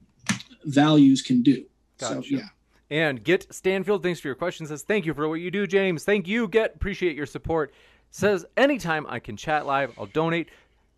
[0.64, 1.64] values can do.
[1.98, 2.14] Gotcha.
[2.14, 2.48] So yeah.
[2.90, 4.66] And Get Stanfield, thanks for your question.
[4.66, 6.04] Says thank you for what you do, James.
[6.04, 6.48] Thank you.
[6.48, 7.72] Get appreciate your support
[8.10, 10.48] says anytime I can chat live, I'll donate.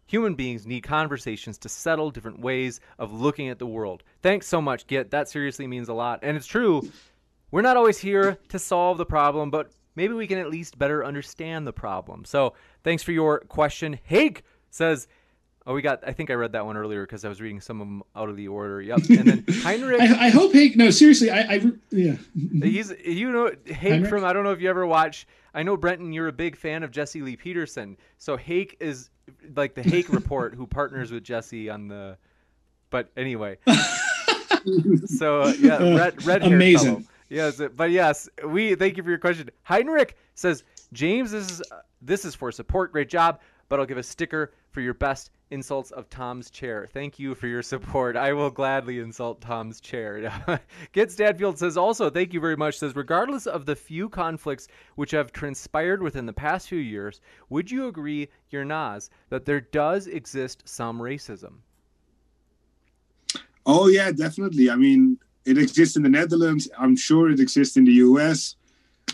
[0.07, 4.03] Human beings need conversations to settle different ways of looking at the world.
[4.23, 5.11] Thanks so much, Get.
[5.13, 6.21] That seriously means a lot.
[6.23, 6.91] And it's true.
[7.53, 11.05] We're not always here to solve the problem, but maybe we can at least better
[11.05, 12.25] understand the problem.
[12.25, 12.55] So
[12.85, 13.99] thanks for your question.
[14.05, 15.09] Hake says,
[15.67, 16.01] Oh, we got.
[16.07, 18.31] I think I read that one earlier because I was reading some of them out
[18.31, 18.81] of the order.
[18.81, 18.99] Yep.
[19.11, 20.01] And then Heinrich.
[20.01, 20.75] I, I, hope Hake.
[20.75, 21.31] No, seriously.
[21.31, 21.41] I.
[21.41, 22.17] I yeah.
[22.35, 22.91] He's.
[23.05, 24.25] You know, Hake from.
[24.25, 26.91] I don't know if you ever watch I know Brenton, you're a big fan of
[26.91, 27.97] Jesse Lee Peterson.
[28.19, 29.11] So Hake is
[29.55, 32.17] like the Hake report who partners with Jesse on the.
[32.91, 33.59] But anyway.
[35.07, 36.97] so uh, yeah, red red amazing.
[36.97, 37.07] Fellow.
[37.31, 39.51] Yes, but yes, we thank you for your question.
[39.63, 42.91] Heinrich says James, this is uh, this is for support.
[42.91, 46.89] Great job, but I'll give a sticker for your best insults of Tom's chair.
[46.93, 48.17] Thank you for your support.
[48.17, 50.33] I will gladly insult Tom's chair.
[50.93, 52.79] Get Stanfield says also, thank you very much.
[52.79, 54.67] Says, regardless of the few conflicts
[54.97, 60.09] which have transpired within the past few years, would you agree, Yernaz, that there does
[60.09, 61.55] exist some racism?
[63.67, 64.71] Oh, yeah, definitely.
[64.71, 66.69] I mean, it exists in the Netherlands.
[66.79, 68.57] I'm sure it exists in the US.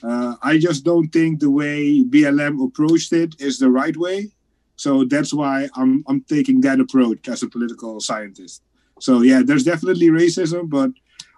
[0.03, 4.31] Uh, I just don't think the way BLM approached it is the right way.
[4.77, 8.63] So that's why I'm I'm taking that approach as a political scientist.
[9.01, 10.91] So yeah, there's definitely racism, but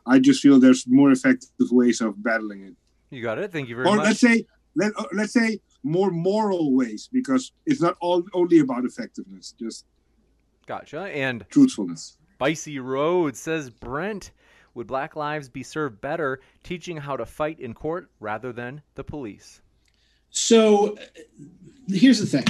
[0.06, 2.74] I just feel there's more effective ways of battling it.
[3.10, 3.52] You got it.
[3.52, 4.05] Thank you very or much.
[4.05, 4.44] Or let's say
[4.74, 9.55] let uh, let's say more moral ways because it's not all only about effectiveness.
[9.59, 9.85] Just
[10.66, 12.16] gotcha and truthfulness.
[12.35, 14.32] Spicy Road says Brent.
[14.79, 19.03] Would Black Lives be served better teaching how to fight in court rather than the
[19.03, 19.61] police?
[20.31, 20.97] So
[21.89, 22.45] here's the thing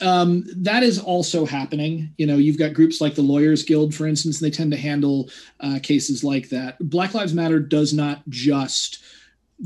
[0.00, 2.14] um, that is also happening.
[2.16, 4.78] You know, you've got groups like the Lawyers Guild, for instance, and they tend to
[4.78, 5.28] handle
[5.60, 6.78] uh, cases like that.
[6.88, 9.04] Black Lives Matter does not just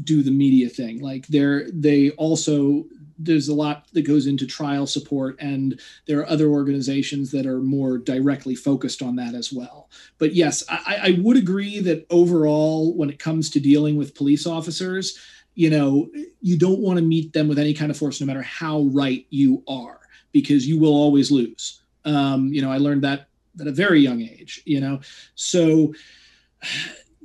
[0.02, 1.00] do the media thing.
[1.00, 2.84] Like they're they also
[3.18, 7.60] there's a lot that goes into trial support and there are other organizations that are
[7.60, 9.88] more directly focused on that as well
[10.18, 14.46] but yes I, I would agree that overall when it comes to dealing with police
[14.46, 15.18] officers
[15.54, 16.08] you know
[16.40, 19.26] you don't want to meet them with any kind of force no matter how right
[19.30, 19.98] you are
[20.32, 21.80] because you will always lose.
[22.04, 23.28] Um, you know, I learned that
[23.60, 25.00] at a very young age, you know.
[25.34, 25.94] So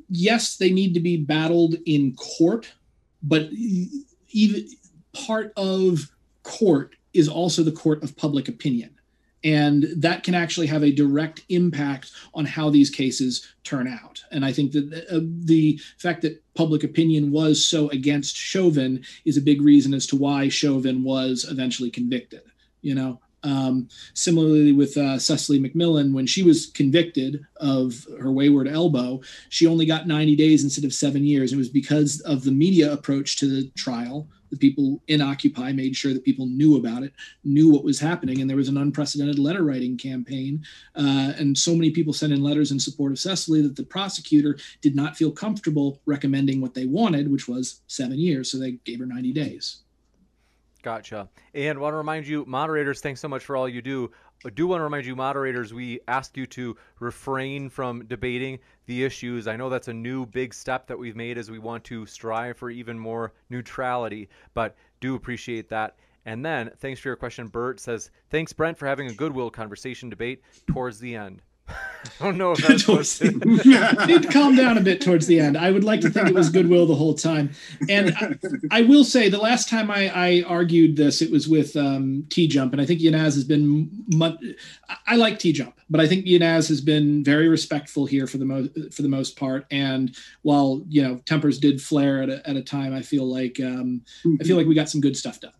[0.10, 2.72] yes, they need to be battled in court,
[3.22, 3.49] but
[4.30, 4.68] even
[5.14, 6.11] part of
[6.44, 8.90] court is also the court of public opinion.
[9.45, 14.23] And that can actually have a direct impact on how these cases turn out.
[14.31, 19.35] And I think that uh, the fact that public opinion was so against Chauvin is
[19.35, 22.44] a big reason as to why Chauvin was eventually convicted
[22.84, 28.69] you know um, similarly with uh, Cecily McMillan, when she was convicted of her wayward
[28.69, 29.19] elbow,
[29.49, 31.52] she only got 90 days instead of seven years.
[31.52, 34.30] It was because of the media approach to the trial.
[34.53, 37.11] The people in Occupy made sure that people knew about it,
[37.43, 40.63] knew what was happening, and there was an unprecedented letter writing campaign.
[40.95, 44.59] Uh, and so many people sent in letters in support of Cecily that the prosecutor
[44.81, 48.51] did not feel comfortable recommending what they wanted, which was seven years.
[48.51, 49.80] So they gave her 90 days.
[50.84, 51.30] Gotcha.
[51.55, 54.11] And want to remind you, moderators, thanks so much for all you do.
[54.45, 59.06] I do want to remind you, moderators, we ask you to refrain from debating the
[59.06, 59.48] issues.
[59.48, 62.57] I know that's a new big step that we've made as we want to strive
[62.57, 65.95] for even more neutrality, but do appreciate that.
[66.26, 67.48] And then, thanks for your question.
[67.48, 71.41] Bert says, Thanks, Brent, for having a goodwill conversation debate towards the end.
[72.19, 73.31] I don't know if that's supposed to.
[74.07, 75.57] did calm down a bit towards the end.
[75.57, 77.52] I would like to think it was goodwill the whole time.
[77.90, 78.35] And I,
[78.72, 82.48] I will say, the last time I, I argued this, it was with um, T
[82.48, 83.90] Jump, and I think Yernaz has been.
[84.14, 84.35] Much,
[85.07, 88.45] I like T Jump, but I think Yernaz has been very respectful here for the
[88.45, 89.65] most for the most part.
[89.72, 93.60] And while you know tempers did flare at a, at a time, I feel like
[93.60, 94.02] um,
[94.40, 95.53] I feel like we got some good stuff done.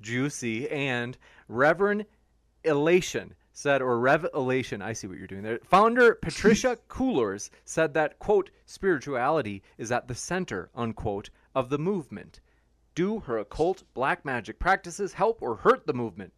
[0.00, 1.16] Juicy and
[1.48, 2.06] Reverend
[2.64, 5.58] Elation said, or revelation, I see what you're doing there.
[5.64, 12.38] Founder Patricia Cullors said that, quote, spirituality is at the center, unquote, of the movement.
[12.94, 16.32] Do her occult black magic practices help or hurt the movement?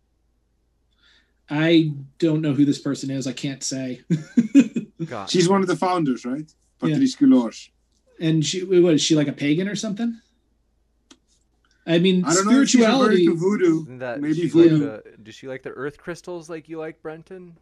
[1.51, 3.27] I don't know who this person is.
[3.27, 4.01] I can't say.
[5.05, 5.29] God.
[5.31, 6.51] She's one of the founders, right?
[6.83, 6.95] Yeah.
[6.95, 7.69] Patrisse Cullors.
[8.19, 10.19] and she, what is she like a pagan or something?
[11.91, 13.27] I mean, I don't know if she's spirituality.
[13.29, 13.99] voodoo.
[13.99, 14.91] That Maybe she voodoo.
[14.91, 17.57] like the, does she like the earth crystals like you like, Brenton?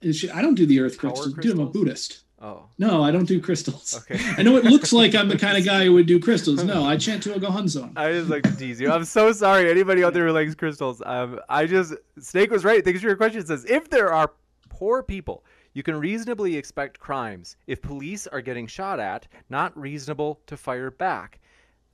[0.00, 1.34] is she, I don't do the earth Power crystals.
[1.36, 1.66] Dude, I'm a?
[1.66, 2.20] Buddhist.
[2.42, 3.96] Oh, No, I don't do crystals.
[3.96, 4.20] okay.
[4.36, 6.62] I know it looks like I'm the kind of guy who would do crystals.
[6.62, 7.96] No, I chant to a Gohonzon.
[7.96, 8.90] I just like to tease you.
[8.92, 9.70] I'm so sorry.
[9.70, 12.84] Anybody out there who likes crystals, um, I just Snake was right.
[12.84, 13.40] Thanks for your question.
[13.40, 14.32] It says if there are
[14.68, 17.56] poor people, you can reasonably expect crimes.
[17.66, 21.40] If police are getting shot at, not reasonable to fire back,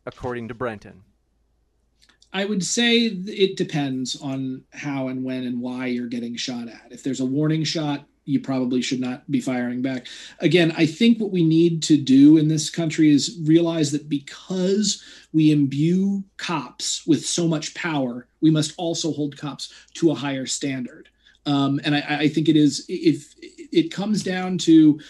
[0.05, 1.03] according to Brenton.
[2.33, 6.89] I would say it depends on how and when and why you're getting shot at.
[6.91, 10.07] If there's a warning shot, you probably should not be firing back.
[10.39, 15.03] Again, I think what we need to do in this country is realize that because
[15.33, 20.47] we imbue cops with so much power, we must also hold cops to a higher
[20.47, 21.09] standard.
[21.47, 23.35] Um, and I, I think it is if
[23.73, 25.01] it comes down to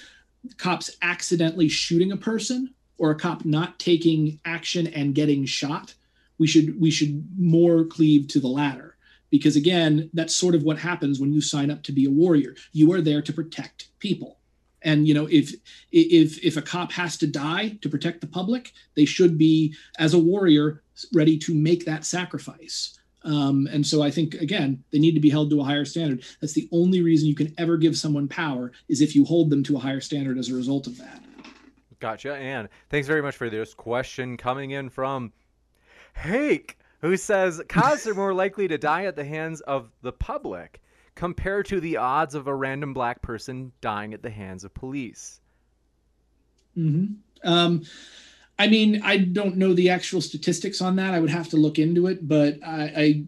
[0.57, 5.95] cops accidentally shooting a person or a cop not taking action and getting shot
[6.41, 8.97] we should we should more cleave to the latter.
[9.31, 12.57] Because again that's sort of what happens when you sign up to be a warrior.
[12.73, 14.39] You are there to protect people.
[14.83, 15.55] And you know if
[15.93, 20.15] if if a cop has to die to protect the public they should be as
[20.15, 22.99] a warrior ready to make that sacrifice.
[23.23, 26.25] Um, and so i think again they need to be held to a higher standard.
[26.41, 29.63] That's the only reason you can ever give someone power is if you hold them
[29.65, 31.23] to a higher standard as a result of that.
[32.01, 32.35] Gotcha.
[32.35, 35.33] And thanks very much for this question coming in from
[36.15, 40.81] Hake, who says cops are more likely to die at the hands of the public
[41.15, 45.41] compared to the odds of a random black person dying at the hands of police.
[46.75, 47.07] hmm
[47.45, 47.83] Um,
[48.59, 51.15] I mean, I don't know the actual statistics on that.
[51.15, 53.25] I would have to look into it, but I, I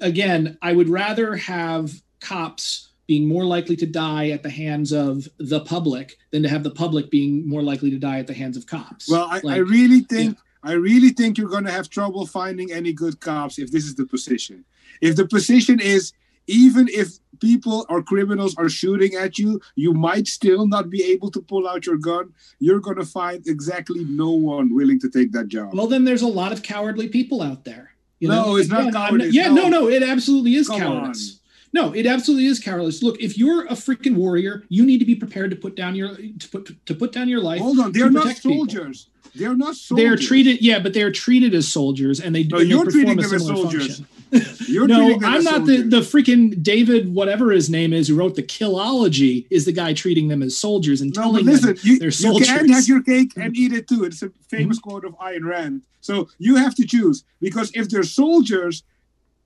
[0.00, 5.28] again, I would rather have cops being more likely to die at the hands of
[5.38, 8.56] the public than to have the public being more likely to die at the hands
[8.56, 9.08] of cops.
[9.08, 12.92] Well, I, I really think I really think you're going to have trouble finding any
[12.92, 14.64] good cops if this is the position.
[15.02, 16.12] If the position is
[16.46, 21.30] even if people or criminals are shooting at you, you might still not be able
[21.32, 22.32] to pull out your gun.
[22.58, 25.74] You're going to find exactly no one willing to take that job.
[25.74, 27.90] Well, then there's a lot of cowardly people out there.
[28.20, 28.56] You No, know?
[28.56, 29.68] it's not I'm cowardice, yeah, no.
[29.68, 31.40] no, it absolutely is Come cowardice.
[31.74, 33.02] No, it absolutely is cowardice.
[33.02, 36.14] Look, if you're a freaking warrior, you need to be prepared to put down your
[36.14, 37.60] to put to put down your life.
[37.60, 38.58] Hold on, they're not protect people.
[38.58, 39.08] soldiers.
[39.34, 40.04] They're not soldiers.
[40.04, 42.84] They are treated, yeah, but they are treated as soldiers, and they, No, and you're
[42.84, 44.02] treating them as soldiers.
[44.68, 45.90] You're no, I'm not the soldiers.
[45.90, 50.26] the freaking David, whatever his name is, who wrote the Killology, is the guy treating
[50.26, 52.48] them as soldiers and No, but telling listen, them you, they're soldiers.
[52.48, 53.62] you can't have your cake and mm-hmm.
[53.62, 54.02] eat it too.
[54.02, 54.90] It's a famous mm-hmm.
[54.90, 55.82] quote of Ayn Rand.
[56.00, 58.82] So you have to choose because if they're soldiers,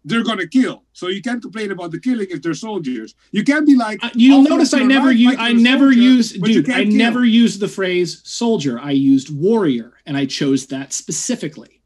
[0.05, 0.85] they're gonna kill.
[0.93, 3.15] So you can't complain about the killing if they're soldiers.
[3.33, 6.33] You can't be like Uh, You'll "Oh, notice I never use I never soldier, use
[6.33, 8.79] dude I kill." never used the phrase soldier.
[8.81, 11.79] I used warrior, and I chose that specifically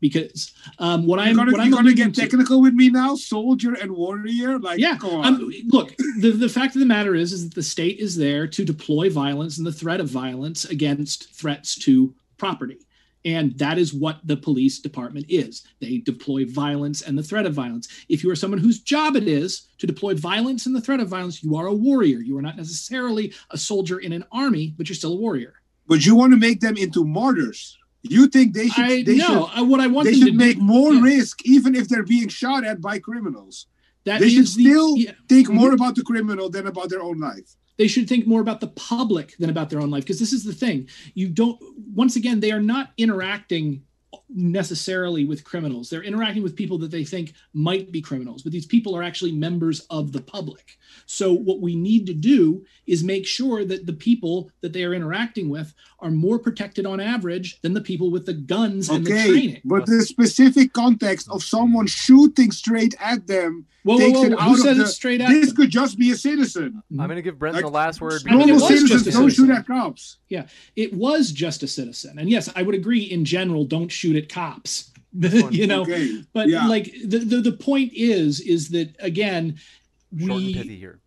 [0.00, 3.74] because um, what You're I'm gonna, what I'm gonna get technical with me now, soldier
[3.74, 4.58] and warrior.
[4.58, 4.96] Like, yeah.
[5.02, 8.46] I'm, look the, the fact of the matter is is that the state is there
[8.46, 12.78] to deploy violence and the threat of violence against threats to property
[13.24, 17.52] and that is what the police department is they deploy violence and the threat of
[17.54, 21.00] violence if you are someone whose job it is to deploy violence and the threat
[21.00, 24.72] of violence you are a warrior you are not necessarily a soldier in an army
[24.76, 25.54] but you're still a warrior
[25.88, 27.76] but you want to make them into martyrs.
[28.02, 28.84] You think they should?
[28.84, 30.94] i they know should, I- what i want they them should to make do, more
[30.94, 33.66] yeah, risk, even if they're being shot at by criminals.
[34.04, 35.12] that they should the- still yeah.
[35.28, 35.54] think Mhm.
[35.54, 37.56] more about the criminal than about their own life.
[37.78, 40.44] They should think more about the public than about their own life because this is
[40.44, 40.88] the thing.
[41.14, 41.58] You don't
[41.94, 43.84] once again they are not interacting
[44.28, 48.66] necessarily with criminals they're interacting with people that they think might be criminals but these
[48.66, 53.26] people are actually members of the public so what we need to do is make
[53.26, 57.74] sure that the people that they are interacting with are more protected on average than
[57.74, 61.86] the people with the guns and the Okay, training but the specific context of someone
[61.86, 64.82] shooting straight at them whoa, whoa, takes whoa, it who out of said the.
[64.82, 65.56] it straight at This them?
[65.56, 66.82] could just be a citizen.
[66.90, 68.22] I'm going to give Brenton Like, the last word.
[68.28, 69.56] I mean, it Normal was just citizens a don't shoot citizen.
[69.56, 70.18] at cops.
[70.28, 74.16] Yeah, it was just a citizen and yes i would agree in general don't shoot
[74.16, 74.90] at cops
[75.50, 76.66] you know Okay, but yeah.
[76.66, 79.58] like the, the the point is is that again
[80.16, 81.00] Short and we pithy here.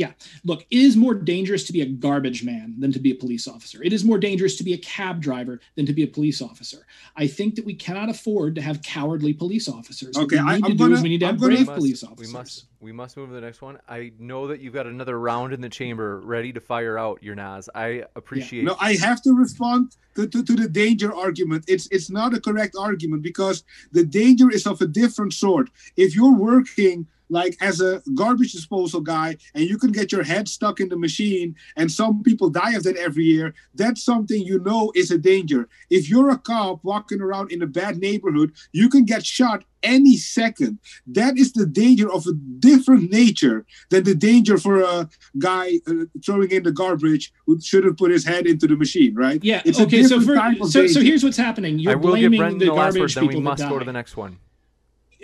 [0.00, 0.12] Yeah.
[0.44, 3.46] Look, it is more dangerous to be a garbage man than to be a police
[3.46, 3.82] officer.
[3.82, 6.86] It is more dangerous to be a cab driver than to be a police officer.
[7.16, 10.16] I think that we cannot afford to have cowardly police officers.
[10.16, 11.40] Okay, what we I- need I'm to do gonna- is we need to I'm have
[11.42, 12.32] brave We must- police We officers.
[12.32, 13.76] must we must move to the next one.
[13.90, 17.68] I know that you've got another round in the chamber ready to fire out Yernaz.
[17.74, 21.64] I appreciate No, I have to respond to, to, to the danger argument.
[21.68, 25.68] It's it's not a correct argument because the danger is of a different sort.
[25.98, 30.48] If you're working like as a garbage disposal guy and you can get your head
[30.48, 34.58] stuck in the machine and some people die of that every year, that's something you
[34.58, 35.68] know is a danger.
[35.88, 40.16] If you're a cop walking around in a bad neighborhood, you can get shot any
[40.16, 40.78] second.
[41.06, 45.08] That is the danger of a different nature than the danger for a
[45.38, 49.42] guy uh, throwing in the garbage who shouldn't put his head into the machine, right?
[49.42, 49.62] Yeah.
[49.64, 50.02] It's a okay.
[50.02, 51.78] So for type of so so here's what's happening.
[51.78, 53.68] You're I will give blaming Brenton the the last word, garbage then we people must
[53.68, 54.38] go to the next one.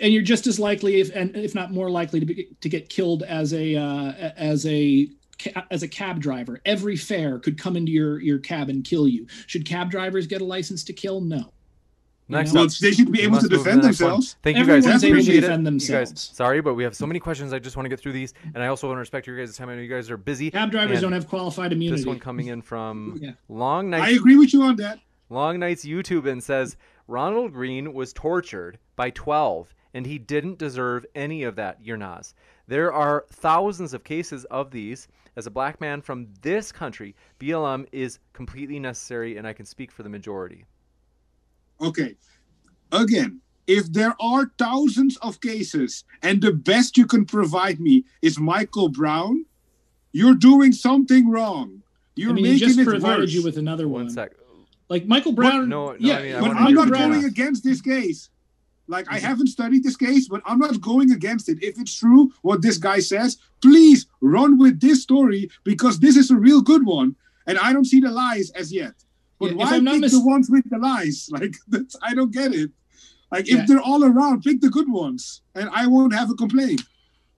[0.01, 2.89] And you're just as likely, if and if not more likely, to be, to get
[2.89, 5.09] killed as a uh, as a
[5.71, 6.59] as a cab driver.
[6.65, 9.27] Every fare could come into your your cab and kill you.
[9.47, 11.21] Should cab drivers get a license to kill?
[11.21, 11.51] No.
[12.29, 12.51] Next.
[12.51, 14.09] Well, they should be able to move defend the next one.
[14.11, 14.35] themselves.
[14.43, 14.85] Thank you guys.
[14.85, 15.71] Everyone's I able to appreciate defend it.
[15.71, 16.21] You guys, themselves.
[16.35, 17.53] sorry, but we have so many questions.
[17.53, 19.55] I just want to get through these, and I also want to respect your guys'
[19.55, 19.69] time.
[19.69, 20.51] I know you guys are busy.
[20.51, 22.01] Cab drivers And don't have qualified immunity.
[22.01, 23.31] This one coming in from Yeah.
[23.47, 24.03] Long Nights.
[24.03, 24.99] I agree with you on that.
[25.29, 26.75] Long Nights YouTube and says
[27.07, 32.33] Ronald Green was tortured by 12 and he didn't deserve any of that, Yernaz.
[32.67, 35.07] There are thousands of cases of these.
[35.35, 39.91] As a black man from this country, BLM is completely necessary and I can speak
[39.91, 40.65] for the majority.
[41.79, 42.15] Okay.
[42.91, 48.39] Again, if there are thousands of cases and the best you can provide me is
[48.39, 49.45] Michael Brown,
[50.11, 51.83] you're doing something wrong.
[52.15, 53.33] You're I mean, he making just it provided worse.
[53.33, 54.05] you with another one.
[54.05, 54.31] One sec.
[54.89, 55.69] Like Michael Brown.
[55.69, 58.29] no, no, yeah, I mean, I but I'm not from going against this case.
[58.87, 61.61] Like I haven't studied this case, but I'm not going against it.
[61.61, 66.31] If it's true what this guy says, please run with this story because this is
[66.31, 67.15] a real good one,
[67.47, 68.93] and I don't see the lies as yet.
[69.39, 71.27] But Yeah, why pick mis- the ones with the lies?
[71.31, 72.71] Like that's, I don't get it.
[73.31, 73.65] Like if Yeah.
[73.67, 76.81] they're all around, pick the good ones, and I won't have a complaint.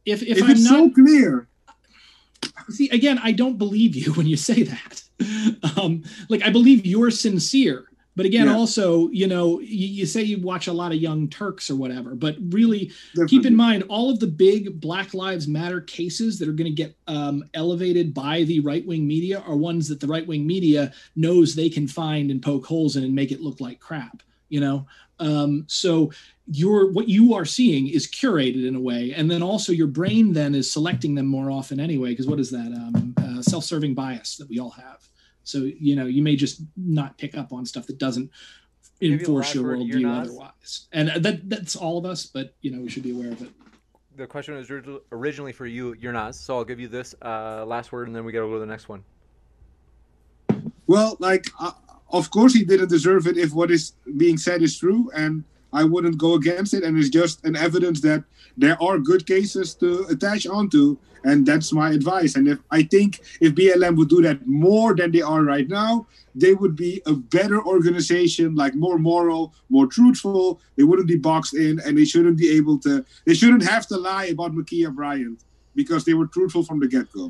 [0.05, 1.47] if if, If, I'm it's not so clear,
[2.69, 5.03] see again, I don't believe you when you say that.
[5.77, 7.88] Um, like I believe you're sincere,
[8.19, 8.55] but again, Yeah.
[8.55, 12.15] also you know you, you say you watch a lot of Young Turks or whatever,
[12.15, 12.91] but really
[13.27, 16.83] keep in mind all of the big Black Lives Matter cases that are going to
[16.83, 20.91] get um, elevated by the right wing media are ones that the right wing media
[21.15, 24.21] knows they can find and poke holes in and make it look like crap.
[24.49, 24.85] You know,
[25.19, 26.11] um, so
[26.51, 30.33] your what you are seeing is curated in a way, and then also your brain
[30.33, 32.09] then is selecting them more often anyway.
[32.09, 35.07] Because what is that um, uh, self-serving bias that we all have?
[35.49, 38.29] So you know you may just not pick up on stuff that doesn't
[39.01, 42.25] enforce your worldview otherwise, and that that's all of us.
[42.25, 43.49] But you know we should be aware of it.
[44.15, 44.69] The question was
[45.13, 48.33] originally for you, Yernaz, so I'll give you this uh, last word and then we
[48.33, 49.01] got to go to the next one.
[50.87, 51.71] Well, like, uh,
[52.11, 55.83] of course, he didn't deserve it if what is being said is true, and I
[55.83, 56.83] wouldn't go against it.
[56.83, 58.23] And it's just an evidence that
[58.57, 62.35] there are good cases to attach onto, and that's my advice.
[62.35, 66.07] And if I think if BLM would do that more than they are right now,
[66.35, 70.59] they would be a better organization, like more moral, more truthful.
[70.75, 73.05] They wouldn't be boxed in, and they shouldn't be able to.
[73.25, 75.43] They shouldn't have to lie about Ma'Khia Bryant
[75.75, 77.27] because they were truthful from the get-go.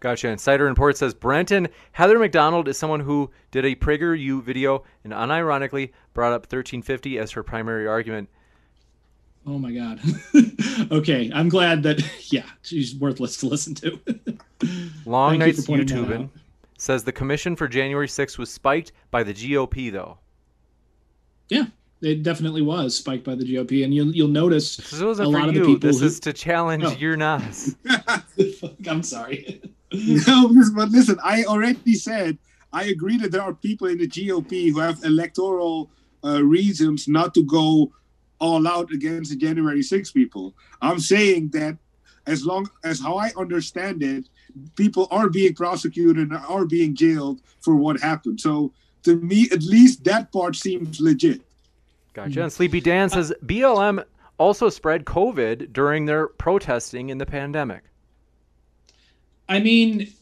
[0.00, 0.28] Gotcha.
[0.28, 5.12] Insider Report says Brenton Heather Mac Donald is someone who did a PragerU video and
[5.12, 8.28] unironically brought up 1350 as her primary argument.
[9.46, 10.00] Oh my god.
[10.90, 14.00] okay, I'm glad that yeah, she's worthless to listen to.
[15.06, 16.30] Long Thank Nights for pointing YouTubing
[16.76, 20.18] says the commission for January 6th was spiked by the GOP, though.
[21.50, 21.66] yeah,
[22.02, 24.76] it definitely was spiked by the GOP, and you'll you'll notice.
[24.76, 25.66] This wasn't A for lot of the you.
[25.66, 26.90] people This who- is to challenge Oh.
[26.96, 27.76] Yernaz.
[28.88, 29.62] I'm sorry.
[29.92, 32.38] No, but listen, I already said
[32.72, 35.90] I agree that there are people in the GOP who have electoral
[36.24, 37.92] uh, reasons not to go
[38.38, 40.54] all out against the January 6 people.
[40.80, 41.76] I'm saying that
[42.26, 44.28] as long as how I understand it,
[44.76, 48.40] people are being prosecuted and are being jailed for what happened.
[48.40, 48.72] So
[49.04, 51.40] to me, at least that part seems legit.
[52.12, 52.42] Gotcha.
[52.42, 54.04] And Sleepy Dan says BLM
[54.38, 57.82] also spread COVID during their protesting in the pandemic.
[59.48, 60.12] I mean,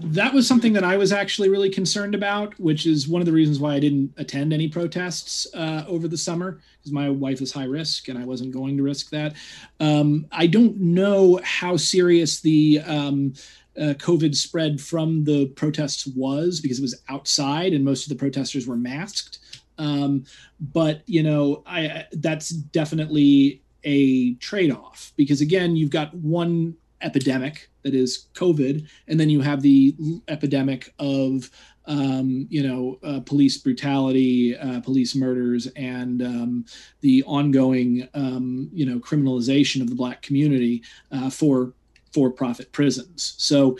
[0.00, 3.32] that was something that I was actually really concerned about, which is one of the
[3.32, 7.52] reasons why I didn't attend any protests uh, over the summer, because my wife is
[7.52, 9.34] high risk and I wasn't going to risk that.
[9.80, 13.34] Um, I don't know how serious the um,
[13.78, 18.16] uh, COVID spread from the protests was because it was outside and most of the
[18.16, 19.38] protesters were masked.
[19.78, 20.24] Um,
[20.60, 27.94] but you know, I that's definitely a trade-off because again, you've got one epidemic that
[27.94, 29.94] is COVID, and then you have the
[30.28, 31.50] epidemic of
[31.86, 36.64] um, you know uh, police brutality, uh, police murders, and um,
[37.00, 41.72] the ongoing um, you know criminalization of the black community uh, for
[42.12, 43.34] for-profit prisons.
[43.38, 43.78] So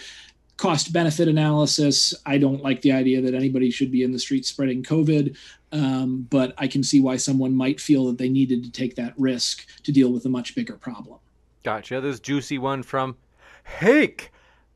[0.56, 2.14] cost benefit analysis.
[2.24, 5.36] I don't like the idea that anybody should be in the street spreading COVID,
[5.72, 9.14] um, but I can see why someone might feel that they needed to take that
[9.18, 11.18] risk to deal with a much bigger problem.
[11.62, 12.00] Gotcha.
[12.00, 13.16] This juicy one from
[13.64, 14.32] Hake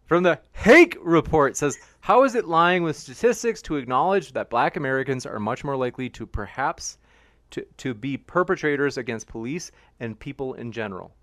[0.07, 4.77] from the Hake report says, How is it lying with statistics to acknowledge that black
[4.77, 6.99] Americans are much more likely to perhaps
[7.51, 11.16] to, to be perpetrators against police and people in general?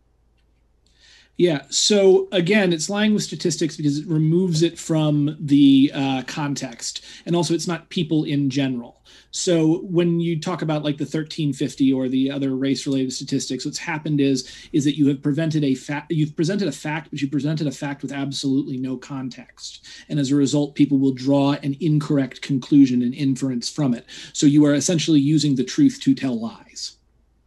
[1.38, 1.64] Yeah.
[1.70, 7.36] So again, it's lying with statistics because it removes it from the uh, context, and
[7.36, 9.02] also it's not people in general.
[9.32, 14.22] So when you talk about like the 1350 or the other race-related statistics, what's happened
[14.22, 17.66] is is that you have prevented a fact, you've presented a fact, but you presented
[17.66, 22.44] a fact with absolutely no context, and as a result, people will draw an incorrect
[22.44, 24.06] conclusion and inference from it.
[24.34, 26.63] So you are essentially using the truth to tell lies.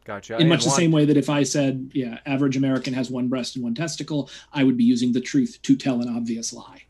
[0.07, 0.39] Gotcha.
[0.39, 3.57] In much the same way that if I said, yeah, average American has one breast
[3.57, 6.85] and one testicle, I would be using the truth to tell an obvious lie.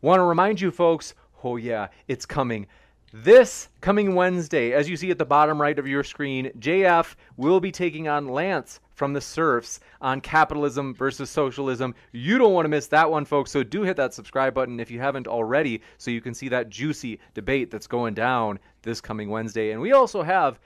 [0.00, 2.68] Want to remind you folks, oh yeah, it's coming.
[3.12, 7.58] This coming Wednesday, as you see at the bottom right of your screen, JF will
[7.58, 11.96] be taking on Lance from the Serfs on capitalism versus socialism.
[12.12, 13.50] You don't want to miss that one, folks.
[13.50, 16.70] So do hit that subscribe button if you haven't already so you can see that
[16.70, 19.72] juicy debate that's going down this coming Wednesday.
[19.72, 20.60] And we also have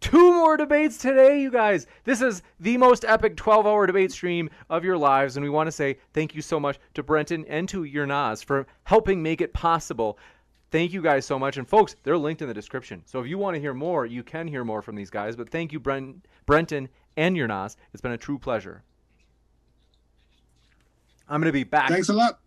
[0.00, 1.86] Two more debates today, you guys.
[2.04, 5.36] This is the most epic 12 hour debate stream of your lives.
[5.36, 8.66] And we want to say thank you so much to Brenton and to Yernaz for
[8.84, 10.18] helping make it possible.
[10.70, 11.56] Thank you guys so much.
[11.56, 13.02] And folks, they're linked in the description.
[13.06, 15.34] So if you want to hear more, you can hear more from these guys.
[15.34, 17.76] But thank you, Brent, Brenton and Yernaz.
[17.92, 18.82] It's been a true pleasure.
[21.28, 21.88] I'm going to be back.
[21.88, 22.38] Thanks a lot.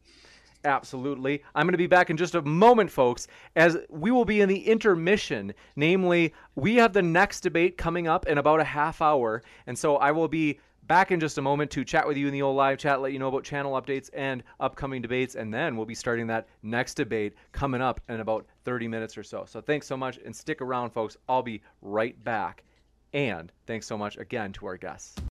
[0.64, 1.44] Absolutely.
[1.56, 4.50] I'm going to be back in just a moment, folks, as we will be in
[4.50, 5.54] the intermission.
[5.76, 9.42] Namely, we have the next debate coming up in about a half hour.
[9.66, 12.34] And so I will be back in just a moment to chat with you in
[12.34, 15.36] the old live chat, let you know about channel updates and upcoming debates.
[15.36, 19.24] And then we'll be starting that next debate coming up in about 30 minutes or
[19.24, 19.46] so.
[19.48, 21.18] So thanks so much and stick around, folks.
[21.28, 22.64] I'll be right back.
[23.14, 25.22] And thanks so much again to our guests.